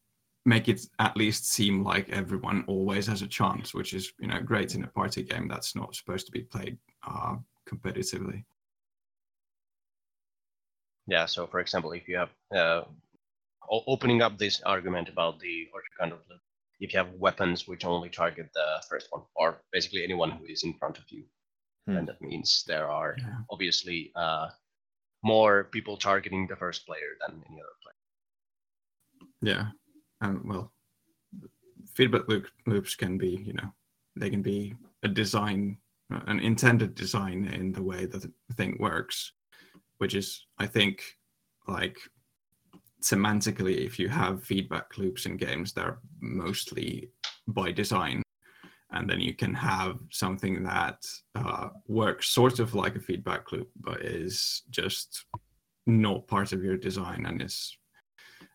make 0.45 0.67
it 0.67 0.81
at 0.99 1.15
least 1.17 1.45
seem 1.51 1.83
like 1.83 2.09
everyone 2.09 2.63
always 2.67 3.07
has 3.07 3.21
a 3.21 3.27
chance, 3.27 3.73
which 3.73 3.93
is 3.93 4.13
you 4.19 4.27
know 4.27 4.41
great 4.41 4.75
in 4.75 4.83
a 4.83 4.87
party 4.87 5.23
game 5.23 5.47
that's 5.47 5.75
not 5.75 5.95
supposed 5.95 6.25
to 6.25 6.31
be 6.31 6.41
played 6.41 6.77
uh, 7.07 7.35
competitively. 7.69 8.43
Yeah. 11.07 11.25
So, 11.25 11.47
for 11.47 11.59
example, 11.59 11.91
if 11.91 12.07
you 12.07 12.17
have 12.17 12.29
uh, 12.55 12.83
opening 13.69 14.21
up 14.21 14.37
this 14.37 14.61
argument 14.61 15.09
about 15.09 15.39
the 15.39 15.67
or 15.73 15.81
kind 15.99 16.13
of 16.13 16.19
if 16.79 16.93
you 16.93 16.97
have 16.99 17.13
weapons 17.13 17.67
which 17.67 17.85
only 17.85 18.09
target 18.09 18.49
the 18.53 18.81
first 18.89 19.07
one, 19.11 19.21
or 19.35 19.61
basically 19.71 20.03
anyone 20.03 20.31
who 20.31 20.45
is 20.45 20.63
in 20.63 20.73
front 20.73 20.97
of 20.97 21.03
you, 21.09 21.23
Hmm. 21.87 21.95
then 21.95 22.05
that 22.05 22.21
means 22.21 22.63
there 22.67 22.87
are 22.89 23.15
Yeah. 23.17 23.37
obviously 23.49 24.11
uh, 24.15 24.49
more 25.23 25.63
people 25.65 25.97
targeting 25.97 26.47
the 26.47 26.55
first 26.55 26.85
player 26.85 27.17
than 27.21 27.43
any 27.49 27.59
other 27.61 27.77
player. 27.81 28.01
Yeah, 29.41 29.71
and 30.21 30.39
well, 30.43 30.71
feedback 31.93 32.27
loop, 32.27 32.47
loops 32.65 32.95
can 32.95 33.17
be, 33.17 33.43
you 33.45 33.53
know, 33.53 33.73
they 34.15 34.29
can 34.29 34.41
be 34.41 34.75
a 35.03 35.07
design, 35.07 35.77
uh, 36.13 36.21
an 36.27 36.39
intended 36.39 36.95
design 36.95 37.45
in 37.45 37.71
the 37.71 37.83
way 37.83 38.05
that 38.05 38.21
the 38.21 38.31
thing 38.55 38.77
works, 38.79 39.33
which 39.97 40.15
is, 40.15 40.45
I 40.57 40.67
think, 40.67 41.03
like 41.67 41.97
semantically, 43.01 43.85
if 43.85 43.99
you 43.99 44.09
have 44.09 44.43
feedback 44.43 44.97
loops 44.97 45.25
in 45.25 45.37
games, 45.37 45.73
they're 45.73 45.99
mostly 46.19 47.09
by 47.47 47.71
design. 47.71 48.21
And 48.93 49.09
then 49.09 49.21
you 49.21 49.33
can 49.33 49.53
have 49.53 49.97
something 50.11 50.63
that 50.63 51.05
uh, 51.35 51.69
works 51.87 52.29
sort 52.29 52.59
of 52.59 52.75
like 52.75 52.95
a 52.95 52.99
feedback 52.99 53.51
loop, 53.51 53.69
but 53.79 54.01
is 54.01 54.63
just 54.69 55.25
not 55.87 56.27
part 56.27 56.51
of 56.51 56.63
your 56.63 56.77
design 56.77 57.25
and 57.25 57.41
is 57.41 57.77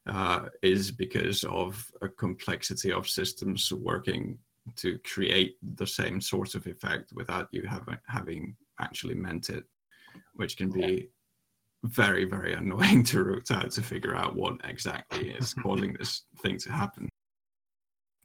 uh, 0.07 0.49
is 0.63 0.91
because 0.91 1.45
of 1.45 1.91
a 2.03 2.09
complexity 2.09 2.93
of 2.93 3.09
systems 3.09 3.73
working 3.73 4.39
to 4.77 4.99
create 4.99 5.57
the 5.77 5.87
same 5.87 6.21
sort 6.21 6.55
of 6.55 6.67
effect 6.67 7.13
without 7.15 7.49
you 7.53 7.63
having 7.69 7.99
having 8.09 8.57
actually 8.81 9.15
meant 9.15 9.49
it, 9.51 9.65
which 10.35 10.57
can 10.57 10.71
be 10.71 11.11
very 11.85 12.25
very 12.25 12.55
annoying 12.55 13.05
to 13.11 13.23
root 13.25 13.51
out 13.51 13.71
to 13.71 13.83
figure 13.83 14.15
out 14.17 14.35
what 14.35 14.57
exactly 14.65 15.31
is 15.31 15.55
causing 15.63 15.93
this 15.95 16.23
thing 16.43 16.59
to 16.59 16.73
happen. 16.73 17.09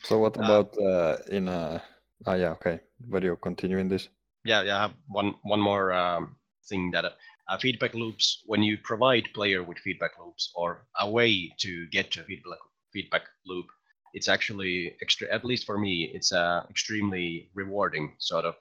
So 0.04 0.18
what 0.18 0.38
Uh, 0.38 0.44
about 0.44 0.78
uh, 0.78 1.18
in 1.30 1.48
a? 1.48 1.82
Ah, 2.26 2.36
yeah, 2.36 2.52
okay. 2.52 2.80
Were 3.08 3.22
you're 3.22 3.36
continuing 3.36 3.90
this? 3.90 4.10
Yeah, 4.44 4.64
yeah. 4.64 4.78
I 4.78 4.82
have 4.82 4.96
one 5.08 5.36
one 5.44 5.60
more 5.62 5.92
um, 5.94 6.36
thing 6.70 6.92
that 6.92 7.06
uh, 7.50 7.54
uh, 7.54 7.58
feedback 7.58 7.94
loops. 7.94 8.44
When 8.46 8.64
you 8.64 8.78
provide 8.78 9.34
player 9.34 9.64
with 9.64 9.80
feedback 9.80 10.12
loops 10.20 10.52
or 10.56 10.86
a 11.00 11.10
way 11.10 11.54
to 11.60 11.88
get 11.88 12.12
to 12.12 12.24
feedback 12.24 12.60
feedback 12.94 13.24
loop, 13.46 13.66
it's 14.14 14.28
actually 14.28 14.96
extra. 15.02 15.28
At 15.34 15.46
least 15.46 15.66
for 15.66 15.78
me, 15.78 16.12
it's 16.14 16.32
a 16.32 16.66
extremely 16.70 17.50
rewarding. 17.54 18.16
Sort 18.20 18.46
of. 18.46 18.56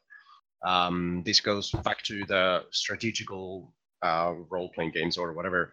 Um, 0.63 1.23
this 1.25 1.41
goes 1.41 1.71
back 1.71 2.03
to 2.05 2.25
the 2.27 2.65
strategical 2.71 3.73
uh, 4.03 4.35
role 4.51 4.71
playing 4.75 4.93
games 4.93 5.17
or 5.17 5.33
whatever, 5.33 5.73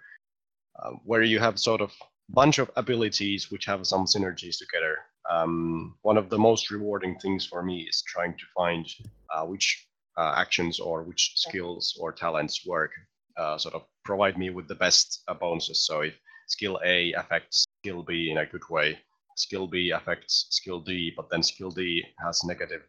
uh, 0.81 0.91
where 1.03 1.23
you 1.23 1.39
have 1.39 1.59
sort 1.59 1.81
of 1.81 1.91
bunch 2.29 2.59
of 2.59 2.71
abilities 2.75 3.51
which 3.51 3.65
have 3.65 3.85
some 3.87 4.05
synergies 4.05 4.57
together. 4.57 4.97
Um, 5.29 5.95
one 6.03 6.17
of 6.17 6.29
the 6.29 6.37
most 6.37 6.71
rewarding 6.71 7.19
things 7.19 7.45
for 7.45 7.63
me 7.63 7.85
is 7.89 8.01
trying 8.07 8.33
to 8.33 8.45
find 8.55 8.85
uh, 9.33 9.45
which 9.45 9.86
uh, 10.18 10.34
actions 10.38 10.80
or 10.80 11.03
which 11.03 11.34
skills 11.36 11.97
or 11.99 12.11
talents 12.11 12.65
work, 12.65 12.91
uh, 13.38 13.57
sort 13.57 13.76
of 13.76 13.84
provide 14.03 14.38
me 14.38 14.49
with 14.49 14.68
the 14.68 14.76
best 14.76 15.24
uh, 15.28 15.34
bonuses. 15.34 15.86
So 15.86 16.01
if 16.01 16.15
skill 16.47 16.80
A 16.84 17.13
affects 17.13 17.65
skill 17.82 18.03
B 18.03 18.32
in 18.32 18.38
a 18.39 18.45
good 18.45 18.68
way, 18.70 18.99
skill 19.36 19.68
B 19.68 19.91
affects 19.91 20.47
skill 20.49 20.80
D, 20.80 21.13
but 21.15 21.30
then 21.30 21.43
skill 21.43 21.72
D 21.72 22.03
has 22.24 22.43
negative 22.43 22.82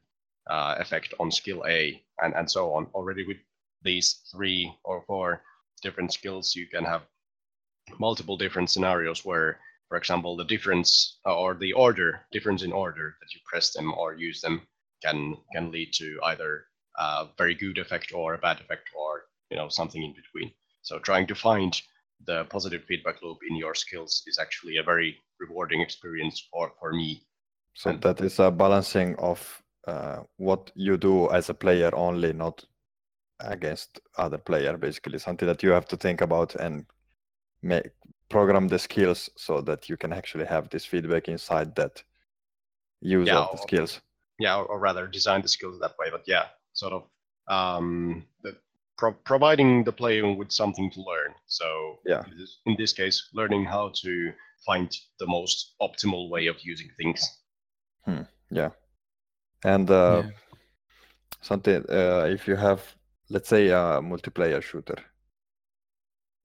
uh, 0.49 0.77
effect 0.79 1.15
on 1.21 1.31
skill 1.31 1.65
A, 1.67 2.03
and, 2.23 2.35
and 2.35 2.51
so 2.51 2.73
on. 2.73 2.87
Already 2.95 3.27
with 3.27 3.37
these 3.83 4.23
three 4.33 4.73
or 4.85 5.03
four 5.07 5.43
different 5.83 6.13
skills, 6.13 6.55
you 6.57 6.67
can 6.67 6.85
have 6.85 7.03
multiple 7.99 8.37
different 8.37 8.71
scenarios 8.71 9.25
where, 9.25 9.61
for 9.89 9.99
example, 9.99 10.37
the 10.37 10.45
difference 10.45 11.19
uh, 11.27 11.37
or 11.37 11.55
the 11.55 11.73
order, 11.73 12.21
difference 12.33 12.63
in 12.63 12.73
order 12.73 13.17
that 13.21 13.35
you 13.35 13.41
press 13.45 13.73
them 13.73 13.93
or 13.93 14.15
use 14.15 14.41
them 14.41 14.63
can 15.03 15.37
can 15.53 15.71
lead 15.71 15.93
to 15.93 16.19
either 16.25 16.65
a 16.99 17.27
very 17.39 17.55
good 17.55 17.79
effect 17.79 18.13
or 18.15 18.35
a 18.35 18.39
bad 18.39 18.61
effect 18.61 18.89
or 18.97 19.25
you 19.51 19.57
know 19.57 19.69
something 19.69 20.03
in 20.03 20.13
between. 20.15 20.51
So 20.83 20.99
trying 20.99 21.27
to 21.29 21.35
find 21.35 21.73
the 22.27 22.45
positive 22.45 22.83
feedback 22.89 23.23
loop 23.23 23.39
in 23.49 23.57
your 23.57 23.75
skills 23.75 24.23
is 24.27 24.39
actually 24.39 24.77
a 24.79 24.83
very 24.83 25.17
rewarding 25.39 25.81
experience 25.81 26.49
for, 26.51 26.73
for 26.81 26.93
me. 26.93 27.23
So 27.75 27.91
And- 27.91 28.03
that 28.03 28.21
is 28.21 28.39
a 28.41 28.51
balancing 28.51 29.15
of 29.17 29.63
uh, 29.87 30.21
what 30.37 30.71
you 30.75 30.97
do 30.97 31.31
as 31.31 31.49
a 31.49 31.55
player 31.55 31.91
only, 31.95 32.33
not 32.33 32.65
against 33.41 34.01
other 34.17 34.39
player. 34.39 34.77
Basically, 34.77 35.19
something 35.19 35.47
that 35.47 35.63
you 35.63 35.71
have 35.71 35.87
to 35.89 35.97
think 35.97 36.21
about 36.21 36.55
and 36.57 36.85
make 37.63 37.91
program 38.29 38.69
the 38.69 38.79
skills 38.79 39.31
so 39.37 39.61
that 39.63 39.89
you 39.89 39.97
can 39.97 40.13
actually 40.13 40.45
have 40.47 40.69
this 40.71 40.85
feedback 40.85 41.29
inside 41.29 41.75
that 41.77 42.03
use 43.01 43.29
Yeah, 43.29 43.39
of 43.39 43.51
the 43.53 43.59
or- 43.59 43.63
skills. 43.63 44.01
yeah, 44.41 44.57
or, 44.57 44.65
or 44.67 44.79
rather 44.81 45.07
design 45.07 45.43
the 45.43 45.49
skills 45.49 45.79
that 45.81 45.95
way. 45.99 46.09
But 46.11 46.25
yeah, 46.27 46.47
sort 46.79 46.93
of 46.93 47.03
um, 47.49 48.25
the, 48.43 48.57
pro- 48.97 49.21
providing 49.25 49.85
the 49.85 49.93
player 49.93 50.33
with 50.33 50.53
something 50.53 50.91
to 50.93 51.01
learn. 51.01 51.35
So 51.47 51.99
Yeah. 52.05 52.23
in 52.67 52.77
this, 52.77 52.93
case, 52.93 53.31
learning 53.35 53.65
how 53.65 53.93
to 54.03 54.33
find 54.67 54.89
the 55.19 55.27
most 55.27 55.75
optimal 55.81 56.31
way 56.31 56.47
of 56.49 56.57
using 56.63 56.89
things. 56.97 57.21
Yeah. 58.51 58.71
And 59.65 59.91
uh, 59.91 60.23
Yeah. 60.23 60.31
something 61.43 61.85
uh, 61.89 62.27
if 62.29 62.49
you 62.49 62.57
have 62.57 62.81
let's 63.31 63.49
say 63.49 63.69
a 63.69 64.01
multiplayer 64.03 64.63
shooter 64.63 64.97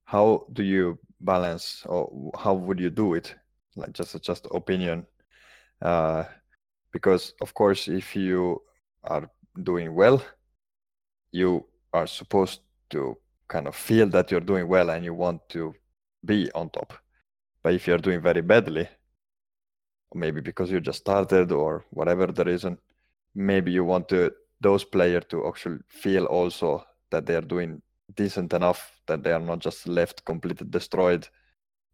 how 0.04 0.46
do 0.52 0.62
you 0.62 0.98
balance 1.20 1.82
or 1.86 2.30
how 2.38 2.54
would 2.54 2.78
you 2.78 2.90
do 2.90 3.14
it 3.14 3.34
like 3.76 3.92
just 3.92 4.22
just 4.22 4.46
opinion 4.50 5.06
uh, 5.82 6.24
because 6.92 7.34
of 7.40 7.54
course 7.54 7.88
if 7.88 8.14
you 8.16 8.62
are 9.02 9.28
doing 9.62 9.94
well 9.94 10.22
you 11.30 11.64
are 11.92 12.06
supposed 12.06 12.60
to 12.90 13.16
kind 13.48 13.66
of 13.66 13.74
feel 13.74 14.08
that 14.08 14.30
you're 14.30 14.40
doing 14.40 14.68
well 14.68 14.90
and 14.90 15.04
you 15.04 15.12
want 15.12 15.40
to 15.48 15.74
be 16.24 16.50
on 16.52 16.70
top. 16.70 16.92
But 17.62 17.74
if 17.74 17.86
you're 17.86 17.98
doing 17.98 18.20
very 18.20 18.40
badly 18.40 18.88
maybe 20.14 20.40
because 20.40 20.70
you 20.70 20.80
just 20.80 21.00
started 21.00 21.52
or 21.52 21.84
whatever 21.90 22.26
the 22.28 22.44
reason 22.44 22.78
maybe 23.34 23.72
you 23.72 23.84
want 23.84 24.08
to 24.08 24.32
those 24.60 24.84
players 24.84 25.24
to 25.28 25.46
actually 25.46 25.78
feel 25.88 26.24
also 26.26 26.84
that 27.10 27.26
they 27.26 27.34
are 27.34 27.40
doing 27.40 27.82
decent 28.14 28.52
enough 28.52 29.00
that 29.06 29.22
they 29.22 29.32
are 29.32 29.40
not 29.40 29.58
just 29.58 29.88
left 29.88 30.24
completely 30.24 30.66
destroyed 30.70 31.28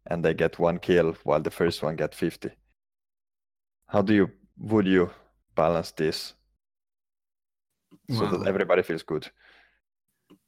and 0.07 0.23
they 0.23 0.33
get 0.33 0.59
one 0.59 0.77
kill 0.77 1.15
while 1.23 1.41
the 1.41 1.49
first 1.49 1.81
one 1.81 1.95
get 1.95 2.13
50 2.13 2.49
how 3.87 4.01
do 4.01 4.13
you 4.13 4.29
would 4.59 4.85
you 4.85 5.09
balance 5.55 5.91
this 5.91 6.33
so 8.09 8.25
that 8.27 8.47
everybody 8.47 8.81
feels 8.83 9.03
good 9.03 9.29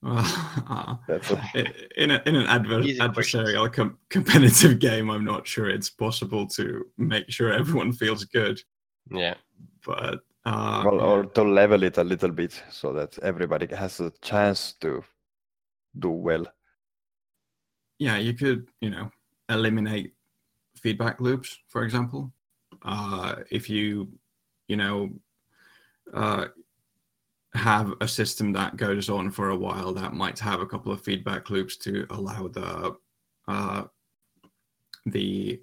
well, 0.02 0.18
uh, 0.70 0.96
that's 1.08 1.32
a, 1.32 1.38
i- 1.56 1.74
in 1.98 2.12
a, 2.12 2.22
in 2.26 2.36
an 2.36 2.48
adver- 2.48 2.82
adversarial 2.82 3.72
com- 3.72 3.98
competitive 4.10 4.80
game, 4.80 5.10
I'm 5.10 5.26
not 5.26 5.48
sure 5.48 5.70
it's 5.70 5.90
possible 5.90 6.48
to 6.48 6.86
make 6.98 7.30
sure 7.30 7.52
everyone 7.54 7.92
feels 7.94 8.24
good. 8.26 8.62
Yeah. 9.12 9.36
But 9.86 10.20
uh, 10.46 10.84
well 10.86 11.02
or 11.02 11.26
to 11.26 11.44
level 11.44 11.84
it 11.84 11.98
a 11.98 12.04
little 12.04 12.32
bit 12.32 12.62
so 12.70 12.92
that 12.94 13.18
everybody 13.20 13.68
has 13.76 14.00
a 14.02 14.12
chance 14.22 14.74
to 14.82 15.04
do 16.00 16.10
well 16.10 16.46
yeah, 18.00 18.18
you 18.18 18.34
could, 18.34 18.68
you 18.82 18.90
know, 18.90 19.10
eliminate 19.50 20.14
feedback 20.76 21.22
loops, 21.22 21.58
for 21.70 21.84
example. 21.84 22.34
Uh, 22.82 23.36
if 23.50 23.70
you, 23.70 24.10
you 24.68 24.76
know, 24.76 25.10
uh, 26.14 26.48
have 27.54 27.94
a 28.02 28.08
system 28.08 28.52
that 28.54 28.78
goes 28.78 29.10
on 29.10 29.30
for 29.32 29.50
a 29.50 29.56
while, 29.56 29.94
that 29.94 30.14
might 30.14 30.40
have 30.40 30.62
a 30.62 30.66
couple 30.66 30.92
of 30.92 31.02
feedback 31.02 31.50
loops 31.50 31.78
to 31.78 32.06
allow 32.10 32.48
the 32.48 32.96
uh, 33.48 33.84
the 35.06 35.62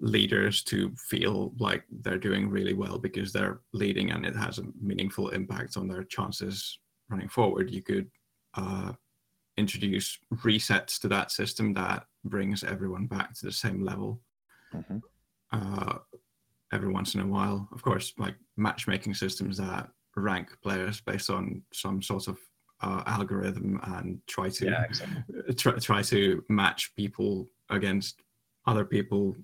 leaders 0.00 0.62
to 0.64 0.92
feel 0.96 1.52
like 1.58 1.84
they're 2.00 2.18
doing 2.18 2.50
really 2.50 2.74
well 2.74 2.98
because 2.98 3.32
they're 3.32 3.60
leading 3.72 4.10
and 4.10 4.26
it 4.26 4.34
has 4.34 4.58
a 4.58 4.64
meaningful 4.80 5.28
impact 5.28 5.76
on 5.76 5.86
their 5.86 6.02
chances 6.02 6.80
running 7.08 7.28
forward. 7.28 7.70
You 7.70 7.82
could 7.82 8.10
uh, 8.54 8.92
introduce 9.56 10.18
resets 10.34 10.98
to 11.00 11.08
that 11.08 11.30
system 11.30 11.72
that 11.74 12.06
brings 12.24 12.64
everyone 12.64 13.06
back 13.06 13.34
to 13.34 13.46
the 13.46 13.52
same 13.52 13.84
level 13.84 14.20
Mhm. 14.74 15.00
uh, 15.52 15.98
every 16.72 16.90
once 16.90 17.14
in 17.14 17.20
a 17.20 17.26
while. 17.26 17.68
Of 17.70 17.82
course, 17.82 18.12
like 18.18 18.34
matchmaking 18.56 19.14
systems 19.14 19.56
that 19.58 19.90
rank 20.16 20.48
players 20.62 21.00
based 21.00 21.30
on 21.30 21.62
some 21.72 22.02
sort 22.02 22.28
of 22.28 22.38
uh, 22.82 23.02
algorithm 23.06 23.80
and 23.84 24.20
try 24.26 24.48
to 24.50 24.66
Yeah, 24.66 24.82
exactly. 24.84 25.22
uh, 25.48 25.52
try, 25.56 25.72
try 25.78 26.02
to 26.02 26.44
match 26.48 26.94
people 26.96 27.48
against 27.70 28.20
other 28.66 28.84
people 28.84 29.36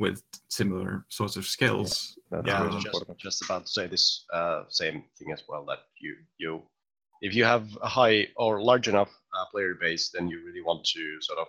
with 0.00 0.22
similar 0.48 1.04
sorts 1.08 1.36
of 1.36 1.44
skills. 1.46 2.18
That's 2.30 2.46
Yeah, 2.46 2.62
I 2.62 2.66
was 2.66 2.82
just, 2.84 3.04
just 3.18 3.44
about 3.44 3.66
to 3.66 3.72
say 3.72 3.86
this 3.88 4.24
uh, 4.32 4.64
same 4.68 5.04
thing 5.18 5.32
as 5.32 5.42
well. 5.48 5.64
That 5.66 5.80
you 6.00 6.16
you 6.38 6.62
if 7.20 7.34
you 7.34 7.44
have 7.44 7.66
a 7.82 7.88
high 7.88 8.28
or 8.36 8.62
large 8.62 8.86
enough 8.88 9.10
uh, 9.36 9.44
player 9.50 9.74
base, 9.74 10.10
then 10.10 10.28
you 10.28 10.44
really 10.46 10.62
want 10.62 10.84
to 10.84 11.18
sort 11.20 11.38
of 11.40 11.46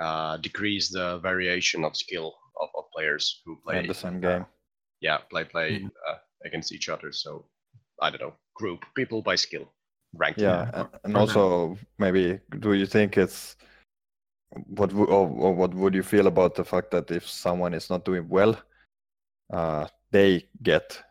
uh, 0.00 0.36
decrease 0.38 0.90
the 0.90 1.18
variation 1.18 1.84
of 1.84 1.96
skill 1.96 2.34
of, 2.60 2.68
of 2.76 2.84
players 2.94 3.42
who 3.44 3.56
play 3.64 3.78
in 3.80 3.86
the 3.86 3.94
same 3.94 4.16
uh, 4.16 4.20
game. 4.38 4.46
yeah, 5.00 5.18
play 5.30 5.44
play 5.44 5.80
Mhm. 5.80 5.90
uh, 6.08 6.18
against 6.44 6.72
each 6.72 6.88
other. 6.88 7.12
So 7.12 7.46
I 8.00 8.10
don't 8.10 8.20
know, 8.20 8.34
group 8.54 8.84
people 8.94 9.22
by 9.22 9.36
skill, 9.36 9.72
rank. 10.14 10.36
Yeah, 10.38 10.70
yeah, 10.72 10.80
or- 10.82 10.90
and 11.04 11.16
or 11.16 11.20
also 11.20 11.78
maybe 11.98 12.40
do 12.60 12.72
you 12.74 12.86
think 12.86 13.16
it's 13.16 13.56
what 14.66 14.92
wo- 14.92 15.06
or, 15.06 15.28
or 15.28 15.54
what 15.54 15.74
would 15.74 15.94
you 15.94 16.02
feel 16.02 16.26
about 16.26 16.54
the 16.54 16.64
fact 16.64 16.90
that 16.90 17.10
if 17.10 17.28
someone 17.28 17.74
is 17.74 17.90
not 17.90 18.04
doing 18.04 18.28
well, 18.28 18.56
uh, 19.52 19.86
they 20.10 20.48
get 20.62 21.02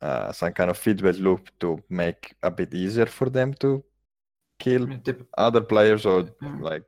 uh, 0.00 0.32
some 0.32 0.52
kind 0.52 0.70
of 0.70 0.78
feedback 0.78 1.16
loop 1.18 1.50
to 1.60 1.82
make 1.88 2.34
a 2.42 2.50
bit 2.50 2.74
easier 2.74 3.06
for 3.06 3.30
them 3.30 3.54
to 3.54 3.84
kill 4.58 4.90
It 4.90 5.26
other 5.38 5.60
players 5.60 6.06
or 6.06 6.28
Yeah. 6.42 6.56
like 6.60 6.84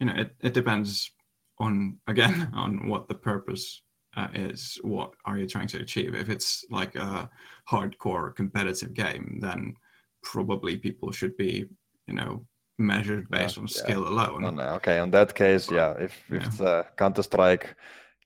you 0.00 0.06
know, 0.06 0.14
it, 0.14 0.34
it 0.40 0.54
depends 0.54 1.10
on 1.58 1.98
again 2.06 2.50
on 2.54 2.88
what 2.88 3.08
the 3.08 3.14
purpose 3.14 3.82
uh, 4.18 4.28
is. 4.34 4.78
What 4.82 5.10
are 5.24 5.38
you 5.38 5.46
trying 5.46 5.68
to 5.68 5.80
achieve? 5.80 6.14
If 6.14 6.28
it's 6.28 6.64
like 6.70 6.94
a 6.96 7.30
hardcore 7.70 8.34
competitive 8.34 8.92
game, 8.94 9.38
then 9.40 9.74
probably 10.22 10.76
people 10.76 11.12
should 11.12 11.36
be, 11.36 11.66
you 12.08 12.14
know, 12.14 12.44
measured 12.78 13.26
Yeah, 13.30 13.38
based 13.38 13.58
on 13.58 13.64
yeah. 13.68 13.82
skill 13.82 14.08
alone. 14.08 14.44
on, 14.44 14.60
okay 14.78 14.98
on 15.00 15.10
that 15.10 15.34
case 15.34 15.70
yeah 15.70 15.92
if, 15.98 16.12
if 16.30 16.42
Yeah. 16.42 16.46
it's 16.46 16.60
a 16.60 16.86
counter 16.96 17.22
strike 17.22 17.74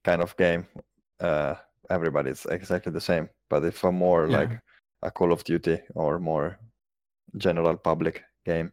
kind 0.05 0.23
of 0.23 0.37
game 0.37 0.67
uh 1.21 1.55
everybody's 1.89 2.45
exactly 2.47 2.93
the 2.93 3.01
same 3.01 3.29
but 3.51 3.65
if 3.65 3.85
a 3.85 3.91
more 3.93 4.29
like 4.29 4.61
a 5.03 5.11
call 5.11 5.33
of 5.33 5.43
duty 5.45 5.81
or 5.95 6.19
more 6.19 6.59
general 7.37 7.77
public 7.77 8.23
game 8.45 8.73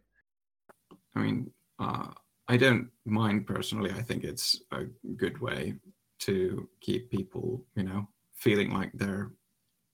I 1.16 1.20
mean, 1.22 1.50
uh, 1.78 2.08
I 2.48 2.56
don't 2.56 2.88
mind 3.04 3.46
personally. 3.46 3.90
I 3.90 4.02
think 4.02 4.24
it's 4.24 4.62
a 4.70 4.84
good 5.16 5.40
way 5.40 5.74
to 6.20 6.68
keep 6.80 7.10
people, 7.10 7.64
you 7.76 7.82
know, 7.82 8.08
feeling 8.34 8.70
like 8.72 8.90
they're 8.94 9.30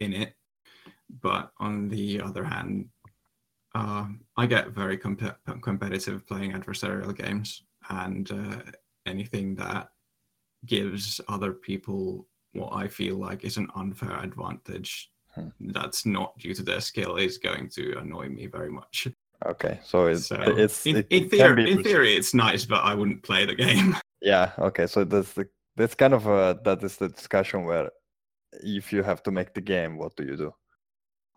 in 0.00 0.12
it. 0.12 0.34
But 1.22 1.52
on 1.58 1.88
the 1.88 2.20
other 2.20 2.44
hand, 2.44 2.88
uh, 3.74 4.06
I 4.36 4.46
get 4.46 4.70
very 4.70 4.96
comp- 4.96 5.38
competitive 5.62 6.26
playing 6.26 6.52
adversarial 6.52 7.16
games, 7.16 7.62
and 7.90 8.30
uh, 8.30 8.62
anything 9.06 9.54
that 9.56 9.90
gives 10.64 11.20
other 11.28 11.52
people 11.52 12.26
what 12.52 12.72
I 12.74 12.88
feel 12.88 13.16
like 13.16 13.44
is 13.44 13.56
an 13.58 13.68
unfair 13.74 14.18
advantage 14.22 15.10
Hmm. 15.36 15.48
that's 15.60 16.06
not 16.06 16.38
due 16.38 16.54
to 16.54 16.62
their 16.62 16.80
skill 16.80 17.16
is 17.16 17.36
going 17.36 17.68
to 17.74 17.98
annoy 17.98 18.30
me 18.30 18.46
very 18.46 18.70
much. 18.70 19.06
okay 19.44 19.78
so 19.84 20.06
it's 20.06 20.28
So 20.28 20.36
it's 20.40 20.86
in, 20.86 20.96
it, 20.96 21.06
in, 21.10 21.28
theory, 21.28 21.70
in 21.70 21.82
theory, 21.82 22.16
it's 22.16 22.32
nice, 22.32 22.64
but 22.64 22.82
I 22.82 22.94
wouldn't 22.94 23.22
play 23.22 23.44
the 23.44 23.54
game. 23.54 23.94
yeah 24.22 24.52
okay 24.58 24.86
so 24.86 25.04
that's 25.04 25.34
the 25.34 25.46
that's 25.76 25.94
kind 25.94 26.14
of 26.14 26.26
uh 26.28 26.54
that 26.64 26.82
is 26.82 26.96
the 26.96 27.08
discussion 27.08 27.64
where 27.64 27.90
if 28.52 28.92
you 28.92 29.02
have 29.02 29.22
to 29.22 29.30
make 29.30 29.54
the 29.54 29.60
game 29.60 29.98
what 29.98 30.16
do 30.16 30.24
you 30.24 30.36
do 30.36 30.54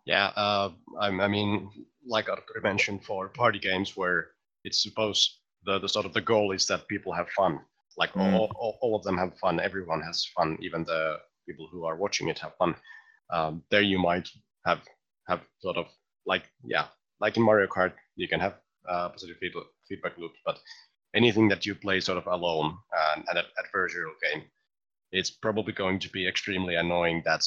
Yeah, 0.06 0.26
uh, 0.36 0.70
I, 1.00 1.08
I 1.08 1.28
mean, 1.28 1.70
like 2.06 2.28
Arthur 2.28 2.60
mentioned, 2.62 3.04
for 3.04 3.28
party 3.28 3.58
games 3.58 3.96
where 3.96 4.28
it's 4.64 4.82
supposed 4.82 5.38
the, 5.64 5.78
the 5.78 5.88
sort 5.88 6.06
of 6.06 6.14
the 6.14 6.20
goal 6.20 6.52
is 6.52 6.66
that 6.66 6.88
people 6.88 7.12
have 7.12 7.28
fun. 7.30 7.60
Like 7.96 8.10
Mm. 8.16 8.32
all, 8.34 8.50
all, 8.58 8.78
all 8.80 8.96
of 8.96 9.02
them 9.04 9.18
have 9.18 9.36
fun. 9.38 9.60
Everyone 9.60 10.02
has 10.02 10.24
fun. 10.36 10.56
Even 10.60 10.84
the 10.84 11.18
people 11.46 11.68
who 11.70 11.84
are 11.84 11.96
watching 11.96 12.28
it 12.28 12.38
have 12.38 12.56
fun. 12.56 12.74
Um, 13.30 13.62
there 13.70 13.82
you 13.82 13.98
might 13.98 14.28
have 14.66 14.80
have 15.28 15.40
sort 15.60 15.76
of 15.76 15.86
like 16.26 16.44
yeah, 16.64 16.86
like 17.20 17.36
in 17.36 17.42
Mario 17.42 17.66
Kart, 17.66 17.92
you 18.16 18.26
can 18.28 18.40
have 18.40 18.54
uh, 18.88 19.08
positive 19.10 19.36
feedback, 19.38 19.64
feedback 19.88 20.18
loops. 20.18 20.38
But 20.44 20.58
anything 21.14 21.48
that 21.48 21.66
you 21.66 21.74
play 21.74 22.00
sort 22.00 22.18
of 22.18 22.26
alone 22.26 22.76
and 23.16 23.24
an 23.38 23.44
adversarial 23.58 24.14
game, 24.22 24.44
it's 25.12 25.30
probably 25.30 25.72
going 25.72 25.98
to 25.98 26.10
be 26.10 26.26
extremely 26.28 26.76
annoying 26.76 27.22
that 27.24 27.42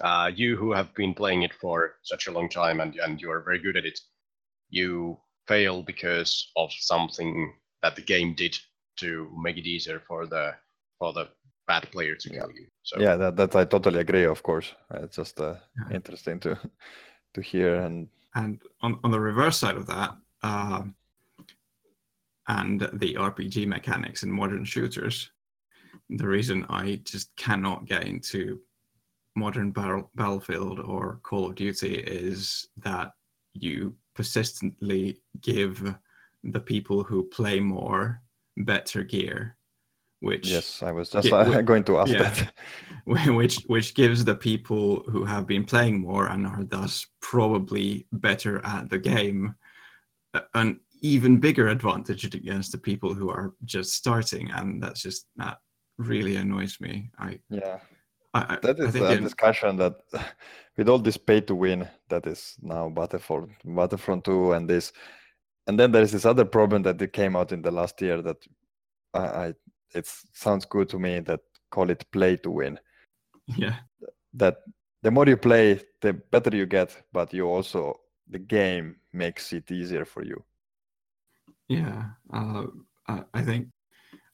uh, 0.00 0.30
you 0.34 0.56
who 0.56 0.72
have 0.72 0.94
been 0.94 1.14
playing 1.14 1.42
it 1.42 1.52
for 1.54 1.94
such 2.02 2.26
a 2.26 2.32
long 2.32 2.48
time 2.48 2.80
and, 2.80 2.96
and 2.96 3.20
you 3.20 3.30
are 3.30 3.40
very 3.42 3.58
good 3.58 3.76
at 3.76 3.84
it, 3.84 3.98
you 4.70 5.18
fail 5.46 5.82
because 5.82 6.50
of 6.56 6.70
something 6.72 7.52
that 7.82 7.96
the 7.96 8.02
game 8.02 8.34
did 8.34 8.56
to 8.96 9.30
make 9.42 9.56
it 9.56 9.66
easier 9.66 10.00
for 10.06 10.26
the 10.26 10.54
for 10.98 11.12
the 11.12 11.28
bad 11.66 11.90
player 11.90 12.14
to 12.14 12.28
kill 12.30 12.50
you. 12.52 12.66
So 12.82 13.00
yeah 13.00 13.16
that, 13.16 13.36
that 13.36 13.56
i 13.56 13.64
totally 13.64 14.00
agree 14.00 14.24
of 14.24 14.42
course 14.42 14.74
it's 14.94 15.16
just 15.16 15.40
uh, 15.40 15.54
Yeah. 15.78 15.96
interesting 15.96 16.38
to 16.40 16.58
to 17.34 17.40
hear 17.40 17.76
and 17.76 18.08
And 18.34 18.60
on, 18.80 18.98
on 19.04 19.10
the 19.10 19.20
reverse 19.20 19.58
side 19.58 19.76
of 19.76 19.86
that, 19.86 20.16
um, 20.42 20.94
and 22.48 22.80
the 22.94 23.14
RPG 23.14 23.66
mechanics 23.66 24.22
in 24.22 24.30
modern 24.30 24.64
shooters, 24.64 25.30
the 26.10 26.26
reason 26.26 26.66
I 26.68 27.00
just 27.04 27.34
cannot 27.36 27.86
get 27.86 28.04
into 28.04 28.60
modern 29.36 29.70
battle, 29.70 30.10
Battlefield 30.14 30.80
or 30.80 31.20
Call 31.22 31.46
of 31.46 31.54
Duty 31.54 31.94
is 31.94 32.68
that 32.78 33.12
you 33.54 33.94
persistently 34.14 35.20
give 35.40 35.94
the 36.44 36.60
people 36.60 37.02
who 37.02 37.24
play 37.24 37.60
more 37.60 38.20
better 38.56 39.02
gear, 39.02 39.56
which 40.22 40.48
yes 40.48 40.82
i 40.82 40.92
was 40.92 41.10
just 41.10 41.32
uh, 41.32 41.60
going 41.62 41.82
to 41.82 41.98
ask 41.98 42.12
yeah. 42.12 42.22
that 42.22 42.52
which 43.34 43.56
which 43.66 43.92
gives 43.94 44.24
the 44.24 44.34
people 44.34 45.02
who 45.08 45.24
have 45.24 45.46
been 45.48 45.64
playing 45.64 46.00
more 46.00 46.26
and 46.26 46.46
are 46.46 46.62
thus 46.62 47.06
probably 47.20 48.06
better 48.12 48.64
at 48.64 48.88
the 48.88 48.98
game 48.98 49.54
a- 50.34 50.42
an 50.54 50.78
even 51.02 51.38
bigger 51.40 51.68
advantage 51.68 52.24
against 52.24 52.72
the 52.72 52.78
people 52.78 53.12
who 53.12 53.28
are 53.28 53.52
just 53.64 53.94
starting 53.94 54.50
and 54.52 54.82
that's 54.82 55.02
just 55.02 55.26
that 55.36 55.58
really 55.98 56.36
annoys 56.36 56.80
me. 56.80 57.10
I 57.18 57.38
yeah. 57.50 57.78
I, 58.34 58.54
I- 58.54 58.58
that 58.62 58.78
is 58.78 58.92
think 58.92 59.04
a 59.10 59.20
discussion 59.20 59.76
that 59.76 59.94
with 60.76 60.88
all 60.88 60.98
this 60.98 61.16
pay 61.18 61.40
to 61.42 61.54
win 61.54 61.88
that 62.08 62.26
is 62.26 62.56
now 62.62 62.88
battlefront 62.88 63.50
battlefront 63.64 64.24
2 64.24 64.52
and 64.52 64.70
this 64.70 64.92
and 65.66 65.78
then 65.78 65.92
there 65.92 66.02
is 66.02 66.12
this 66.12 66.24
other 66.24 66.44
problem 66.44 66.82
that 66.82 67.02
it 67.02 67.12
came 67.12 67.36
out 67.36 67.52
in 67.52 67.62
the 67.62 67.70
last 67.70 68.00
year 68.00 68.22
that 68.22 68.38
i, 69.14 69.20
I 69.46 69.54
it 69.94 70.06
sounds 70.32 70.64
good 70.64 70.88
to 70.88 70.98
me 70.98 71.20
that 71.20 71.40
call 71.70 71.90
it 71.90 72.10
play 72.12 72.36
to 72.38 72.50
win. 72.50 72.78
Yeah. 73.56 73.76
That 74.34 74.58
the 75.02 75.10
more 75.10 75.26
you 75.26 75.36
play 75.36 75.80
the 76.00 76.12
better 76.14 76.56
you 76.56 76.64
get 76.66 76.96
but 77.12 77.34
you 77.34 77.46
also 77.48 78.00
the 78.30 78.38
game 78.38 78.96
makes 79.12 79.52
it 79.52 79.70
easier 79.70 80.04
for 80.04 80.22
you 80.24 80.42
yeah 81.72 82.04
uh, 82.32 82.66
I- 83.34 83.42
think 83.42 83.68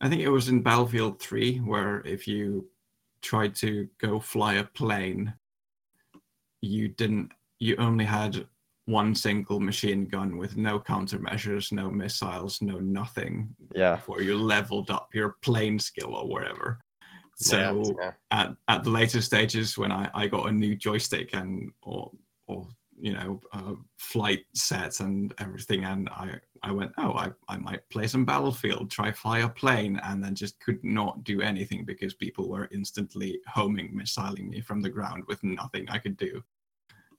i 0.01 0.09
think 0.09 0.23
it 0.23 0.29
was 0.29 0.49
in 0.49 0.63
battlefield 0.63 1.21
3 1.21 1.59
where 1.59 2.01
if 2.07 2.27
you 2.27 2.69
tried 3.23 3.55
to 3.57 3.89
go 4.01 4.21
fly 4.21 4.55
a 4.55 4.65
plane 4.65 5.35
you 6.61 6.89
didn't 6.89 7.31
you 7.59 7.77
only 7.79 8.05
had 8.05 8.47
one 8.87 9.15
single 9.15 9.61
machine 9.61 10.07
gun 10.07 10.39
with 10.39 10.57
no 10.57 10.79
countermeasures 10.79 11.73
no 11.73 11.91
missiles 11.91 12.63
no 12.63 12.79
nothing 12.79 13.55
yeah 13.75 13.97
before 13.97 14.23
you 14.23 14.37
leveled 14.37 14.91
up 14.91 15.09
your 15.13 15.37
plane 15.43 15.79
skill 15.79 16.15
or 16.15 16.27
whatever 16.27 16.79
yeah, 17.41 17.71
so 17.73 17.97
yeah. 18.01 18.13
at, 18.31 18.57
at 18.69 18.85
the 18.85 18.91
later 18.91 19.21
stages 19.21 19.79
when 19.79 19.93
I, 19.93 20.11
I 20.15 20.27
got 20.27 20.49
a 20.49 20.53
new 20.53 20.75
joystick 20.75 21.35
and 21.35 21.71
or 21.83 22.11
or 22.47 22.67
you 23.01 23.13
know 23.13 23.41
uh, 23.53 23.75
flight 23.99 24.45
set 24.55 25.01
and 25.01 25.33
everything 25.39 25.85
and 25.85 26.09
I 26.11 26.35
I 26.63 26.73
went 26.73 26.93
oh 26.99 27.13
I, 27.13 27.31
I 27.49 27.57
might 27.57 27.89
play 27.91 28.07
some 28.07 28.25
battlefield 28.25 28.91
try 28.91 29.13
fly 29.13 29.41
a 29.41 29.49
plane 29.49 30.01
and 30.05 30.23
then 30.23 30.35
just 30.35 30.59
could 30.61 30.83
not 30.83 31.23
do 31.25 31.41
anything 31.41 31.85
because 31.85 32.15
people 32.15 32.49
were 32.49 32.69
instantly 32.73 33.39
homing 33.47 33.95
missiling 33.95 34.49
me 34.49 34.61
from 34.61 34.81
the 34.83 34.91
ground 34.91 35.23
with 35.29 35.43
nothing 35.45 35.89
I 35.89 35.99
could 35.99 36.17
do. 36.17 36.43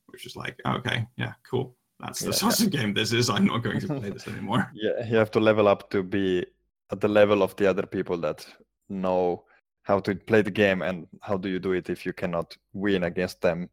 Which 0.08 0.26
is 0.26 0.36
like 0.36 0.60
okay 0.66 1.08
yeah 1.18 1.34
cool. 1.50 1.76
That's 2.00 2.20
the 2.20 2.28
Yeah. 2.28 2.32
sort 2.44 2.60
of 2.62 2.70
game 2.72 2.94
this 2.94 3.12
is. 3.14 3.30
I'm 3.30 3.46
not 3.46 3.64
going 3.64 3.80
to 3.82 3.88
play 4.00 4.10
this 4.10 4.28
anymore. 4.28 4.72
Yeah 4.74 5.06
you 5.10 5.18
have 5.18 5.32
to 5.32 5.40
level 5.40 5.68
up 5.68 5.90
to 5.92 6.04
be 6.04 6.46
at 6.92 7.00
the 7.00 7.08
level 7.08 7.42
of 7.44 7.56
the 7.56 7.68
other 7.70 7.86
people 7.86 8.18
that 8.18 8.46
know 8.90 9.46
how 9.84 10.00
to 10.00 10.16
play 10.16 10.42
the 10.42 10.52
game 10.52 10.82
and 10.82 11.08
how 11.22 11.38
do 11.38 11.48
you 11.50 11.60
do 11.60 11.72
it 11.74 11.90
if 11.90 12.06
you 12.06 12.14
cannot 12.14 12.56
win 12.74 13.04
against 13.04 13.42
them 13.42 13.70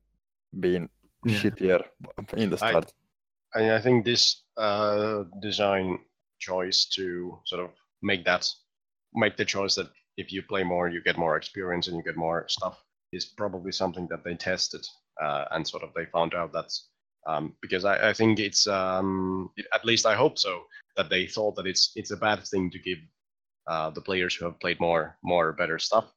being 0.60 0.88
Yeah. 1.24 1.38
shittier 1.38 1.84
in 2.36 2.50
the 2.50 2.56
I- 2.64 2.70
start. 2.70 2.92
And 3.54 3.72
I 3.72 3.80
think 3.80 4.04
this 4.04 4.42
uh, 4.58 5.24
design 5.40 5.98
choice 6.38 6.84
to 6.96 7.38
sort 7.46 7.64
of 7.64 7.70
make 8.02 8.24
that 8.24 8.46
make 9.14 9.36
the 9.36 9.44
choice 9.44 9.74
that 9.76 9.88
if 10.16 10.32
you 10.32 10.42
play 10.42 10.62
more, 10.62 10.88
you 10.88 11.02
get 11.02 11.16
more 11.16 11.36
experience 11.36 11.88
and 11.88 11.96
you 11.96 12.02
get 12.02 12.16
more 12.16 12.44
stuff 12.48 12.82
is 13.12 13.24
probably 13.24 13.72
something 13.72 14.06
that 14.08 14.24
they 14.24 14.34
tested 14.34 14.86
uh, 15.22 15.44
and 15.52 15.66
sort 15.66 15.82
of 15.82 15.90
they 15.94 16.06
found 16.06 16.34
out 16.34 16.52
that 16.52 16.72
um, 17.26 17.54
because 17.60 17.84
I, 17.84 18.10
I 18.10 18.12
think 18.12 18.38
it's 18.38 18.66
um, 18.66 19.50
it, 19.56 19.66
at 19.74 19.84
least 19.84 20.06
I 20.06 20.14
hope 20.14 20.38
so 20.38 20.64
that 20.96 21.08
they 21.10 21.26
thought 21.26 21.56
that 21.56 21.66
it's 21.66 21.92
it's 21.96 22.10
a 22.10 22.16
bad 22.16 22.44
thing 22.44 22.70
to 22.70 22.78
give 22.78 22.98
uh, 23.66 23.90
the 23.90 24.00
players 24.00 24.34
who 24.34 24.44
have 24.44 24.60
played 24.60 24.80
more 24.80 25.16
more 25.22 25.52
better 25.52 25.78
stuff, 25.78 26.12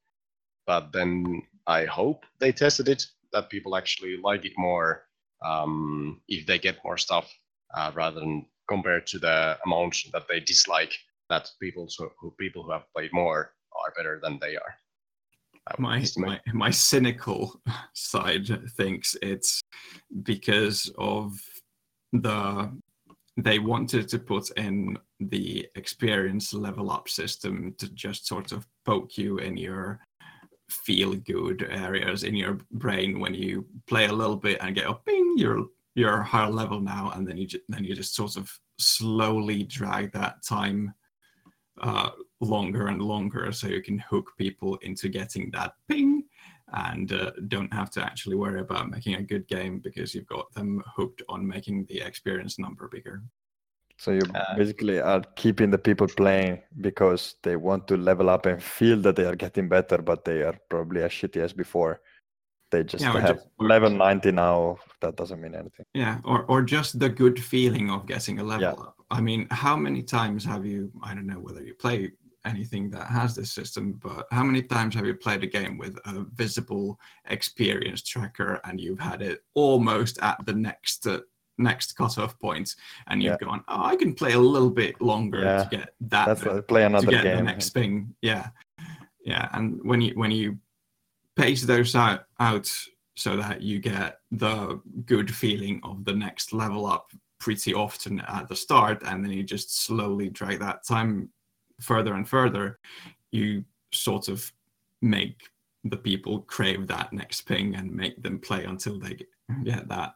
but 0.68 0.91
then 0.91 1.41
I 1.68 1.86
hope 1.86 2.26
they 2.39 2.52
tested 2.52 2.89
it 2.89 3.06
that 3.34 3.49
people 3.49 3.75
actually 3.75 4.17
like 4.23 4.45
it 4.45 4.53
more 4.57 5.03
um, 5.45 6.21
if 6.27 6.45
they 6.45 6.59
get 6.59 6.84
more 6.84 6.97
stuff 6.97 7.32
uh, 7.75 7.91
rather 7.95 8.19
than 8.19 8.45
compared 8.67 9.07
to 9.07 9.19
the 9.19 9.57
amount 9.65 9.95
that 10.13 10.27
they 10.30 10.39
dislike 10.39 10.93
that 11.30 11.49
people 11.61 11.88
so 11.88 12.11
who 12.19 12.32
people 12.39 12.63
who 12.63 12.71
have 12.71 12.91
played 12.93 13.13
more 13.13 13.53
are 13.73 13.93
better 13.95 14.19
than 14.21 14.39
they 14.39 14.55
are. 14.55 14.75
My, 15.77 16.03
my 16.17 16.39
my 16.53 16.71
cynical 16.71 17.61
side 17.93 18.47
thinks 18.75 19.15
it's 19.21 19.61
because 20.23 20.91
of 20.97 21.34
the 22.11 22.71
they 23.38 23.59
wanted 23.59 24.07
to 24.09 24.19
put 24.19 24.49
in 24.57 24.97
the 25.19 25.67
experience 25.75 26.53
level 26.53 26.91
up 26.91 27.07
system 27.07 27.75
to 27.77 27.88
just 27.93 28.25
sort 28.25 28.51
of 28.51 28.65
poke 28.86 29.17
you 29.17 29.38
in 29.38 29.57
your 29.57 29.99
feel 30.70 31.15
good 31.15 31.67
areas 31.70 32.24
in 32.24 32.36
your 32.36 32.57
brain 32.72 33.20
when 33.20 33.34
you 33.34 33.65
play 33.88 34.05
a 34.05 34.13
little 34.13 34.36
bit 34.36 34.57
and 34.61 34.76
get 34.76 34.89
a 34.89 34.93
ping 34.93 35.36
you're 35.38 35.65
you're 35.95 36.22
higher 36.22 36.49
level 36.49 36.80
now 36.80 37.11
and 37.15 37.28
then 37.28 37.38
you 37.38 37.47
then 37.67 37.84
you 37.84 37.95
just 37.95 38.15
sort 38.15 38.36
of 38.36 38.51
slowly 38.78 39.63
drag 39.63 40.11
that 40.11 40.43
time 40.43 40.93
uh, 41.82 42.09
longer 42.41 42.88
and 42.88 43.01
longer 43.01 43.51
so 43.51 43.67
you 43.67 43.82
can 43.82 43.99
hook 43.99 44.32
people 44.38 44.76
into 44.78 45.09
getting 45.09 45.49
that 45.51 45.74
ping 45.88 46.24
and 46.74 47.13
uh, 47.13 47.32
don't 47.47 47.74
have 47.74 47.89
to 47.89 48.03
actually 48.03 48.36
worry 48.36 48.59
about 48.59 48.89
making 48.89 49.15
a 49.15 49.24
good 49.24 49.47
game 49.47 49.80
because 49.80 50.13
you've 50.13 50.28
got 50.28 50.51
them 50.53 50.84
hooked 50.86 51.24
on 51.30 51.47
making 51.47 51.86
the 51.86 51.99
experience 52.01 52.59
number 52.59 52.88
bigger. 52.88 53.24
So 54.00 54.12
you 54.12 54.22
Uh, 54.34 54.56
basically 54.56 55.00
are 55.02 55.22
keeping 55.36 55.72
the 55.72 55.78
people 55.78 56.08
playing 56.08 56.62
because 56.80 57.36
they 57.43 57.56
want 57.58 57.86
to 57.89 57.97
level 57.97 58.30
up 58.30 58.45
and 58.45 58.64
feel 58.64 58.97
that 59.02 59.16
they 59.18 59.26
are 59.26 59.36
getting 59.36 59.68
better, 59.68 59.97
but 60.02 60.24
they 60.24 60.41
are 60.41 60.58
probably 60.70 61.04
as 61.04 61.12
shitty 61.12 61.41
as 61.43 61.52
before. 61.54 62.00
They 62.72 62.84
just 62.84 63.04
Yeah, 63.04 63.20
have 63.20 63.36
just- 63.36 63.47
or 63.60 63.68
level 63.68 63.89
just- 63.89 63.97
90 64.00 64.32
now. 64.32 64.78
That 65.02 65.18
doesn't 65.18 65.41
mean 65.41 65.54
anything. 65.56 65.86
Yeah, 65.93 66.20
or, 66.24 66.43
or 66.45 66.62
just 66.62 67.00
the 67.00 67.10
good 67.10 67.43
feeling 67.43 67.89
of 67.89 68.06
getting 68.06 68.39
a 68.39 68.43
level 68.43 68.62
Yeah. 68.62 68.72
up. 68.88 68.95
I 69.12 69.20
mean, 69.22 69.47
how 69.52 69.76
many 69.76 70.02
times 70.04 70.45
have 70.45 70.66
you, 70.66 70.91
I 71.04 71.14
don't 71.14 71.28
know 71.28 71.39
whether 71.41 71.62
you 71.64 71.74
play 71.74 72.12
anything 72.45 72.89
that 72.91 73.08
has 73.08 73.36
this 73.36 73.52
system, 73.52 73.93
but 74.02 74.28
how 74.32 74.43
many 74.45 74.62
times 74.62 74.95
have 74.95 75.06
you 75.06 75.16
played 75.16 75.43
a 75.43 75.47
game 75.47 75.78
with 75.78 75.97
a 76.06 76.24
visible 76.36 76.97
experience 77.26 78.02
tracker 78.02 78.62
and 78.64 78.80
you've 78.80 79.00
had 79.12 79.22
it 79.22 79.43
almost 79.56 80.20
at 80.22 80.38
the 80.45 80.54
next 80.54 81.06
uh, 81.06 81.20
next 81.60 81.95
cutoff 81.95 82.39
point 82.39 82.76
and 83.07 83.22
you've 83.22 83.39
gone, 83.39 83.64
oh, 83.68 83.84
I 83.84 83.95
can 83.95 84.14
play 84.14 84.34
a 84.34 84.39
little 84.39 84.70
bit 84.70 84.99
longer 85.01 85.43
Yeah, 85.43 85.64
to 85.64 85.70
get 85.70 85.93
that 86.01 86.26
That's 86.28 86.43
bit 86.43 86.68
play 86.68 86.82
to 86.82 86.88
another 86.88 87.12
get 87.12 87.24
the 87.24 87.43
next 87.43 87.74
thing. 87.74 88.16
Yeah, 88.22 88.47
yeah. 89.24 89.49
And 89.53 89.80
when 89.84 90.01
you 90.01 90.14
when 90.16 90.32
you 90.32 90.57
pace 91.36 91.64
those 91.64 91.95
out, 91.95 92.26
out 92.39 92.70
so 93.16 93.38
that 93.38 93.62
you 93.62 93.80
get 93.80 94.20
the 94.32 94.82
good 95.05 95.34
feeling 95.34 95.82
of 95.84 96.05
the 96.05 96.14
next 96.14 96.53
level 96.53 96.86
up 96.86 97.12
pretty 97.39 97.74
often 97.74 98.22
at 98.22 98.47
the 98.49 98.55
start, 98.55 99.03
and 99.05 99.24
then 99.24 99.32
you 99.32 99.43
just 99.43 99.84
slowly 99.84 100.30
drag 100.30 100.60
that 100.60 100.86
time 100.86 101.30
further 101.82 102.14
and 102.14 102.28
further, 102.28 102.80
you 103.32 103.64
sort 103.93 104.28
of 104.28 104.51
make 105.01 105.49
the 105.84 105.97
people 105.97 106.41
crave 106.41 106.88
that 106.88 107.12
next 107.14 107.41
ping 107.41 107.76
and 107.76 107.91
make 107.91 108.22
them 108.22 108.39
play 108.39 108.66
until 108.66 108.99
they 108.99 109.18
get 109.64 109.88
that. 109.88 110.14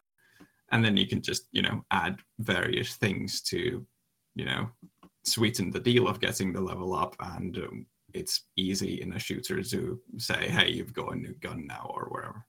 And 0.73 0.83
then 0.83 0.97
you 0.97 1.07
can 1.07 1.21
just, 1.21 1.47
you 1.53 1.61
know, 1.61 1.85
add 1.91 2.17
various 2.39 2.95
things 2.95 3.41
to, 3.43 3.85
you 4.35 4.45
know, 4.45 4.69
sweeten 5.23 5.71
the 5.71 5.79
deal 5.79 6.07
of 6.07 6.19
getting 6.19 6.51
the 6.51 6.59
level 6.59 6.93
up 6.93 7.15
and 7.37 7.57
um, 7.57 7.85
it's 8.13 8.43
easy 8.57 9.01
in 9.01 9.13
a 9.13 9.19
shooter 9.19 9.63
to 9.63 9.99
say 10.17 10.49
hey 10.49 10.69
you've 10.69 10.93
got 10.93 11.13
a 11.13 11.15
new 11.15 11.33
gun 11.35 11.65
now 11.65 11.89
or 11.95 12.09
whatever 12.09 12.45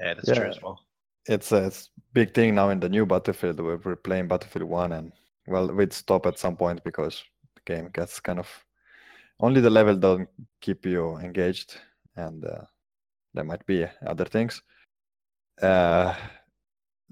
Yeah, 0.00 0.14
that's 0.14 0.32
true 0.32 0.48
as 0.48 0.62
well. 0.62 0.78
It's 1.26 1.52
a 1.52 1.70
big 2.12 2.34
thing 2.34 2.54
now 2.54 2.70
in 2.70 2.80
the 2.80 2.88
new 2.88 3.04
Battlefield. 3.04 3.60
Where 3.60 3.76
we're 3.76 3.96
playing 3.96 4.28
Battlefield 4.28 4.64
1 4.64 4.92
and, 4.92 5.12
well, 5.46 5.68
we'd 5.68 5.92
stop 5.92 6.24
at 6.26 6.38
some 6.38 6.56
point 6.56 6.82
because 6.84 7.22
the 7.54 7.60
game 7.66 7.90
gets 7.92 8.20
kind 8.20 8.38
of. 8.38 8.48
Only 9.40 9.60
the 9.60 9.70
level 9.70 9.94
doesn't 9.94 10.28
keep 10.60 10.86
you 10.86 11.16
engaged, 11.18 11.78
and 12.16 12.44
uh, 12.44 12.64
there 13.34 13.44
might 13.44 13.64
be 13.66 13.86
other 14.06 14.24
things. 14.24 14.62
Uh, 15.60 16.14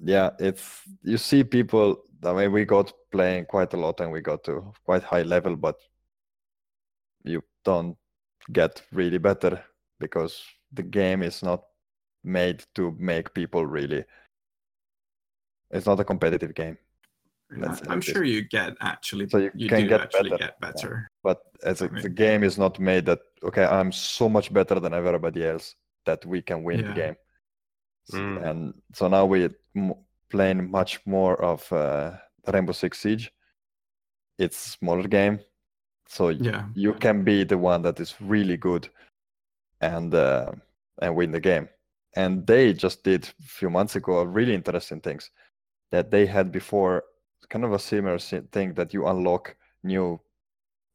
yeah, 0.03 0.31
it's 0.39 0.83
you 1.03 1.19
see 1.19 1.45
people. 1.45 2.03
I 2.25 2.33
mean, 2.33 2.53
we 2.53 2.65
got 2.65 2.93
playing 3.13 3.47
quite 3.47 3.73
a 3.75 3.77
lot, 3.77 4.01
and 4.01 4.11
we 4.11 4.21
got 4.21 4.45
to 4.45 4.73
quite 4.85 5.03
high 5.03 5.23
level, 5.23 5.57
but 5.57 5.77
you 7.25 7.43
don't 7.65 7.97
get 8.53 8.83
really 8.93 9.19
better 9.19 9.63
because 10.01 10.43
the 10.73 10.83
game 10.83 11.23
is 11.23 11.43
not 11.43 11.63
made 12.25 12.65
to 12.75 12.95
make 12.99 13.35
people 13.35 13.67
really. 13.67 14.05
It's 15.71 15.87
not 15.87 16.01
a 16.01 16.05
competitive 16.05 16.55
game, 16.55 16.79
Let's 17.51 17.81
i'm 17.89 18.01
sure 18.01 18.25
you 18.25 18.43
get 18.43 18.77
actually 18.81 19.29
So 19.29 19.39
you 19.39 19.51
you 19.55 19.69
can 19.69 19.83
do 19.83 19.89
get 19.89 20.01
actually 20.01 20.31
better, 20.31 20.45
get 20.45 20.61
better 20.61 21.09
but 21.23 21.43
as 21.65 21.81
a, 21.81 21.89
Right. 21.89 22.03
the 22.03 22.09
game 22.09 22.43
is 22.43 22.59
not 22.59 22.79
made 22.81 23.07
that 23.07 23.21
okay, 23.45 23.65
I'm 23.65 23.93
so 23.93 24.29
much 24.29 24.53
better 24.53 24.81
than 24.81 24.93
everybody 24.95 25.45
else 25.45 25.75
that 26.05 26.25
we 26.27 26.43
can 26.43 26.65
win 26.65 26.87
the 26.87 26.93
game. 26.93 27.17
Mm. 28.13 28.51
And 28.51 28.75
so 28.93 29.09
now 29.09 29.27
we're 29.27 29.51
m- 29.77 29.95
playing 30.31 30.71
much 30.71 31.01
more 31.07 31.41
of 31.43 31.71
uh, 31.73 32.13
Rainbow 32.53 32.73
Six 32.73 32.99
Siege. 32.99 33.33
It's 34.39 34.67
a 34.67 34.71
smaller 34.71 35.09
game, 35.09 35.41
so 36.09 36.29
yeah 36.29 36.65
you 36.75 36.93
can 36.93 37.25
be 37.25 37.45
the 37.45 37.59
one 37.59 37.83
that 37.83 37.99
is 38.01 38.15
really 38.21 38.57
good 38.57 38.89
and 39.81 40.15
uh, 40.15 40.53
and 41.03 41.15
win 41.15 41.33
the 41.33 41.41
game. 41.41 41.69
And 42.15 42.47
they 42.47 42.73
just 42.73 43.05
did 43.05 43.25
a 43.25 43.43
few 43.43 43.71
months 43.71 43.97
ago 43.97 44.23
really 44.23 44.55
interesting 44.55 45.01
things 45.01 45.31
that 45.91 46.11
they 46.11 46.27
had 46.27 46.51
before, 46.51 47.05
kind 47.49 47.65
of 47.65 47.73
a 47.73 47.79
similar 47.79 48.19
thing 48.19 48.75
that 48.75 48.93
you 48.95 49.07
unlock 49.07 49.57
new 49.83 50.21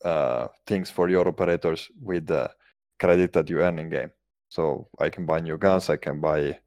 uh, 0.03 0.47
things 0.65 0.89
for 0.89 1.09
your 1.09 1.27
operators 1.27 1.89
with 2.01 2.27
the 2.27 2.51
credit 2.99 3.33
that 3.33 3.49
you 3.49 3.59
earn 3.59 3.79
in 3.79 3.89
game. 3.89 4.11
So 4.49 4.87
I 4.99 5.09
can 5.09 5.25
buy 5.25 5.39
new 5.39 5.57
guns, 5.57 5.89
I 5.89 5.97
can 5.97 6.19
buy, 6.19 6.59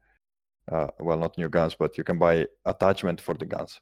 uh, 0.71 0.87
well, 0.99 1.17
not 1.17 1.37
new 1.37 1.49
guns, 1.49 1.75
but 1.75 1.97
you 1.97 2.03
can 2.03 2.17
buy 2.17 2.45
attachment 2.65 3.21
for 3.21 3.33
the 3.35 3.45
guns. 3.45 3.79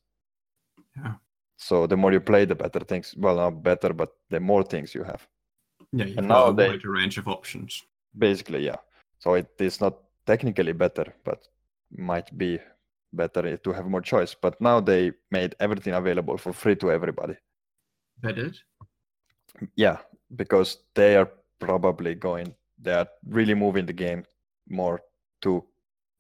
Yeah. 0.98 1.14
So 1.58 1.88
the 1.88 1.96
more 1.98 2.12
you 2.12 2.20
play, 2.20 2.46
the 2.46 2.56
better 2.56 2.80
things. 2.82 3.16
Well, 3.18 3.36
not 3.38 3.64
better, 3.64 3.94
but 3.94 4.10
the 4.30 4.40
more 4.40 4.64
things 4.64 4.94
you 4.96 5.04
have. 5.04 5.28
yeah 5.92 6.06
you've 6.08 6.18
and 6.18 6.28
now 6.28 6.46
a 6.48 6.54
they- 6.54 6.70
wider 6.70 6.92
range 6.92 7.18
of 7.20 7.28
options 7.28 7.84
Basically, 8.18 8.66
yeah. 8.66 8.78
So 9.20 9.34
it 9.36 9.48
is 9.60 9.82
not 9.82 9.96
technically 10.26 10.74
better, 10.74 11.14
but 11.24 11.48
might 11.98 12.30
be 12.38 12.60
better 13.12 13.58
to 13.58 13.74
have 13.74 13.88
more 13.88 14.02
choice. 14.02 14.36
But 14.42 14.60
now 14.62 14.80
they 14.82 15.12
made 15.32 15.56
everything 15.60 15.94
available 15.96 16.38
for 16.38 16.54
free 16.54 16.76
to 16.76 16.92
everybody. 16.92 17.36
they 18.22 18.34
did 18.34 18.58
Yeah, 19.76 19.98
because 20.36 20.78
they 20.96 21.16
are 21.18 21.30
probably 21.60 22.16
going, 22.16 22.54
they 22.82 22.94
are 22.94 23.08
really 23.28 23.56
moving 23.56 23.86
the 23.88 23.94
game 24.06 24.24
more 24.70 25.02
to 25.42 25.64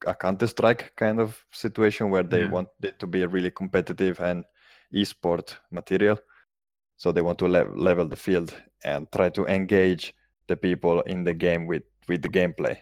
a 0.08 0.16
Counter 0.16 0.47
Strike 0.47 0.93
kind 0.95 1.20
of 1.20 1.43
situation 1.51 2.10
where 2.10 2.24
they 2.24 2.41
Yeah. 2.41 2.51
want 2.51 2.70
it 2.82 2.99
to 2.99 3.08
be 3.08 3.22
a 3.24 3.28
really 3.28 3.51
competitive 3.51 4.20
and 4.20 4.45
esport 4.93 5.56
material. 5.72 6.20
So 6.97 7.12
they 7.12 7.22
want 7.22 7.39
to 7.39 7.47
le- 7.47 7.76
level 7.76 8.08
the 8.08 8.16
field 8.16 8.54
and 8.84 9.12
try 9.12 9.30
to 9.30 9.45
engage 9.45 10.14
the 10.47 10.56
people 10.56 11.01
in 11.01 11.24
the 11.24 11.34
game 11.34 11.68
with 11.68 11.84
with 12.08 12.22
the 12.22 12.30
gameplay. 12.30 12.78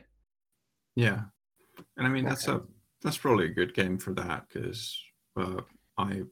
Yeah, 0.95 1.21
and 1.97 2.07
I 2.07 2.09
mean 2.09 2.25
that's 2.25 2.47
a 2.47 2.61
that's 3.01 3.17
probably 3.17 3.45
a 3.45 3.53
good 3.53 3.73
game 3.73 3.97
for 3.97 4.13
that 4.13 4.47
because 4.47 4.99
uh, 5.37 5.61
I 5.97 6.23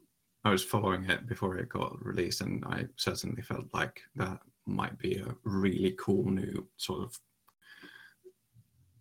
I 0.43 0.49
was 0.51 0.63
following 0.63 1.09
it 1.09 1.27
before 1.27 1.57
it 1.57 1.69
got 1.69 2.03
released, 2.03 2.41
and 2.41 2.63
I 2.65 2.87
certainly 2.95 3.41
felt 3.41 3.67
like 3.73 4.01
that 4.15 4.39
might 4.65 4.97
be 4.97 5.17
a 5.17 5.35
really 5.43 5.95
cool 5.99 6.29
new 6.29 6.67
sort 6.77 7.03
of 7.03 7.17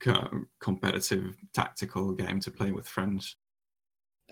co- 0.01 0.44
competitive 0.61 1.36
tactical 1.53 2.12
game 2.12 2.40
to 2.40 2.51
play 2.51 2.72
with 2.72 2.86
friends. 2.88 3.36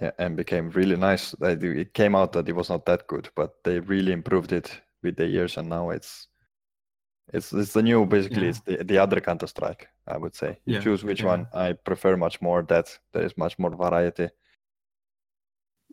Yeah, 0.01 0.11
and 0.19 0.37
became 0.37 0.71
really 0.71 0.97
nice. 0.97 1.35
It 1.41 1.95
came 1.95 2.15
out 2.15 2.33
that 2.33 2.49
it 2.49 2.55
was 2.55 2.69
not 2.69 2.85
that 2.87 3.07
good, 3.07 3.31
but 3.35 3.55
they 3.65 3.81
really 3.81 4.13
improved 4.13 4.53
it 4.53 4.83
with 5.03 5.17
the 5.17 5.27
years, 5.27 5.57
and 5.57 5.69
now 5.69 5.91
it's 5.91 6.29
it's 7.33 7.53
it's 7.53 7.73
the 7.73 7.83
new 7.83 8.07
basically 8.07 8.43
Yeah. 8.43 8.49
it's 8.51 8.61
the, 8.61 8.85
the 8.85 8.99
other 8.99 9.21
Counter 9.21 9.47
Strike. 9.47 9.89
I 10.07 10.19
would 10.19 10.35
say 10.35 10.59
you 10.67 10.75
Yeah, 10.75 10.81
choose 10.81 11.03
which 11.03 11.21
yeah. 11.23 11.27
one. 11.29 11.47
I 11.55 11.73
prefer 11.73 12.17
much 12.17 12.41
more 12.43 12.63
that 12.65 12.99
there 13.13 13.25
is 13.25 13.37
much 13.39 13.59
more 13.59 13.75
variety. 13.75 14.29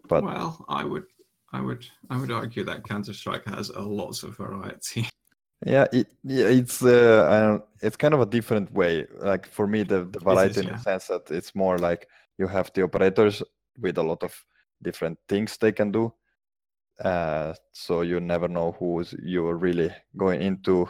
But 0.09 0.23
well, 0.23 0.65
I 0.67 0.83
would, 0.83 1.05
I 1.53 1.61
would, 1.61 1.85
I 2.09 2.17
would 2.17 2.31
argue 2.31 2.65
that 2.65 2.83
Counter 2.83 3.13
Strike 3.13 3.45
has 3.45 3.69
a 3.69 3.81
lots 3.81 4.23
of 4.23 4.35
variety. 4.37 5.07
Yeah, 5.65 5.87
it, 5.93 6.07
yeah, 6.23 6.47
it's 6.47 6.83
uh, 6.83 7.59
it's 7.81 7.95
kind 7.95 8.13
of 8.13 8.21
a 8.21 8.25
different 8.25 8.71
way. 8.73 9.05
Like 9.19 9.47
for 9.47 9.67
me, 9.67 9.83
the, 9.83 10.05
the 10.05 10.19
variety 10.19 10.61
in 10.61 10.67
yeah. 10.67 10.73
the 10.73 10.79
sense 10.79 11.07
that 11.07 11.31
it's 11.31 11.55
more 11.55 11.77
like 11.77 12.07
you 12.37 12.47
have 12.47 12.71
the 12.73 12.83
operators 12.83 13.41
with 13.79 13.97
a 13.97 14.03
lot 14.03 14.23
of 14.23 14.33
different 14.81 15.17
things 15.29 15.57
they 15.57 15.71
can 15.71 15.91
do. 15.91 16.13
Uh, 17.03 17.53
so 17.71 18.01
you 18.01 18.19
never 18.19 18.47
know 18.47 18.75
who's 18.79 19.15
you're 19.23 19.55
really 19.55 19.89
going 20.17 20.41
into, 20.41 20.87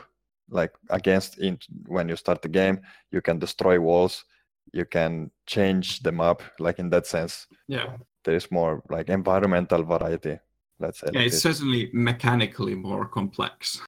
like 0.50 0.74
against 0.90 1.38
in 1.40 1.58
when 1.88 2.10
you 2.10 2.16
start 2.16 2.42
the 2.42 2.50
game. 2.50 2.82
You 3.12 3.22
can 3.22 3.40
destroy 3.40 3.80
walls, 3.80 4.26
you 4.74 4.86
can 4.86 5.32
change 5.46 6.00
the 6.00 6.12
map. 6.12 6.42
Like 6.60 6.80
in 6.80 6.90
that 6.90 7.06
sense, 7.06 7.48
Yeah, 7.68 7.98
there 8.24 8.36
is 8.36 8.52
more 8.52 8.82
like 8.90 9.10
environmental 9.10 9.84
variety. 9.84 10.40
Let's 10.80 11.00
say. 11.00 11.08
yeah, 11.14 11.20
like 11.20 11.28
it's 11.28 11.42
certainly 11.42 11.90
mechanically 11.94 12.76
more 12.76 13.06
complex. 13.06 13.80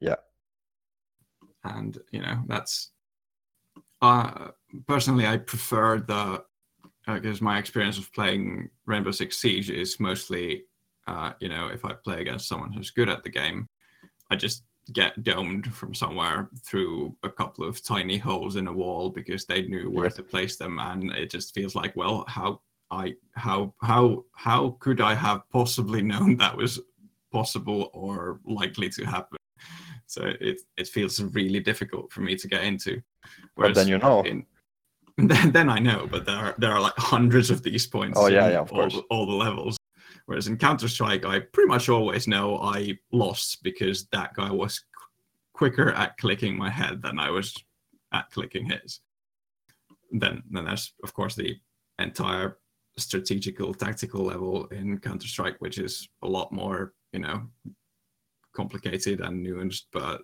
Yeah. 0.00 0.16
and 1.64 1.98
you 2.10 2.20
know 2.20 2.42
that's 2.46 2.90
uh 4.02 4.48
personally 4.86 5.26
i 5.26 5.36
prefer 5.36 5.98
the 6.00 6.42
because 7.06 7.40
my 7.40 7.58
experience 7.58 7.98
of 7.98 8.12
playing 8.12 8.68
rainbow 8.86 9.10
six 9.10 9.38
siege 9.38 9.70
is 9.70 9.98
mostly 10.00 10.64
uh 11.06 11.32
you 11.40 11.48
know 11.48 11.68
if 11.68 11.84
i 11.84 11.92
play 11.92 12.20
against 12.20 12.48
someone 12.48 12.72
who's 12.72 12.90
good 12.90 13.08
at 13.08 13.22
the 13.22 13.30
game 13.30 13.68
i 14.30 14.36
just 14.36 14.64
get 14.92 15.22
domed 15.22 15.72
from 15.74 15.94
somewhere 15.94 16.50
through 16.66 17.16
a 17.22 17.30
couple 17.30 17.66
of 17.66 17.82
tiny 17.82 18.18
holes 18.18 18.56
in 18.56 18.66
a 18.66 18.72
wall 18.72 19.08
because 19.08 19.46
they 19.46 19.62
knew 19.62 19.90
where 19.90 20.04
Yes. 20.06 20.16
to 20.16 20.22
place 20.22 20.56
them 20.56 20.78
and 20.78 21.10
it 21.12 21.30
just 21.30 21.54
feels 21.54 21.74
like 21.74 21.96
well 21.96 22.24
how 22.28 22.60
i 22.90 23.14
how 23.32 23.72
how 23.80 24.24
how 24.34 24.76
could 24.80 25.00
i 25.00 25.14
have 25.14 25.40
possibly 25.50 26.02
known 26.02 26.36
that 26.36 26.54
was 26.56 26.80
possible 27.32 27.90
or 27.94 28.40
likely 28.44 28.90
to 28.90 29.04
happen 29.04 29.38
so 30.14 30.22
it 30.40 30.60
it 30.76 30.88
feels 30.88 31.20
really 31.38 31.60
difficult 31.60 32.12
for 32.12 32.20
me 32.20 32.36
to 32.36 32.46
get 32.48 32.62
into. 32.64 33.02
But 33.56 33.74
then 33.74 33.88
you 33.88 33.98
know. 33.98 34.22
in- 34.22 34.46
then, 35.18 35.52
then 35.52 35.68
I 35.68 35.78
know, 35.78 36.08
but 36.10 36.24
there 36.26 36.36
are 36.36 36.54
there 36.58 36.72
are 36.72 36.80
like 36.80 36.96
hundreds 36.96 37.48
of 37.50 37.62
these 37.62 37.86
points. 37.86 38.18
Oh, 38.18 38.26
yeah, 38.26 38.48
yeah, 38.48 38.60
of 38.60 38.72
all, 38.72 38.80
course. 38.80 38.94
the- 38.94 39.02
all 39.10 39.26
the 39.26 39.32
levels. 39.46 39.76
Whereas 40.26 40.48
in 40.48 40.56
Counter 40.56 40.88
Strike, 40.88 41.24
I 41.24 41.40
pretty 41.40 41.68
much 41.68 41.88
always 41.88 42.26
know 42.26 42.58
I 42.58 42.98
lost 43.12 43.62
because 43.62 44.06
that 44.12 44.34
guy 44.34 44.50
was 44.50 44.78
qu- 44.78 45.12
quicker 45.52 45.90
at 45.92 46.16
clicking 46.16 46.56
my 46.56 46.70
head 46.70 47.02
than 47.02 47.18
I 47.18 47.30
was 47.30 47.54
at 48.12 48.30
clicking 48.30 48.66
his. 48.70 49.00
Then 50.12 50.42
then 50.50 50.64
there's 50.64 50.92
of 51.02 51.12
course 51.12 51.34
the 51.34 51.56
entire 51.98 52.58
strategical 52.96 53.74
tactical 53.74 54.22
level 54.24 54.66
in 54.66 54.98
Counter 54.98 55.28
Strike, 55.28 55.56
which 55.60 55.78
is 55.78 56.08
a 56.22 56.28
lot 56.28 56.50
more 56.52 56.92
you 57.12 57.20
know 57.20 57.42
complicated 58.54 59.20
and 59.20 59.44
nuanced, 59.44 59.84
but 59.92 60.22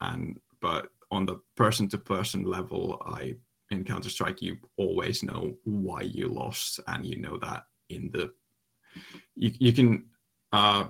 and 0.00 0.38
but 0.60 0.88
on 1.10 1.26
the 1.26 1.40
person 1.56 1.88
to 1.88 1.98
person 1.98 2.44
level, 2.44 3.02
I 3.06 3.36
in 3.70 3.84
Counter 3.84 4.10
Strike 4.10 4.42
you 4.42 4.56
always 4.76 5.22
know 5.22 5.54
why 5.64 6.02
you 6.02 6.28
lost, 6.28 6.80
and 6.88 7.06
you 7.06 7.18
know 7.20 7.38
that 7.38 7.64
in 7.88 8.10
the 8.12 8.32
you 9.34 9.52
you 9.58 9.72
can 9.72 10.04
uh 10.52 10.84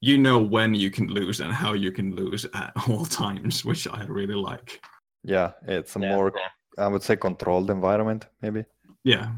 you 0.00 0.16
know 0.16 0.38
when 0.38 0.74
you 0.74 0.90
can 0.90 1.08
lose 1.08 1.40
and 1.40 1.52
how 1.52 1.72
you 1.72 1.90
can 1.92 2.14
lose 2.14 2.46
at 2.54 2.72
all 2.88 3.04
times, 3.04 3.64
which 3.64 3.86
I 3.88 4.04
really 4.04 4.34
like. 4.34 4.80
Yeah, 5.24 5.52
it's 5.66 5.96
a 5.96 6.00
Yeah, 6.00 6.14
more. 6.14 6.32
I 6.78 6.86
would 6.86 7.02
say 7.02 7.16
controlled 7.16 7.70
environment 7.70 8.26
maybe. 8.40 8.64
Yeah, 9.04 9.32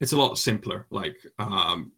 it's 0.00 0.12
a 0.12 0.16
lot 0.16 0.38
simpler. 0.38 0.86
Like 0.90 1.16
um 1.38 1.92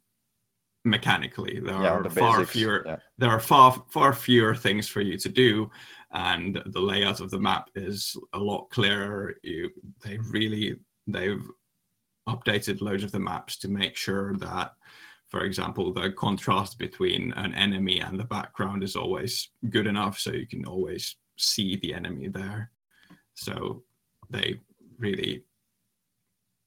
mechanically, 0.84 1.60
there 1.60 1.82
yeah, 1.82 1.90
are 1.90 2.02
the 2.02 2.10
far 2.10 2.38
basics. 2.38 2.52
fewer 2.52 2.82
Yeah. 2.86 2.96
there 3.18 3.30
are 3.30 3.40
far 3.40 3.82
far 3.90 4.12
fewer 4.12 4.54
things 4.54 4.86
for 4.88 5.00
you 5.00 5.16
to 5.18 5.28
do 5.28 5.70
and 6.12 6.62
the 6.66 6.80
layout 6.80 7.20
of 7.20 7.30
the 7.30 7.38
map 7.38 7.70
is 7.74 8.16
a 8.34 8.38
lot 8.38 8.70
clearer 8.70 9.34
you 9.42 9.70
they 10.04 10.18
really 10.30 10.76
they've 11.06 11.44
updated 12.28 12.80
loads 12.80 13.02
of 13.04 13.12
the 13.12 13.18
maps 13.18 13.56
to 13.58 13.68
make 13.68 13.96
sure 13.96 14.36
that 14.36 14.72
for 15.28 15.44
example 15.44 15.92
the 15.92 16.12
contrast 16.12 16.78
between 16.78 17.32
an 17.32 17.54
enemy 17.54 18.00
and 18.00 18.18
the 18.18 18.24
background 18.24 18.82
is 18.82 18.94
always 18.96 19.50
good 19.70 19.86
enough 19.86 20.18
so 20.18 20.32
you 20.32 20.46
can 20.46 20.64
always 20.66 21.16
see 21.36 21.76
the 21.76 21.92
enemy 21.94 22.28
there 22.28 22.70
so 23.34 23.82
they 24.30 24.60
really 24.98 25.44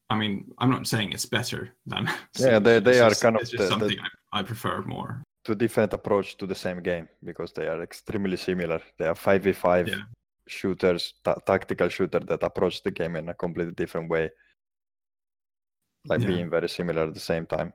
i 0.10 0.16
mean 0.16 0.49
i'm 0.60 0.70
not 0.70 0.88
saying 0.88 1.12
it's 1.12 1.26
better 1.26 1.70
than 1.86 2.10
Yeah, 2.39 2.60
they- 2.60 2.80
they 2.80 2.99
are 2.99 3.10
just- 3.10 3.22
kind 3.22 3.36
of 3.36 3.41
it's 3.41 3.51
just 3.51 3.64
the- 3.70 3.76
the- 3.76 3.80
something 3.80 3.99
I, 4.34 4.39
I 4.39 4.43
prefer 4.43 4.82
more 4.84 5.22
Two 5.45 5.55
different 5.55 5.93
approach 5.93 6.36
to 6.38 6.45
the 6.45 6.55
same 6.55 6.82
game 6.84 7.08
because 7.24 7.53
they 7.53 7.68
are 7.68 7.82
extremely 7.82 8.36
similar. 8.36 8.82
They 8.99 9.05
are 9.08 9.16
five 9.16 9.43
v 9.43 9.53
five 9.53 9.88
shooters, 10.45 11.14
ta- 11.24 11.39
tactical 11.45 11.88
shooter 11.88 12.20
that 12.20 12.43
approach 12.43 12.84
the 12.84 12.91
game 12.91 13.16
in 13.16 13.30
a 13.30 13.34
completely 13.34 13.74
different 13.74 14.10
way, 14.10 14.30
like 16.05 16.20
Yeah. 16.22 16.28
being 16.28 16.49
very 16.49 16.68
similar 16.68 17.03
at 17.08 17.14
the 17.14 17.22
same 17.22 17.45
time. 17.45 17.72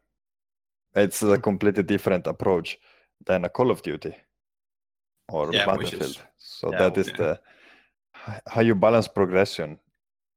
It's 0.95 1.23
a 1.23 1.39
completely 1.39 1.83
different 1.83 2.27
approach 2.27 2.79
than 3.25 3.47
a 3.47 3.49
Call 3.49 3.71
of 3.71 3.81
Duty 3.81 4.15
or 5.31 5.51
Yeah, 5.55 5.65
Battlefield. 5.65 6.03
is- 6.03 6.21
so 6.37 6.71
yeah, 6.73 6.79
that 6.79 6.99
is 6.99 7.07
the 7.07 7.41
how 8.53 8.61
you 8.61 8.75
balance 8.75 9.09
progression. 9.09 9.79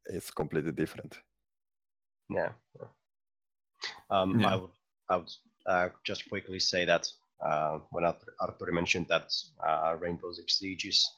It's 0.06 0.32
completely 0.32 0.72
different. 0.72 1.20
Yeah. 2.30 2.50
Um, 4.10 4.40
Yeah. 4.40 4.54
I 4.54 4.56
would, 4.56 4.72
I 5.10 5.18
would 5.18 5.32
uh, 5.66 5.90
just 6.04 6.28
quickly 6.30 6.60
say 6.60 6.86
that 6.86 7.08
uh, 7.46 7.80
when 7.92 8.06
Arthur 8.06 8.34
Artturi 8.42 8.74
mentioned 8.74 9.08
that 9.10 9.32
uh, 9.66 9.96
Rainbow 10.00 10.32
Six 10.32 10.60
Siege 10.60 10.86
is, 10.86 11.10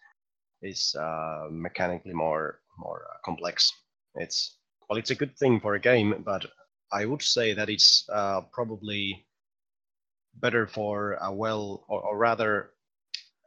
is 0.62 0.95
uh, 0.95 1.47
mechanically 1.51 2.14
more 2.14 2.60
more 2.78 3.05
uh, 3.12 3.18
complex, 3.24 3.72
it's 4.16 4.58
well, 4.89 4.97
it's 4.99 5.12
a 5.12 5.16
good 5.16 5.38
thing 5.38 5.60
for 5.60 5.76
a 5.76 5.80
game, 5.80 6.24
but 6.26 6.45
I 6.91 7.05
would 7.05 7.22
say 7.22 7.53
that 7.53 7.70
it's 7.70 8.08
uh, 8.10 8.41
probably 8.51 9.26
better 10.36 10.68
for 10.68 11.14
a 11.22 11.32
well, 11.32 11.84
or, 11.88 12.01
or 12.01 12.18
rather, 12.18 12.72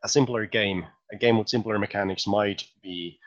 a 0.04 0.08
simpler 0.08 0.46
game. 0.46 0.86
A 1.12 1.16
game 1.16 1.38
with 1.38 1.48
simpler 1.48 1.78
mechanics 1.78 2.26
might 2.26 2.62
be 2.82 3.18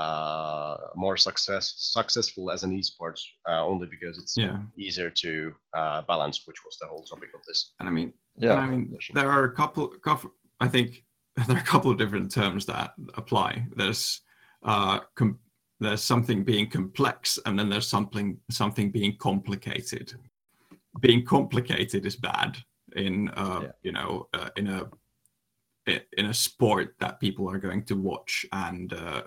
uh, 0.00 0.76
more 1.04 1.16
success 1.28 1.66
successful 1.96 2.44
as 2.54 2.60
an 2.64 2.72
esports 2.78 3.22
uh, 3.50 3.62
only 3.70 3.86
because 3.94 4.14
it's 4.22 4.34
yeah 4.44 4.58
easier 4.86 5.10
to 5.24 5.32
uh, 5.80 6.00
balance, 6.12 6.36
which 6.46 6.60
was 6.66 6.74
the 6.80 6.86
whole 6.90 7.04
topic 7.12 7.30
of 7.34 7.40
this. 7.48 7.60
and 7.80 7.88
i 7.88 7.92
mean 7.98 8.10
Yeah, 8.46 8.60
I 8.64 8.66
mean, 8.72 8.84
there 9.18 9.30
are 9.36 9.44
a 9.44 9.54
couple, 9.60 9.84
couple. 10.08 10.30
I 10.60 10.68
think 10.74 10.88
there 11.46 11.56
are 11.56 11.64
a 11.66 11.72
couple 11.72 11.90
of 11.90 11.98
different 12.02 12.30
terms 12.40 12.62
that 12.66 12.90
apply. 13.22 13.50
There's, 13.80 14.02
uh, 14.70 14.98
com- 15.18 15.40
there's 15.84 16.02
something 16.12 16.44
being 16.52 16.68
complex, 16.78 17.38
and 17.44 17.58
then 17.58 17.68
there's 17.72 17.88
something 17.96 18.28
something 18.62 18.88
being 18.98 19.14
complicated. 19.28 20.06
Being 21.00 21.24
complicated 21.36 22.02
is 22.06 22.16
bad 22.30 22.50
in, 23.04 23.14
uh, 23.42 23.60
Yeah. 23.62 23.72
you 23.86 23.92
know, 23.96 24.10
uh, 24.38 24.50
in 24.60 24.66
a 24.76 24.80
i- 25.92 26.06
in 26.18 26.26
a 26.26 26.34
sport 26.46 26.88
that 27.02 27.20
people 27.20 27.44
are 27.52 27.60
going 27.68 27.84
to 27.90 27.94
watch 28.10 28.32
and 28.52 28.92
uh, 28.92 29.22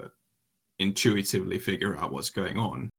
intuitively 0.79 1.59
figure 1.59 1.97
out 1.97 2.11
what's 2.11 2.29
going 2.29 2.57
on. 2.57 2.89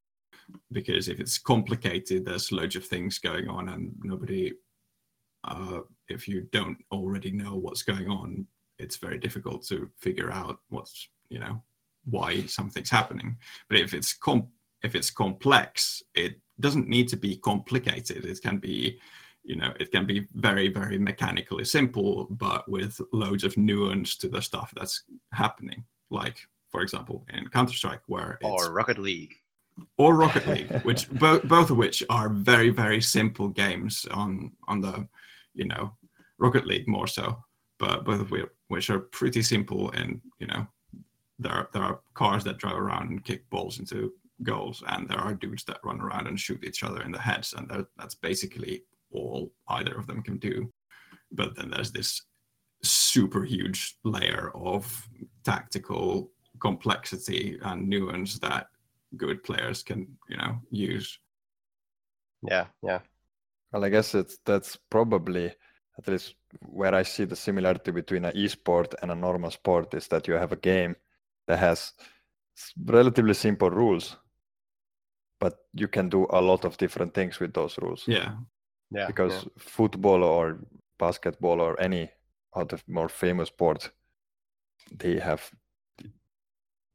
Because 0.72 1.09
if 1.09 1.20
it's 1.20 1.39
complicated, 1.39 2.24
there's 2.24 2.53
loads 2.53 2.76
of 2.76 2.85
things 2.85 3.18
going 3.18 3.49
on, 3.49 3.68
and 3.68 3.93
nobody 4.03 4.53
uh, 5.45 5.81
if 6.09 6.28
you 6.28 6.43
don't 6.53 6.78
already 6.93 7.31
know 7.31 7.57
what's 7.57 7.83
going 7.83 8.09
on, 8.09 8.47
it's 8.78 8.97
very 8.97 9.18
difficult 9.18 9.64
to 9.66 9.91
figure 9.99 10.31
out 10.33 10.59
what's 10.68 11.09
you 11.28 11.39
know 11.39 11.62
why 12.05 12.43
something's 12.43 12.91
happening. 12.91 13.37
But 13.68 13.78
if 13.78 13.95
it's 13.95 14.12
com 14.14 14.49
if 14.83 14.95
it's 14.95 15.11
complex, 15.11 16.03
it 16.14 16.41
doesn't 16.61 16.89
need 16.89 17.09
to 17.09 17.16
be 17.16 17.37
complicated. 17.37 18.24
It 18.24 18.43
can 18.43 18.59
be 18.59 18.99
you 19.45 19.57
know 19.57 19.72
it 19.78 19.93
can 19.93 20.07
be 20.07 20.26
very 20.35 20.68
very 20.68 20.99
mechanically 20.99 21.64
simple, 21.64 22.26
but 22.31 22.68
with 22.68 23.01
loads 23.12 23.45
of 23.45 23.57
nuance 23.57 24.16
to 24.16 24.28
the 24.28 24.43
stuff 24.43 24.72
that's 24.76 25.05
happening. 25.33 25.85
Like 26.11 26.39
for 26.71 26.83
example 26.83 27.25
in 27.33 27.49
Counter 27.49 27.75
Strike, 27.75 28.01
where 28.07 28.39
it's 28.41 28.49
Or 28.51 28.73
Rocket 28.73 28.99
League. 28.99 29.35
or 29.99 30.14
Rocket 30.16 30.47
League, 30.55 30.71
which 30.83 31.11
both 31.11 31.43
both 31.45 31.71
of 31.71 31.77
which 31.77 32.03
are 32.11 32.29
very 32.29 32.71
very 32.71 33.01
simple 33.01 33.49
games 33.49 34.07
on 34.12 34.53
on 34.68 34.81
the 34.81 35.07
you 35.55 35.64
know 35.66 35.93
Rocket 36.39 36.66
League 36.66 36.89
more 36.89 37.07
so, 37.07 37.43
but 37.79 38.05
both 38.05 38.21
of 38.21 38.31
which, 38.68 38.89
are 38.91 39.01
pretty 39.01 39.43
simple 39.43 39.91
and 39.93 40.21
you 40.39 40.47
know 40.47 40.66
there 41.39 41.53
are, 41.53 41.68
there 41.73 41.83
are 41.83 42.01
cars 42.14 42.45
that 42.45 42.59
drive 42.59 42.77
around 42.77 43.11
and 43.11 43.25
kick 43.25 43.49
balls 43.51 43.79
into 43.79 44.12
goals, 44.43 44.83
and 44.89 45.09
there 45.09 45.18
are 45.18 45.35
dudes 45.35 45.64
that 45.64 45.81
run 45.85 46.01
around 46.01 46.27
and 46.27 46.39
shoot 46.39 46.62
each 46.64 46.83
other 46.83 47.03
in 47.03 47.12
the 47.12 47.18
heads, 47.18 47.55
and 47.57 47.66
that- 47.68 47.87
that's 47.99 48.14
basically 48.14 48.85
all 49.11 49.51
either 49.68 49.95
of 49.99 50.07
them 50.07 50.23
can 50.23 50.37
do. 50.39 50.71
But 51.33 51.57
then 51.57 51.71
there's 51.71 51.93
this 51.93 52.23
super 52.83 53.43
huge 53.45 53.97
layer 54.05 54.51
of 54.55 55.09
tactical 55.45 56.31
complexity 56.61 57.59
and 57.63 57.89
nuance 57.89 58.39
that 58.39 58.67
good 59.17 59.43
players 59.43 59.83
can 59.83 60.07
you 60.29 60.37
know 60.37 60.61
use 60.71 61.19
Yeah, 62.43 62.67
yeah. 62.83 63.01
Well, 63.73 63.85
I 63.85 63.91
guess 63.91 64.15
it's 64.15 64.39
that's 64.45 64.79
probably 64.91 65.53
at 65.99 66.09
least 66.09 66.35
where 66.67 66.95
I 66.95 67.05
see 67.05 67.27
the 67.27 67.37
similarity 67.37 67.93
between 67.93 68.25
an 68.25 68.33
esport 68.35 68.95
and 69.03 69.11
a 69.11 69.15
normal 69.15 69.51
sport 69.51 69.95
is 69.95 70.09
that 70.09 70.27
you 70.29 70.35
have 70.35 70.53
a 70.53 70.57
game 70.57 70.97
that 71.47 71.59
has 71.59 71.93
relatively 72.87 73.35
simple 73.35 73.71
rules, 73.71 74.17
but 75.41 75.59
you 75.75 75.89
can 75.89 76.09
do 76.09 76.27
a 76.31 76.41
lot 76.41 76.65
of 76.65 76.77
different 76.77 77.15
things 77.15 77.41
with 77.41 77.53
those 77.53 77.79
rules. 77.79 78.05
yeah 78.09 78.33
Yeah. 78.91 79.07
because 79.07 79.33
yeah. 79.33 79.51
football 79.59 80.25
or 80.25 80.59
basketball 80.99 81.61
or 81.61 81.81
any 81.81 82.11
other 82.53 82.79
more 82.87 83.09
famous 83.09 83.49
sport, 83.49 83.93
they 84.99 85.21
have 85.21 85.51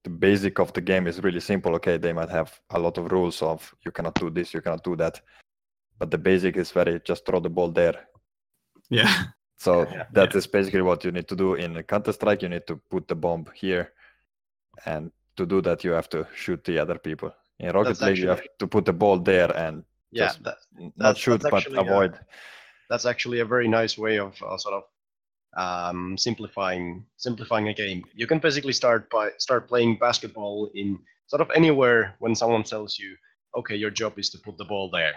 the 0.06 0.10
basic 0.12 0.60
of 0.60 0.72
the 0.74 0.82
game 0.82 1.08
is 1.08 1.24
really 1.24 1.40
simple. 1.40 1.74
Okay, 1.76 1.98
they 1.98 2.14
might 2.14 2.30
have 2.30 2.62
a 2.70 2.80
lot 2.80 2.98
of 3.00 3.12
rules 3.12 3.42
of 3.42 3.74
you 3.84 3.92
cannot 3.92 4.14
do 4.14 4.30
this, 4.30 4.54
you 4.54 4.62
cannot 4.62 4.84
do 4.84 4.96
that, 4.96 5.20
but 6.00 6.12
the 6.12 6.18
basic 6.18 6.58
is 6.58 6.72
very 6.72 7.02
just 7.04 7.26
throw 7.26 7.40
the 7.40 7.50
ball 7.50 7.72
there. 7.72 8.08
yeah 8.90 9.24
So 9.58 9.86
Yeah, 9.92 10.06
that 10.14 10.36
is 10.36 10.48
basically 10.48 10.82
what 10.84 11.04
you 11.06 11.12
need 11.12 11.28
to 11.28 11.36
do 11.36 11.56
in 11.56 11.82
Counter 11.84 12.14
Strike. 12.14 12.44
You 12.44 12.50
need 12.50 12.68
to 12.68 12.76
put 12.76 13.08
the 13.08 13.16
bomb 13.16 13.46
here, 13.56 13.94
and 14.86 15.12
to 15.38 15.46
do 15.46 15.62
that, 15.62 15.84
you 15.84 15.94
have 15.94 16.10
to 16.10 16.28
shoot 16.36 16.64
the 16.64 16.78
other 16.78 17.00
people. 17.00 17.32
In 17.60 17.72
Rocket 17.72 17.98
That's 17.98 18.02
League, 18.02 18.18
you 18.20 18.30
have 18.30 18.44
to 18.60 18.68
put 18.68 18.86
the 18.86 18.94
ball 18.94 19.18
there 19.18 19.52
and 19.58 19.84
Yeah, 20.12 20.28
just 20.28 20.44
that, 20.44 20.58
n- 20.80 20.94
not 20.98 21.18
shoot 21.18 21.42
that's 21.42 21.52
but 21.52 21.64
actually, 21.64 21.80
uh, 21.80 21.84
avoid. 21.84 22.20
that's 22.90 23.06
actually 23.06 23.40
a 23.40 23.46
very 23.46 23.68
nice 23.68 23.98
way 23.98 24.20
of 24.20 24.34
uh, 24.44 24.58
sort 24.58 24.76
of 24.76 24.84
um, 25.56 26.18
simplifying 26.18 27.06
simplifying 27.18 27.70
a 27.70 27.74
game. 27.74 28.04
You 28.14 28.28
can 28.28 28.40
basically 28.40 28.74
start 28.74 29.10
by 29.10 29.32
start 29.38 29.68
playing 29.68 29.98
basketball 29.98 30.72
in 30.76 31.00
sort 31.28 31.42
of 31.42 31.50
anywhere 31.56 32.16
when 32.20 32.36
someone 32.36 32.64
tells 32.64 33.00
you, 33.00 33.16
okay, 33.58 33.76
your 33.76 33.90
job 33.92 34.20
is 34.20 34.30
to 34.32 34.38
put 34.40 34.58
the 34.58 34.66
ball 34.66 34.90
there. 34.90 35.14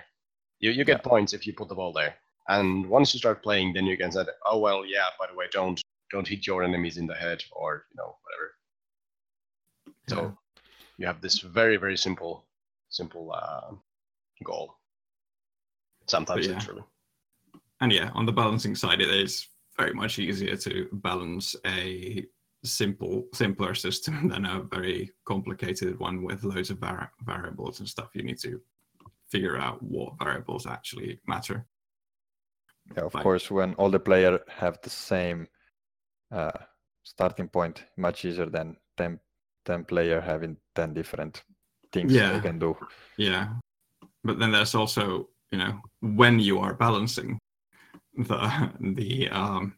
You 0.60 0.70
you 0.70 0.84
get 0.84 1.02
points 1.02 1.32
if 1.32 1.46
you 1.46 1.52
put 1.52 1.68
the 1.68 1.74
ball 1.74 1.92
there. 1.92 2.14
And 2.48 2.86
once 2.88 3.12
you 3.12 3.18
start 3.18 3.42
playing, 3.42 3.74
then 3.74 3.84
you 3.84 3.96
can 3.98 4.10
say, 4.12 4.24
oh 4.46 4.58
well, 4.58 4.86
yeah. 4.86 5.06
By 5.18 5.26
the 5.26 5.34
way, 5.34 5.46
don't 5.52 5.80
don't 6.10 6.26
hit 6.28 6.46
your 6.46 6.62
enemies 6.64 6.96
in 6.96 7.06
the 7.06 7.14
head 7.14 7.42
or 7.52 7.84
you 7.90 7.96
know 7.96 8.16
whatever. 8.24 8.48
So 10.08 10.16
Yeah. 10.22 10.30
you 10.98 11.06
have 11.06 11.20
this 11.20 11.40
very 11.40 11.76
very 11.76 11.96
simple 11.96 12.46
simple 12.90 13.32
uh, 13.32 13.72
goal. 14.44 14.76
Sometimes 16.06 16.46
yeah. 16.46 16.54
literally. 16.54 16.84
and 17.80 17.92
yeah 17.92 18.10
on 18.14 18.24
the 18.26 18.32
balancing 18.32 18.74
side 18.74 19.00
it 19.00 19.10
is 19.10 19.46
very 19.78 19.94
much 19.94 20.18
easier 20.18 20.56
to 20.56 20.88
balance 20.92 21.54
a 21.66 22.24
simple 22.64 23.26
simpler 23.32 23.74
system 23.74 24.28
than 24.32 24.44
a 24.44 24.62
very 24.64 25.10
complicated 25.24 25.98
one 25.98 26.22
with 26.24 26.42
loads 26.44 26.70
of 26.70 26.78
var- 26.78 27.12
variables 27.24 27.78
and 27.80 27.88
stuff 27.88 28.08
you 28.14 28.22
need 28.22 28.38
to 28.38 28.60
figure 29.30 29.56
out 29.56 29.80
what 29.82 30.12
variables 30.18 30.66
actually 30.66 31.20
matter 31.26 31.64
Yeah, 32.96 33.04
of 33.04 33.12
Fine. 33.12 33.22
course, 33.22 33.50
when 33.50 33.74
all 33.74 33.90
the 33.90 34.00
player 34.00 34.40
have 34.48 34.78
the 34.82 34.90
same 34.90 35.46
uh, 36.32 36.58
starting 37.04 37.48
point, 37.48 37.84
much 37.96 38.24
easier 38.24 38.46
than 38.50 38.76
10, 38.96 39.20
10 39.66 39.84
player 39.84 40.20
having 40.20 40.56
10 40.74 40.94
different 40.94 41.44
things 41.92 42.12
Yeah. 42.12 42.32
they 42.32 42.40
can 42.40 42.58
do. 42.58 42.76
yeah 43.16 43.48
but 44.24 44.38
then 44.38 44.50
there's 44.52 44.74
also 44.74 45.28
you 45.52 45.58
know 45.58 45.80
when 46.00 46.38
you 46.40 46.58
are 46.58 46.74
balancing 46.74 47.38
the 48.18 48.70
the 48.80 49.28
um 49.28 49.74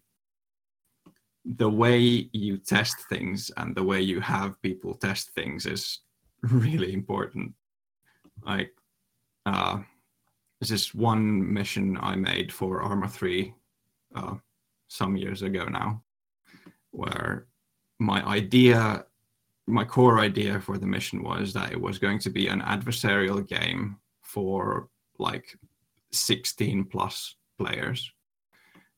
the 1.45 1.68
way 1.68 2.28
you 2.32 2.59
test 2.59 2.97
things 3.09 3.51
and 3.57 3.74
the 3.74 3.82
way 3.82 4.01
you 4.01 4.20
have 4.20 4.61
people 4.62 4.95
test 4.95 5.30
things 5.30 5.66
is 5.66 6.01
really 6.43 6.93
important. 6.93 7.53
Like 8.45 8.72
uh 9.47 9.78
there's 10.61 10.68
this 10.68 10.95
one 10.95 11.53
mission 11.53 11.99
i 12.03 12.14
made 12.14 12.53
for 12.53 12.82
Arma 12.82 13.09
3 13.09 13.55
uh 14.14 14.34
some 14.88 15.16
years 15.16 15.41
ago 15.41 15.64
now 15.64 16.03
where 16.91 17.47
my 17.99 18.22
idea 18.26 19.07
my 19.66 19.84
core 19.84 20.18
idea 20.18 20.61
for 20.61 20.76
the 20.76 20.86
mission 20.86 21.22
was 21.22 21.53
that 21.53 21.72
it 21.72 21.80
was 21.80 21.99
going 21.99 22.18
to 22.18 22.30
be 22.30 22.49
an 22.49 22.61
adversarial 22.61 23.47
game 23.47 23.97
for 24.22 24.88
like 25.18 25.57
16 26.12 26.84
plus 26.84 27.36
players 27.59 28.12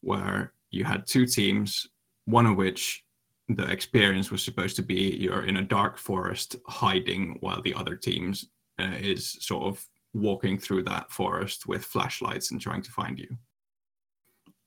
where 0.03 0.53
you 0.71 0.85
had 0.85 1.07
two 1.07 1.27
teams 1.27 1.89
one 2.27 2.47
of 2.47 2.57
which 2.57 3.05
the 3.49 3.69
experience 3.71 4.31
was 4.31 4.43
supposed 4.43 4.77
to 4.77 4.83
be 4.83 5.17
you're 5.21 5.47
in 5.47 5.57
a 5.57 5.63
dark 5.63 5.99
forest 5.99 6.57
hiding 6.69 7.37
while 7.41 7.61
the 7.63 7.75
other 7.75 7.97
teams 7.97 8.47
uh, 8.79 8.97
is 9.01 9.37
sort 9.41 9.65
of 9.65 9.85
walking 10.15 10.59
through 10.59 10.83
that 10.83 11.11
forest 11.11 11.67
with 11.67 11.85
flashlights 11.85 12.51
and 12.51 12.61
trying 12.61 12.83
to 12.83 12.91
find 12.91 13.19
you. 13.19 13.29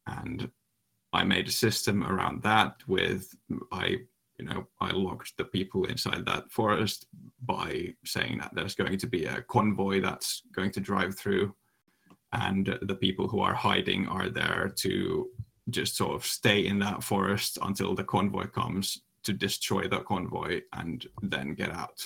And 0.07 0.49
i 1.15 1.23
made 1.23 1.47
a 1.47 1.51
system 1.51 2.03
around 2.03 2.43
that 2.43 2.75
with 2.87 3.33
i 3.71 3.87
you 4.37 4.45
know 4.45 4.67
i 4.81 4.91
locked 4.91 5.31
the 5.37 5.45
people 5.45 5.85
inside 5.85 6.25
that 6.25 6.51
forest 6.51 7.07
by 7.45 7.93
saying 8.03 8.37
that 8.37 8.51
there's 8.53 8.75
going 8.75 8.97
to 8.97 9.07
be 9.07 9.25
a 9.25 9.41
convoy 9.43 10.01
that's 10.01 10.41
going 10.53 10.71
to 10.71 10.81
drive 10.81 11.15
through 11.17 11.55
and 12.35 12.77
the 12.81 12.95
people 12.95 13.27
who 13.27 13.39
are 13.39 13.53
hiding 13.53 14.07
are 14.07 14.29
there 14.29 14.73
to 14.77 15.29
just 15.69 15.95
sort 15.95 16.13
of 16.13 16.25
stay 16.25 16.65
in 16.65 16.79
that 16.79 17.01
forest 17.03 17.57
until 17.61 17.95
the 17.95 18.03
convoy 18.03 18.45
comes 18.47 19.01
to 19.23 19.33
destroy 19.33 19.87
the 19.87 19.99
convoy 20.01 20.61
and 20.73 21.07
then 21.21 21.55
get 21.55 21.71
out. 21.71 21.99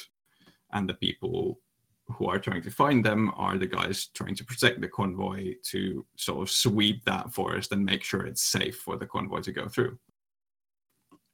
And 0.72 0.88
the 0.88 0.94
people 0.94 1.60
who 2.08 2.28
are 2.28 2.40
trying 2.40 2.62
to 2.64 2.72
find 2.72 3.04
them 3.04 3.32
are 3.36 3.58
the 3.58 3.68
guys 3.68 4.08
trying 4.14 4.36
to 4.36 4.46
protect 4.46 4.82
the 4.82 4.88
convoy 4.88 5.56
to 5.72 6.06
sort 6.16 6.42
of 6.42 6.52
sweep 6.52 7.04
that 7.06 7.34
forest 7.34 7.72
and 7.72 7.84
make 7.84 8.04
sure 8.04 8.26
it's 8.26 8.44
safe 8.44 8.78
for 8.78 8.98
the 8.98 9.08
convoy 9.08 9.42
to 9.42 9.52
go 9.52 9.68
through. 9.68 9.98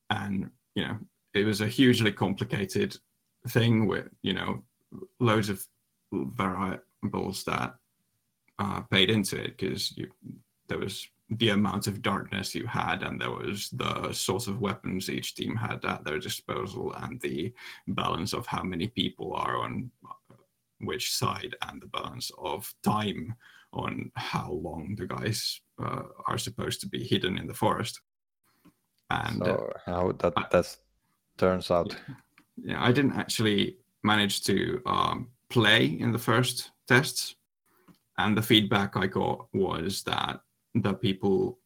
And 0.10 0.50
you 0.74 0.84
know 0.84 0.98
it 1.34 1.46
was 1.46 1.62
a 1.62 1.68
hugely 1.68 2.12
complicated 2.12 2.98
thing 3.50 3.88
with 3.88 4.08
you 4.22 4.34
know 4.34 4.64
loads 5.20 5.50
of 5.50 5.66
variables 6.12 7.44
that 7.44 7.76
uh, 8.60 8.82
paid 8.92 9.10
into 9.10 9.42
it 9.42 9.58
because 9.58 9.98
there 10.68 10.80
was 10.80 11.08
the 11.30 11.50
amount 11.50 11.88
of 11.88 12.02
darkness 12.02 12.54
you 12.54 12.68
had 12.68 13.02
and 13.02 13.20
there 13.20 13.32
was 13.32 13.70
the 13.72 14.12
sorts 14.14 14.48
of 14.48 14.62
weapons 14.62 15.10
each 15.10 15.34
team 15.34 15.56
had 15.56 15.84
at 15.84 16.04
their 16.04 16.20
disposal 16.20 16.94
and 17.00 17.20
the 17.22 17.52
balance 17.88 18.32
of 18.34 18.46
how 18.46 18.62
many 18.62 18.88
people 18.88 19.34
are 19.34 19.58
on 19.58 19.90
which 20.82 21.14
side 21.14 21.56
and 21.68 21.82
the 21.82 21.88
balance 21.88 22.32
of 22.38 22.72
time 22.84 23.34
on 23.74 24.12
how 24.16 24.52
long 24.52 24.96
the 24.98 25.08
guys 25.08 25.60
uh, 25.84 26.04
are 26.28 26.38
supposed 26.38 26.80
to 26.80 26.88
be 26.88 27.04
hidden 27.04 27.38
in 27.38 27.48
the 27.48 27.54
forest 27.54 28.02
and 29.10 29.48
uh, 29.48 29.58
how 29.86 30.12
that 30.20 30.34
that 30.52 30.78
turns 31.38 31.72
out. 31.72 31.96
yeah, 32.58 32.84
I 32.84 32.92
didn't 32.92 33.14
actually 33.18 33.78
manage 34.04 34.44
to 34.46 34.82
um, 34.86 35.30
play 35.50 35.86
in 35.86 36.12
the 36.12 36.20
first 36.20 36.72
tests, 36.88 37.36
and 38.18 38.38
the 38.38 38.42
feedback 38.42 38.96
I 38.96 39.08
got 39.08 39.48
was 39.54 40.04
that 40.04 40.42
the 40.74 40.94
people 40.94 41.60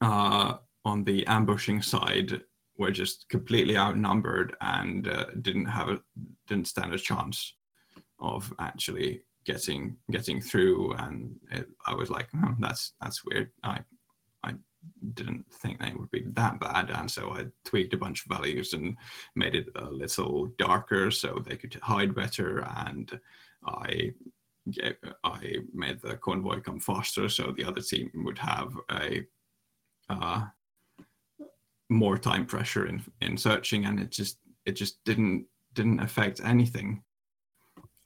uh, 0.00 0.54
on 0.84 1.04
the 1.04 1.26
ambushing 1.26 1.82
side 1.82 2.42
were 2.76 2.90
just 2.90 3.28
completely 3.28 3.76
outnumbered 3.76 4.56
and 4.60 5.06
uh, 5.08 5.26
didn't 5.42 5.66
have 5.66 5.88
a, 5.90 6.00
didn't 6.46 6.68
stand 6.68 6.94
a 6.94 6.98
chance 6.98 7.54
of 8.18 8.52
actually 8.58 9.22
getting 9.44 9.96
getting 10.10 10.40
through. 10.40 10.94
And 10.94 11.36
it, 11.50 11.68
I 11.86 11.94
was 11.94 12.10
like, 12.10 12.30
hmm, 12.30 12.52
that's 12.58 12.92
that's 13.00 13.24
weird. 13.24 13.50
I 13.62 13.80
I 14.42 14.54
didn't 15.14 15.44
think 15.52 15.78
they 15.78 15.92
would 15.94 16.10
be 16.10 16.24
that 16.26 16.58
bad, 16.58 16.90
and 16.90 17.10
so 17.10 17.30
I 17.32 17.46
tweaked 17.64 17.94
a 17.94 17.98
bunch 17.98 18.24
of 18.24 18.36
values 18.36 18.72
and 18.72 18.96
made 19.36 19.54
it 19.54 19.68
a 19.76 19.84
little 19.84 20.46
darker 20.58 21.10
so 21.10 21.42
they 21.44 21.56
could 21.56 21.74
hide 21.82 22.14
better. 22.14 22.66
And 22.86 23.20
I 23.66 24.12
I 25.24 25.56
made 25.72 26.00
the 26.00 26.16
convoy 26.16 26.60
come 26.60 26.80
faster 26.80 27.28
so 27.28 27.52
the 27.52 27.64
other 27.64 27.80
team 27.80 28.10
would 28.14 28.38
have 28.38 28.76
a 28.90 29.26
uh, 30.08 30.46
more 31.88 32.18
time 32.18 32.46
pressure 32.46 32.86
in 32.86 33.02
in 33.20 33.36
searching, 33.36 33.84
and 33.86 33.98
it 34.00 34.10
just 34.10 34.38
it 34.64 34.72
just 34.72 35.02
didn't 35.04 35.46
didn't 35.74 36.00
affect 36.00 36.40
anything. 36.44 37.02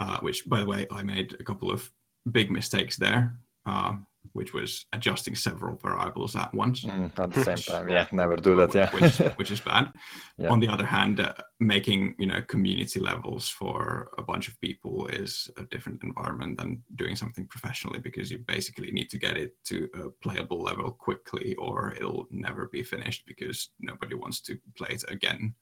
Uh, 0.01 0.19
which, 0.21 0.49
by 0.49 0.61
the 0.61 0.67
way, 0.67 0.87
I 0.91 1.03
made 1.03 1.37
a 1.39 1.45
couple 1.45 1.71
of 1.71 1.91
big 2.33 2.51
mistakes 2.51 2.97
there. 2.97 3.39
Uh, 3.65 3.95
which 4.35 4.53
was 4.53 4.85
adjusting 4.93 5.35
several 5.35 5.77
variables 5.77 6.37
at 6.37 6.53
once. 6.53 6.85
Mm, 6.85 7.19
at 7.19 7.31
the 7.33 7.45
same 7.45 7.57
time, 7.75 7.89
yeah, 7.89 8.07
never 8.13 8.37
do 8.37 8.55
that. 8.57 8.75
Yeah, 8.75 8.91
which, 8.91 9.17
which 9.39 9.51
is 9.51 9.61
bad. 9.61 9.93
Yeah. 10.37 10.51
On 10.51 10.61
the 10.61 10.69
other 10.69 10.85
hand, 10.87 11.21
uh, 11.21 11.33
making 11.61 12.15
you 12.19 12.27
know 12.27 12.43
community 12.43 13.01
levels 13.01 13.49
for 13.49 14.11
a 14.19 14.23
bunch 14.23 14.49
of 14.49 14.61
people 14.61 15.07
is 15.09 15.51
a 15.57 15.65
different 15.65 16.03
environment 16.05 16.59
than 16.59 16.83
doing 16.97 17.17
something 17.17 17.47
professionally 17.47 18.01
because 18.01 18.31
you 18.31 18.39
basically 18.39 18.91
need 18.91 19.09
to 19.11 19.19
get 19.19 19.37
it 19.37 19.53
to 19.65 19.89
a 19.95 20.11
playable 20.23 20.61
level 20.63 20.91
quickly, 20.91 21.55
or 21.57 21.95
it'll 21.97 22.27
never 22.31 22.69
be 22.69 22.83
finished 22.83 23.23
because 23.27 23.71
nobody 23.81 24.15
wants 24.15 24.41
to 24.43 24.59
play 24.77 24.91
it 24.91 25.05
again 25.09 25.55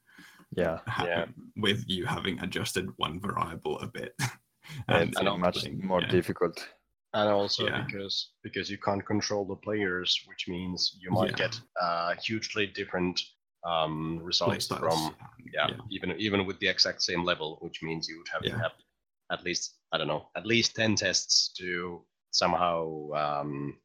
yeah, 0.56 0.78
ha- 0.86 1.06
Yeah. 1.06 1.24
with 1.56 1.84
you 1.88 2.04
having 2.06 2.38
adjusted 2.40 2.90
one 2.96 3.20
variable 3.20 3.78
a 3.80 3.86
bit. 3.86 4.14
it's 4.88 5.18
and 5.18 5.40
much 5.40 5.60
playing- 5.62 5.86
more 5.86 6.00
yeah. 6.02 6.08
difficult. 6.10 6.68
And 7.14 7.28
also 7.30 7.66
Yeah. 7.66 7.84
because 7.84 8.32
because 8.42 8.70
you 8.70 8.78
can't 8.78 9.04
control 9.06 9.44
the 9.44 9.56
players, 9.56 10.20
which 10.26 10.48
means 10.48 10.96
you 11.00 11.10
might 11.10 11.30
Yeah. 11.30 11.48
get 11.48 11.60
uh, 11.80 12.14
hugely 12.16 12.66
different 12.66 13.20
um, 13.64 14.18
results 14.24 14.66
from 14.66 15.14
yeah, 15.54 15.68
yeah. 15.68 15.76
even 15.90 16.10
even 16.18 16.46
with 16.46 16.58
the 16.58 16.68
exact 16.68 17.00
same 17.02 17.22
level, 17.24 17.58
which 17.60 17.82
means 17.82 18.08
you 18.08 18.18
would 18.18 18.28
have 18.32 18.42
to 18.42 18.58
have 18.58 18.72
at 19.30 19.44
least 19.44 19.78
I 19.92 19.98
don't 19.98 20.08
know 20.08 20.28
at 20.36 20.46
least 20.46 20.74
ten 20.74 20.94
tests 20.96 21.52
to 21.58 22.04
somehow 22.32 23.10
um, 23.22 23.78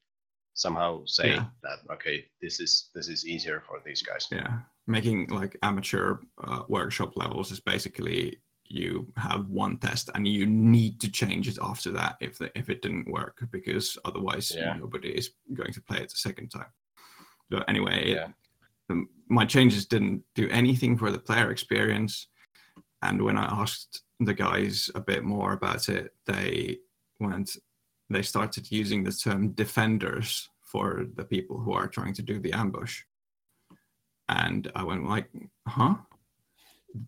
somehow 0.56 1.06
say 1.06 1.36
that 1.64 1.80
okay 1.92 2.26
this 2.42 2.60
is 2.60 2.90
this 2.96 3.08
is 3.08 3.26
easier 3.28 3.62
for 3.68 3.80
these 3.86 4.02
guys. 4.02 4.28
yeah 4.32 4.60
making 4.88 5.28
like 5.28 5.56
amateur 5.62 6.18
uh, 6.44 6.64
workshop 6.70 7.12
levels 7.16 7.52
is 7.52 7.60
basically 7.60 8.40
you 8.70 9.08
have 9.18 9.48
one 9.50 9.78
test 9.78 10.10
and 10.16 10.28
you 10.28 10.46
need 10.46 11.00
to 11.02 11.10
change 11.12 11.48
it 11.48 11.58
after 11.62 11.92
that 11.92 12.18
if 12.22 12.38
the, 12.38 12.52
if 12.58 12.70
it 12.70 12.82
didn't 12.82 13.10
work 13.10 13.46
because 13.52 13.98
otherwise 14.06 14.52
Yeah. 14.56 14.74
nobody 14.78 15.10
is 15.10 15.32
going 15.54 15.74
to 15.74 15.82
play 15.82 15.98
it 16.00 16.10
the 16.10 16.16
second 16.18 16.50
time 16.50 16.72
so 17.52 17.64
anyway 17.68 18.12
Yeah. 18.12 18.28
um, 18.90 19.10
my 19.30 19.46
changes 19.46 19.86
didn't 19.86 20.24
do 20.36 20.48
anything 20.50 20.98
for 20.98 21.12
the 21.12 21.20
player 21.20 21.52
experience 21.52 22.28
and 23.02 23.22
when 23.22 23.38
i 23.38 23.46
asked 23.62 24.02
the 24.20 24.34
guys 24.34 24.90
a 24.96 25.00
bit 25.00 25.24
more 25.24 25.54
about 25.54 25.90
it 25.90 26.14
they 26.26 26.78
went 27.20 27.58
they 28.10 28.22
started 28.22 28.72
using 28.72 29.04
the 29.04 29.12
term 29.12 29.50
defenders 29.52 30.50
for 30.62 31.06
the 31.16 31.24
people 31.24 31.58
who 31.60 31.74
are 31.74 31.88
trying 31.88 32.14
to 32.14 32.22
do 32.22 32.40
the 32.40 32.54
ambush 32.54 33.04
and 34.30 34.70
I 34.76 34.84
went 34.84 35.08
like, 35.08 35.30
"Huh? 35.68 35.96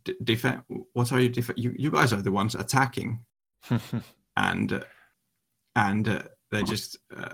D- 0.04 0.16
defend? 0.24 0.64
What 0.94 1.12
are 1.12 1.20
you? 1.20 1.30
Def- 1.30 1.58
you 1.58 1.74
you 1.78 1.92
guys 1.92 2.14
are 2.14 2.22
the 2.22 2.32
ones 2.32 2.56
attacking." 2.56 3.20
And 4.38 4.72
uh, 4.72 4.84
and 5.76 6.08
uh, 6.08 6.24
they 6.50 6.64
just 6.64 6.98
uh, 7.16 7.34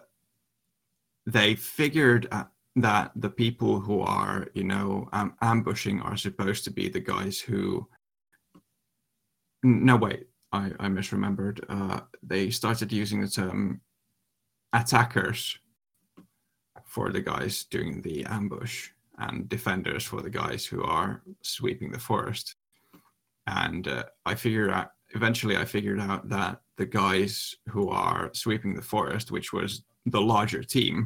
they 1.28 1.54
figured 1.54 2.28
uh, 2.32 2.46
that 2.78 3.12
the 3.16 3.30
people 3.30 3.80
who 3.80 4.02
are 4.02 4.48
you 4.56 4.64
know 4.64 5.08
um, 5.14 5.36
ambushing 5.42 6.02
are 6.02 6.18
supposed 6.18 6.64
to 6.64 6.72
be 6.72 6.90
the 6.90 7.00
guys 7.00 7.40
who. 7.40 7.88
No 9.62 9.98
wait, 9.98 10.28
I 10.52 10.72
I 10.80 10.88
misremembered. 10.88 11.64
Uh, 11.70 12.02
they 12.24 12.50
started 12.50 12.92
using 12.92 13.22
the 13.22 13.30
term 13.30 13.82
attackers 14.74 15.60
for 16.86 17.12
the 17.12 17.22
guys 17.22 17.66
doing 17.66 18.02
the 18.02 18.26
ambush 18.26 18.90
and 19.18 19.48
defenders 19.50 20.04
for 20.04 20.22
the 20.22 20.30
guys 20.30 20.66
who 20.66 20.84
are 20.84 21.22
sweeping 21.42 21.92
the 21.92 22.00
forest. 22.00 22.56
And 23.48 23.88
uh, 23.88 24.04
I 24.26 24.36
figured 24.36 24.72
out 24.72 24.90
eventually 25.14 25.58
I 25.58 25.66
figured 25.66 26.00
out 26.00 26.28
that 26.30 26.62
the 26.78 26.86
guys 26.86 27.56
who 27.70 27.90
are 27.90 28.30
sweeping 28.34 28.76
the 28.76 28.82
forest, 28.82 29.32
which 29.32 29.54
was 29.54 29.84
the 30.06 30.22
larger 30.22 30.64
team, 30.64 31.06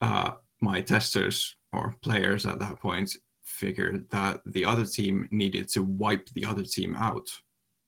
uh, 0.00 0.32
my 0.60 0.80
testers 0.80 1.56
or 1.72 1.94
players 2.02 2.46
at 2.46 2.58
that 2.60 2.78
point 2.78 3.16
figured 3.42 4.08
that 4.10 4.40
the 4.46 4.64
other 4.64 4.84
team 4.84 5.28
needed 5.30 5.68
to 5.68 5.82
wipe 5.82 6.28
the 6.30 6.44
other 6.44 6.62
team 6.62 6.94
out 6.96 7.28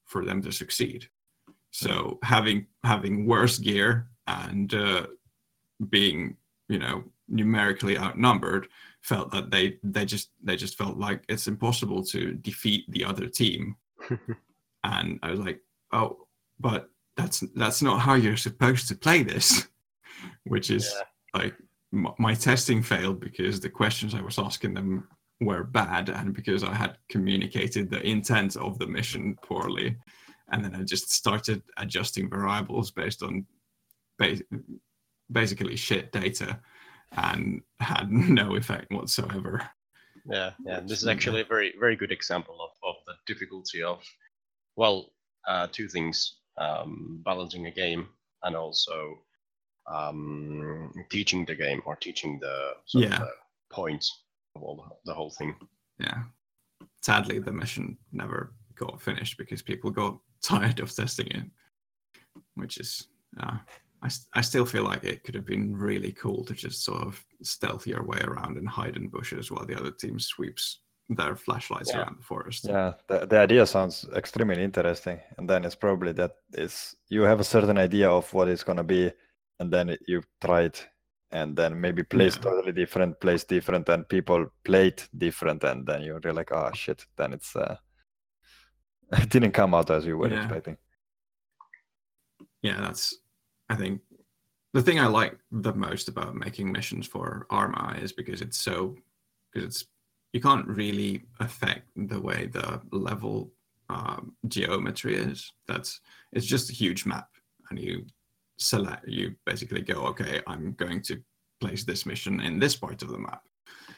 for 0.07 0.25
them 0.25 0.43
to 0.43 0.51
succeed. 0.51 1.09
So 1.71 2.19
having 2.23 2.67
having 2.83 3.27
worse 3.27 3.59
gear 3.59 4.09
and 4.27 4.75
uh, 4.75 5.07
being 5.89 6.37
you 6.69 6.79
know 6.79 7.05
numerically 7.31 7.97
outnumbered 7.97 8.67
felt 9.03 9.31
that 9.33 9.51
they 9.51 9.79
they 9.83 10.05
just 10.05 10.31
they 10.43 10.57
just 10.57 10.77
felt 10.77 10.97
like 10.99 11.25
it's 11.29 11.47
impossible 11.47 12.05
to 12.05 12.35
defeat 12.35 12.85
the 12.91 13.05
other 13.05 13.27
team. 13.29 13.77
And 14.83 15.19
i 15.23 15.31
was 15.31 15.41
like 15.41 15.61
oh 15.93 16.27
but 16.59 16.89
that's 17.17 17.41
that's 17.55 17.83
not 17.83 18.01
how 18.01 18.15
you're 18.15 18.39
supposed 18.39 18.89
to 18.89 18.95
play 18.95 19.23
this 19.23 19.69
which 20.45 20.71
is 20.71 20.91
Yeah. 20.95 21.41
like 21.43 21.55
m- 21.93 22.15
my 22.19 22.33
testing 22.35 22.83
failed 22.83 23.21
because 23.21 23.61
the 23.61 23.69
questions 23.69 24.15
i 24.15 24.23
was 24.23 24.39
asking 24.39 24.73
them 24.75 25.07
were 25.43 25.65
bad 25.65 26.09
and 26.09 26.33
because 26.33 26.65
i 26.65 26.73
had 26.75 26.97
communicated 27.11 27.91
the 27.91 28.01
intent 28.07 28.57
of 28.57 28.79
the 28.79 28.87
mission 28.87 29.37
poorly. 29.43 29.97
And 30.51 30.65
then 30.65 30.75
i 30.75 30.83
just 30.83 31.13
started 31.13 31.63
adjusting 31.77 32.31
variables 32.31 32.91
based 32.91 33.23
on 33.23 33.45
ba- 34.19 34.41
basically 35.31 35.77
shit 35.77 36.11
data 36.11 36.59
and 37.17 37.63
had 37.81 38.11
no 38.41 38.57
effect 38.57 38.91
whatsoever. 38.91 39.69
Yeah, 40.29 40.53
yeah. 40.65 40.81
This 40.81 41.03
is 41.03 41.09
actually 41.09 41.41
a 41.41 41.45
very, 41.45 41.75
very 41.79 41.97
good 41.97 42.13
example 42.13 42.59
of, 42.61 42.71
of 42.89 42.97
the 43.07 43.15
difficulty 43.33 43.83
of, 43.83 44.03
well, 44.77 45.13
uh, 45.49 45.67
two 45.73 45.89
things: 45.89 46.37
um, 46.59 47.21
balancing 47.25 47.67
a 47.67 47.71
game 47.71 48.09
and 48.43 48.55
also 48.55 49.19
um, 49.91 50.93
teaching 51.11 51.45
the 51.45 51.55
game 51.55 51.83
or 51.85 51.97
teaching 51.97 52.39
the 52.41 52.73
sort 52.87 53.05
of 53.05 53.11
Yeah. 53.11 53.19
the 53.19 53.31
points 53.71 54.23
of 54.57 54.63
all 54.63 54.77
the, 54.77 55.11
the 55.11 55.15
whole 55.15 55.31
thing. 55.31 55.55
Yeah. 55.99 56.23
Sadly, 57.03 57.39
the 57.39 57.53
mission 57.53 57.97
never 58.13 58.53
got 58.77 59.01
finished 59.01 59.37
because 59.39 59.63
people 59.63 59.91
got 59.91 60.19
tired 60.43 60.81
of 60.81 60.95
testing 60.95 61.27
it, 61.29 61.45
which 62.55 62.79
is, 62.79 63.07
uh, 63.41 63.57
I, 64.03 64.09
I 64.35 64.41
still 64.41 64.65
feel 64.65 64.85
like 64.85 65.05
it 65.05 65.25
could 65.25 65.35
have 65.35 65.45
been 65.45 65.77
really 65.77 66.13
cool 66.13 66.45
to 66.45 66.55
just 66.55 66.85
sort 66.85 67.03
of 67.03 67.23
stealth 67.43 67.87
your 67.87 68.03
way 68.05 68.19
around 68.25 68.57
and 68.57 68.69
hide 68.69 68.97
in 68.97 69.09
bushes 69.09 69.51
while 69.51 69.67
the 69.67 69.79
other 69.79 69.91
team 69.91 70.19
sweeps 70.19 70.81
their 71.11 71.37
flashlights 71.37 71.91
Yeah. 71.91 71.99
around 72.01 72.19
the 72.19 72.23
forest. 72.23 72.65
Yeah, 72.67 72.95
the, 73.09 73.27
the 73.27 73.39
idea 73.39 73.67
sounds 73.67 74.07
extremely 74.15 74.63
interesting. 74.63 75.21
And 75.37 75.49
then 75.49 75.65
it's 75.65 75.75
probably 75.75 76.13
that 76.13 76.33
is 76.53 76.97
you 77.09 77.23
have 77.23 77.41
a 77.41 77.45
certain 77.45 77.77
idea 77.79 78.09
of 78.11 78.33
what 78.33 78.49
it's 78.49 78.65
gonna 78.65 78.85
be, 78.85 79.13
and 79.59 79.71
then 79.71 79.97
you 80.07 80.23
try 80.41 80.63
it, 80.63 80.87
and 81.33 81.55
then 81.57 81.79
maybe 81.81 82.03
plays 82.03 82.37
Yeah. 82.37 82.43
totally 82.43 82.73
different, 82.73 83.21
plays 83.21 83.45
different, 83.45 83.89
and 83.89 84.09
people 84.09 84.47
play 84.65 84.89
it 84.89 85.09
different, 85.19 85.65
and 85.65 85.87
then 85.87 86.03
you're 86.03 86.21
really 86.21 86.37
like, 86.37 86.53
oh 86.53 86.71
shit, 86.73 87.05
then 87.17 87.33
it's 87.35 87.55
uh, 87.57 87.77
it 89.13 89.29
didn't 89.29 89.53
come 89.53 89.75
out 89.75 89.91
as 89.91 90.07
you 90.07 90.17
were 90.17 90.29
Yeah. 90.31 90.39
expecting. 90.45 90.77
yeah 92.63 92.81
that's 92.81 93.15
i 93.71 93.75
think 93.75 94.01
the 94.75 94.83
thing 94.83 95.01
i 95.01 95.07
like 95.07 95.39
the 95.51 95.73
most 95.73 96.09
about 96.09 96.35
making 96.35 96.71
missions 96.71 97.07
for 97.07 97.47
arma 97.51 97.97
is 98.03 98.13
because 98.13 98.43
it's 98.43 98.59
so 98.59 98.95
because 99.53 99.67
it's 99.67 99.87
you 100.33 100.41
can't 100.41 100.67
really 100.67 101.25
affect 101.41 101.87
the 101.97 102.21
way 102.21 102.47
the 102.47 102.81
level 102.93 103.51
um, 103.89 104.33
geometry 104.47 105.17
is 105.17 105.53
that's 105.67 106.01
it's 106.33 106.47
just 106.47 106.71
a 106.71 106.75
huge 106.75 107.07
map 107.07 107.29
and 107.71 107.79
you 107.79 108.05
select 108.59 109.09
you 109.09 109.35
basically 109.47 109.81
go 109.81 109.99
okay 110.11 110.41
i'm 110.47 110.73
going 110.75 111.01
to 111.03 111.21
place 111.61 111.83
this 111.85 112.07
mission 112.07 112.41
in 112.41 112.59
this 112.59 112.77
part 112.77 113.03
of 113.03 113.09
the 113.09 113.19
map 113.19 113.43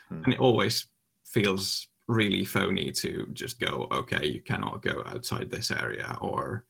Hmm. 0.09 0.25
and 0.25 0.35
it 0.35 0.41
always 0.41 0.87
feels 1.25 1.89
really 2.09 2.45
phony 2.45 2.91
to 2.93 3.27
just 3.33 3.59
go 3.61 3.89
okay 3.91 4.27
you 4.27 4.41
cannot 4.41 4.83
go 4.83 5.03
outside 5.07 5.51
this 5.51 5.71
area 5.71 6.17
or 6.21 6.65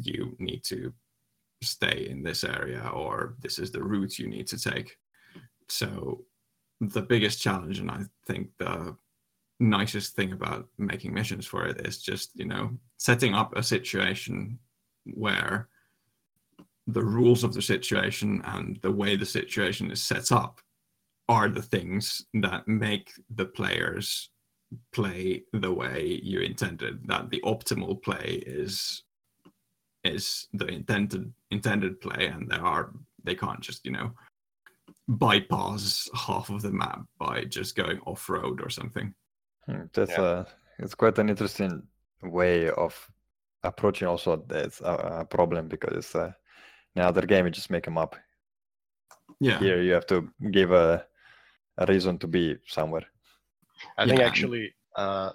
you 0.00 0.36
need 0.38 0.62
to 0.64 0.92
stay 1.64 2.06
in 2.10 2.22
this 2.22 2.44
area 2.44 2.88
or 2.92 3.34
this 3.40 3.58
is 3.58 3.70
the 3.70 3.82
route 3.82 4.18
you 4.18 4.28
need 4.28 4.46
to 4.48 4.58
take. 4.58 4.96
So 5.68 6.24
the 6.80 7.02
biggest 7.02 7.40
challenge 7.40 7.78
and 7.78 7.90
i 7.90 8.00
think 8.26 8.48
the 8.58 8.96
nicest 9.60 10.16
thing 10.16 10.32
about 10.32 10.66
making 10.78 11.14
missions 11.14 11.46
for 11.46 11.66
it 11.66 11.86
is 11.86 12.02
just 12.02 12.30
you 12.34 12.44
know 12.44 12.70
setting 12.96 13.34
up 13.34 13.56
a 13.56 13.62
situation 13.62 14.58
where 15.14 15.68
the 16.88 17.02
rules 17.02 17.44
of 17.44 17.54
the 17.54 17.62
situation 17.62 18.42
and 18.46 18.78
the 18.82 18.90
way 18.90 19.16
the 19.16 19.24
situation 19.24 19.90
is 19.90 20.02
set 20.02 20.32
up 20.32 20.60
are 21.28 21.48
the 21.48 21.62
things 21.62 22.26
that 22.34 22.66
make 22.68 23.12
the 23.36 23.46
players 23.46 24.28
play 24.92 25.42
the 25.52 25.72
way 25.72 26.20
you 26.22 26.40
intended 26.40 26.98
that 27.06 27.30
the 27.30 27.40
optimal 27.44 28.02
play 28.02 28.42
is 28.46 29.03
is 30.04 30.48
the 30.52 30.66
intended 30.66 31.32
intended 31.50 32.00
play 32.00 32.26
and 32.26 32.48
there 32.50 32.64
are 32.64 32.92
they 33.24 33.34
can't 33.34 33.60
just 33.60 33.84
you 33.86 33.92
know 33.92 34.12
bypass 35.08 36.08
half 36.14 36.50
of 36.50 36.62
the 36.62 36.70
map 36.70 37.00
by 37.18 37.44
just 37.44 37.76
going 37.76 38.00
off 38.06 38.28
road 38.28 38.60
or 38.62 38.70
something 38.70 39.14
Hmm, 39.66 39.84
That's 39.94 40.10
Yeah. 40.12 40.22
uh, 40.22 40.44
it's 40.78 40.94
quite 40.94 41.18
an 41.18 41.30
interesting 41.30 41.82
way 42.22 42.68
of 42.70 43.10
approaching 43.62 44.08
also 44.08 44.36
that's 44.46 44.80
a, 44.82 45.20
a 45.20 45.24
problem 45.24 45.68
because 45.68 45.96
it's 45.96 46.14
uh, 46.14 46.32
in 46.94 47.02
another 47.02 47.26
game 47.26 47.46
you 47.46 47.50
just 47.50 47.70
make 47.70 47.84
them 47.84 47.96
up 47.98 48.14
Yeah. 49.40 49.58
Here 49.58 49.80
you 49.82 49.92
have 49.94 50.06
to 50.06 50.28
give 50.50 50.70
a, 50.72 51.06
a 51.78 51.86
reason 51.86 52.18
to 52.18 52.26
be 52.26 52.56
somewhere. 52.66 53.06
I 53.98 54.06
think 54.06 54.20
actually 54.20 54.74
uh, 54.96 55.32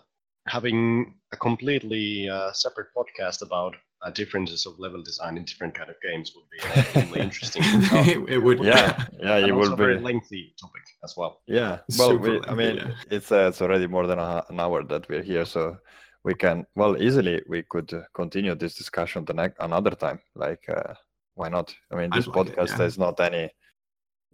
having 0.47 1.15
a 1.31 1.37
completely 1.37 2.29
uh, 2.29 2.51
separate 2.53 2.87
podcast 2.95 3.41
about 3.41 3.75
uh, 4.01 4.09
differences 4.11 4.65
of 4.65 4.79
level 4.79 5.01
design 5.03 5.37
in 5.37 5.43
different 5.43 5.73
kind 5.73 5.89
of 5.89 5.95
games 6.01 6.33
would 6.35 6.49
be 6.49 6.57
extremely 6.79 7.19
interesting. 7.19 7.63
it, 7.65 8.29
it 8.29 8.37
would. 8.37 8.63
Yeah, 8.63 9.05
yeah, 9.19 9.37
and 9.37 9.47
it 9.47 9.51
also 9.51 9.69
will 9.69 9.73
a 9.73 9.77
very 9.77 9.97
be. 9.97 10.03
lengthy 10.03 10.53
topic 10.59 10.83
as 11.03 11.15
well. 11.17 11.41
Yeah, 11.47 11.79
well, 11.97 12.11
Super 12.11 12.31
we, 12.31 12.41
I 12.47 12.53
mean, 12.53 12.75
yeah. 12.77 12.91
it's 13.11 13.31
uh, 13.31 13.47
it's 13.49 13.61
already 13.61 13.87
more 13.87 14.07
than 14.07 14.19
a, 14.19 14.43
an 14.49 14.59
hour 14.59 14.83
that 14.83 15.09
we're 15.09 15.23
here, 15.23 15.45
so 15.45 15.77
we 16.23 16.33
can 16.33 16.65
well 16.75 17.01
easily 17.01 17.41
we 17.47 17.63
could 17.63 17.93
uh, 17.93 18.01
continue 18.13 18.55
this 18.55 18.75
discussion 18.75 19.25
the 19.25 19.33
next 19.33 19.57
another 19.59 19.91
time. 19.91 20.19
Like, 20.35 20.63
uh, 20.69 20.93
why 21.35 21.49
not? 21.49 21.73
I 21.91 21.95
mean, 21.95 22.09
I'd 22.11 22.19
this 22.19 22.27
like 22.27 22.47
it, 22.47 22.55
podcast 22.55 22.79
yeah. 22.79 22.85
is 22.85 22.97
not 22.97 23.19
any 23.19 23.49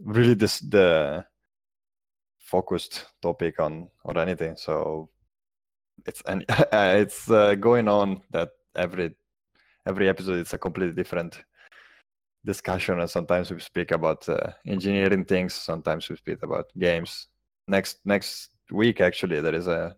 really 0.03 0.35
this 0.35 0.59
the 0.59 1.25
focused 2.39 3.05
topic 3.21 3.59
on 3.59 3.89
or 4.03 4.17
anything, 4.19 4.55
so 4.57 5.09
it's 6.05 6.21
and 6.27 6.45
it's 6.71 7.31
uh, 7.31 7.55
going 7.55 7.87
on 7.87 8.21
that 8.31 8.49
every 8.75 9.15
every 9.85 10.09
episode 10.09 10.39
it's 10.39 10.53
a 10.53 10.57
completely 10.57 10.95
different 10.95 11.43
discussion 12.45 12.99
and 12.99 13.09
sometimes 13.09 13.51
we 13.51 13.59
speak 13.59 13.91
about 13.91 14.27
uh, 14.29 14.51
engineering 14.67 15.25
things 15.25 15.53
sometimes 15.53 16.09
we 16.09 16.15
speak 16.15 16.43
about 16.43 16.65
games. 16.77 17.27
Next 17.67 17.99
next 18.05 18.49
week 18.71 19.01
actually 19.01 19.41
there 19.41 19.55
is 19.55 19.67
a 19.67 19.95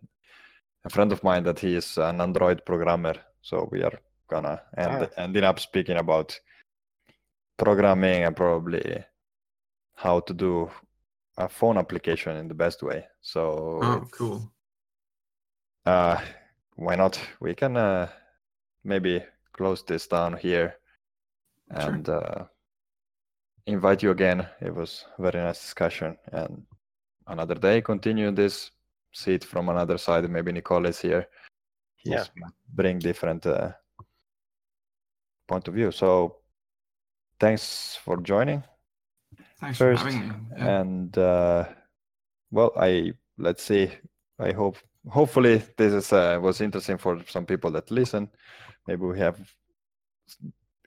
a 0.85 0.89
friend 0.89 1.11
of 1.11 1.23
mine 1.23 1.43
that 1.43 1.59
he 1.59 1.75
is 1.75 1.97
an 1.97 2.21
android 2.21 2.65
programmer 2.65 3.15
so 3.41 3.67
we 3.71 3.83
are 3.83 3.99
gonna 4.29 4.61
end, 4.77 5.09
ending 5.17 5.43
up 5.43 5.59
speaking 5.59 5.97
about 5.97 6.39
programming 7.57 8.23
and 8.23 8.35
probably 8.35 9.03
how 9.95 10.19
to 10.21 10.33
do 10.33 10.69
a 11.37 11.49
phone 11.49 11.77
application 11.77 12.37
in 12.37 12.47
the 12.47 12.53
best 12.53 12.83
way. 12.83 13.05
So 13.21 13.79
Oh, 13.81 14.07
cool. 14.11 14.51
uh 15.85 16.19
why 16.75 16.95
not? 16.95 17.19
We 17.39 17.55
can 17.55 17.77
uh 17.77 18.09
maybe 18.83 19.23
close 19.57 19.83
this 19.83 20.07
down 20.07 20.37
here 20.37 20.75
Sure. 21.81 21.91
and 21.91 22.07
uh 22.09 22.45
invite 23.65 24.01
you 24.01 24.11
again 24.11 24.47
it 24.61 24.73
was 24.73 25.05
a 25.17 25.21
very 25.21 25.43
nice 25.43 25.59
discussion 25.59 26.17
and 26.31 26.63
another 27.27 27.55
day 27.55 27.81
continue 27.81 28.31
this 28.31 28.71
see 29.13 29.33
it 29.33 29.43
from 29.43 29.67
another 29.69 29.97
side 29.97 30.29
maybe 30.29 30.51
nicole 30.53 30.85
is 30.85 30.99
here 31.01 31.27
he's 31.97 32.13
Yeah. 32.13 32.47
bring 32.73 32.99
different 32.99 33.45
uh, 33.45 33.71
point 35.47 35.67
of 35.67 35.73
view 35.73 35.91
so 35.91 36.37
thanks 37.39 37.97
for 38.03 38.17
joining 38.21 38.63
Thanks 39.59 39.77
first 39.77 40.03
for 40.03 40.09
having 40.11 40.29
me. 40.29 40.35
Yeah. 40.57 40.79
and 40.81 41.17
uh 41.17 41.65
well 42.51 42.71
i 42.77 43.11
let's 43.37 43.63
see 43.63 43.91
i 44.39 44.51
hope 44.53 44.77
hopefully 45.09 45.61
this 45.77 45.93
is 45.93 46.13
uh, 46.13 46.39
was 46.41 46.61
interesting 46.61 46.97
for 46.97 47.21
some 47.27 47.45
people 47.45 47.71
that 47.71 47.89
listen 47.91 48.29
maybe 48.87 49.05
we 49.05 49.19
have 49.19 49.37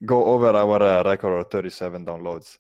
go 0.05 0.25
over 0.25 0.49
our 0.57 0.83
uh, 0.83 1.03
record 1.05 1.39
of 1.41 1.51
37 1.51 2.05
downloads 2.07 2.59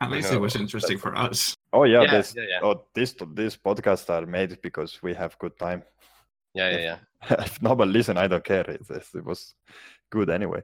At 0.00 0.08
you 0.10 0.16
least 0.16 0.30
know, 0.30 0.36
it 0.36 0.40
was 0.40 0.56
interesting 0.56 0.98
for 0.98 1.14
us. 1.16 1.56
oh 1.72 1.84
yeah, 1.84 2.02
Yeah, 2.02 2.10
this 2.16 2.34
yeah, 2.36 2.44
yeah. 2.48 2.60
oh 2.62 2.84
this 2.94 3.14
these 3.34 3.56
podcasts 3.56 4.08
are 4.10 4.26
made 4.26 4.58
because 4.62 5.02
we 5.02 5.14
have 5.14 5.38
good 5.38 5.58
time 5.58 5.82
Yeah, 6.54 6.70
yeah, 6.70 6.78
yeah. 7.30 7.44
if 7.44 7.60
nobody 7.62 7.90
listen 7.92 8.16
i 8.18 8.26
don't 8.28 8.44
care 8.44 8.70
it, 8.70 8.80
it's- 8.90 9.14
it 9.14 9.24
was 9.24 9.54
good 10.10 10.30
anyway 10.30 10.62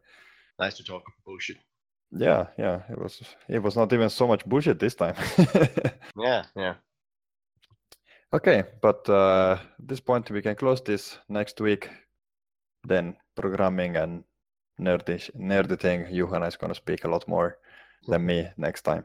Nice 0.59 0.77
to 0.77 0.85
talk 0.85 1.03
bullshit. 1.25 1.57
yeah 2.13 2.47
yeah 2.59 2.83
it 2.91 2.99
was 2.99 3.23
it 3.49 3.63
was 3.63 3.77
not 3.77 3.93
even 3.93 4.11
so 4.11 4.27
much 4.27 4.45
bullshit 4.45 4.79
this 4.79 4.95
time 4.95 5.15
Yeah, 6.17 6.45
yeah. 6.57 6.75
Okay, 8.33 8.63
but 8.81 9.09
uh, 9.09 9.59
at 9.61 9.89
this 9.89 10.01
point 10.01 10.31
we 10.31 10.43
can 10.43 10.55
close 10.55 10.81
this 10.81 11.19
next 11.29 11.61
week. 11.61 11.91
Then 12.85 13.17
programming 13.35 13.97
and 13.97 14.25
nerdy 14.81 15.31
nerdy 15.37 15.79
thing. 15.79 16.07
Juhana 16.07 16.49
is 16.49 16.57
gonna 16.57 16.75
speak 16.75 17.05
a 17.05 17.09
lot 17.09 17.27
more 17.29 17.59
than 18.07 18.25
me 18.25 18.49
next 18.57 18.83
time. 18.83 19.05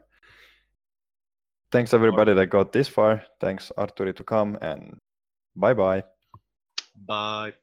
Thanks 1.72 1.92
everybody 1.92 2.34
that 2.34 2.46
got 2.46 2.72
this 2.72 2.88
far. 2.88 3.24
Thanks 3.40 3.72
Artturi 3.76 4.14
to 4.16 4.24
come 4.24 4.58
and 4.62 4.96
bye 5.56 5.74
bye. 5.74 6.04
Bye. 6.94 7.54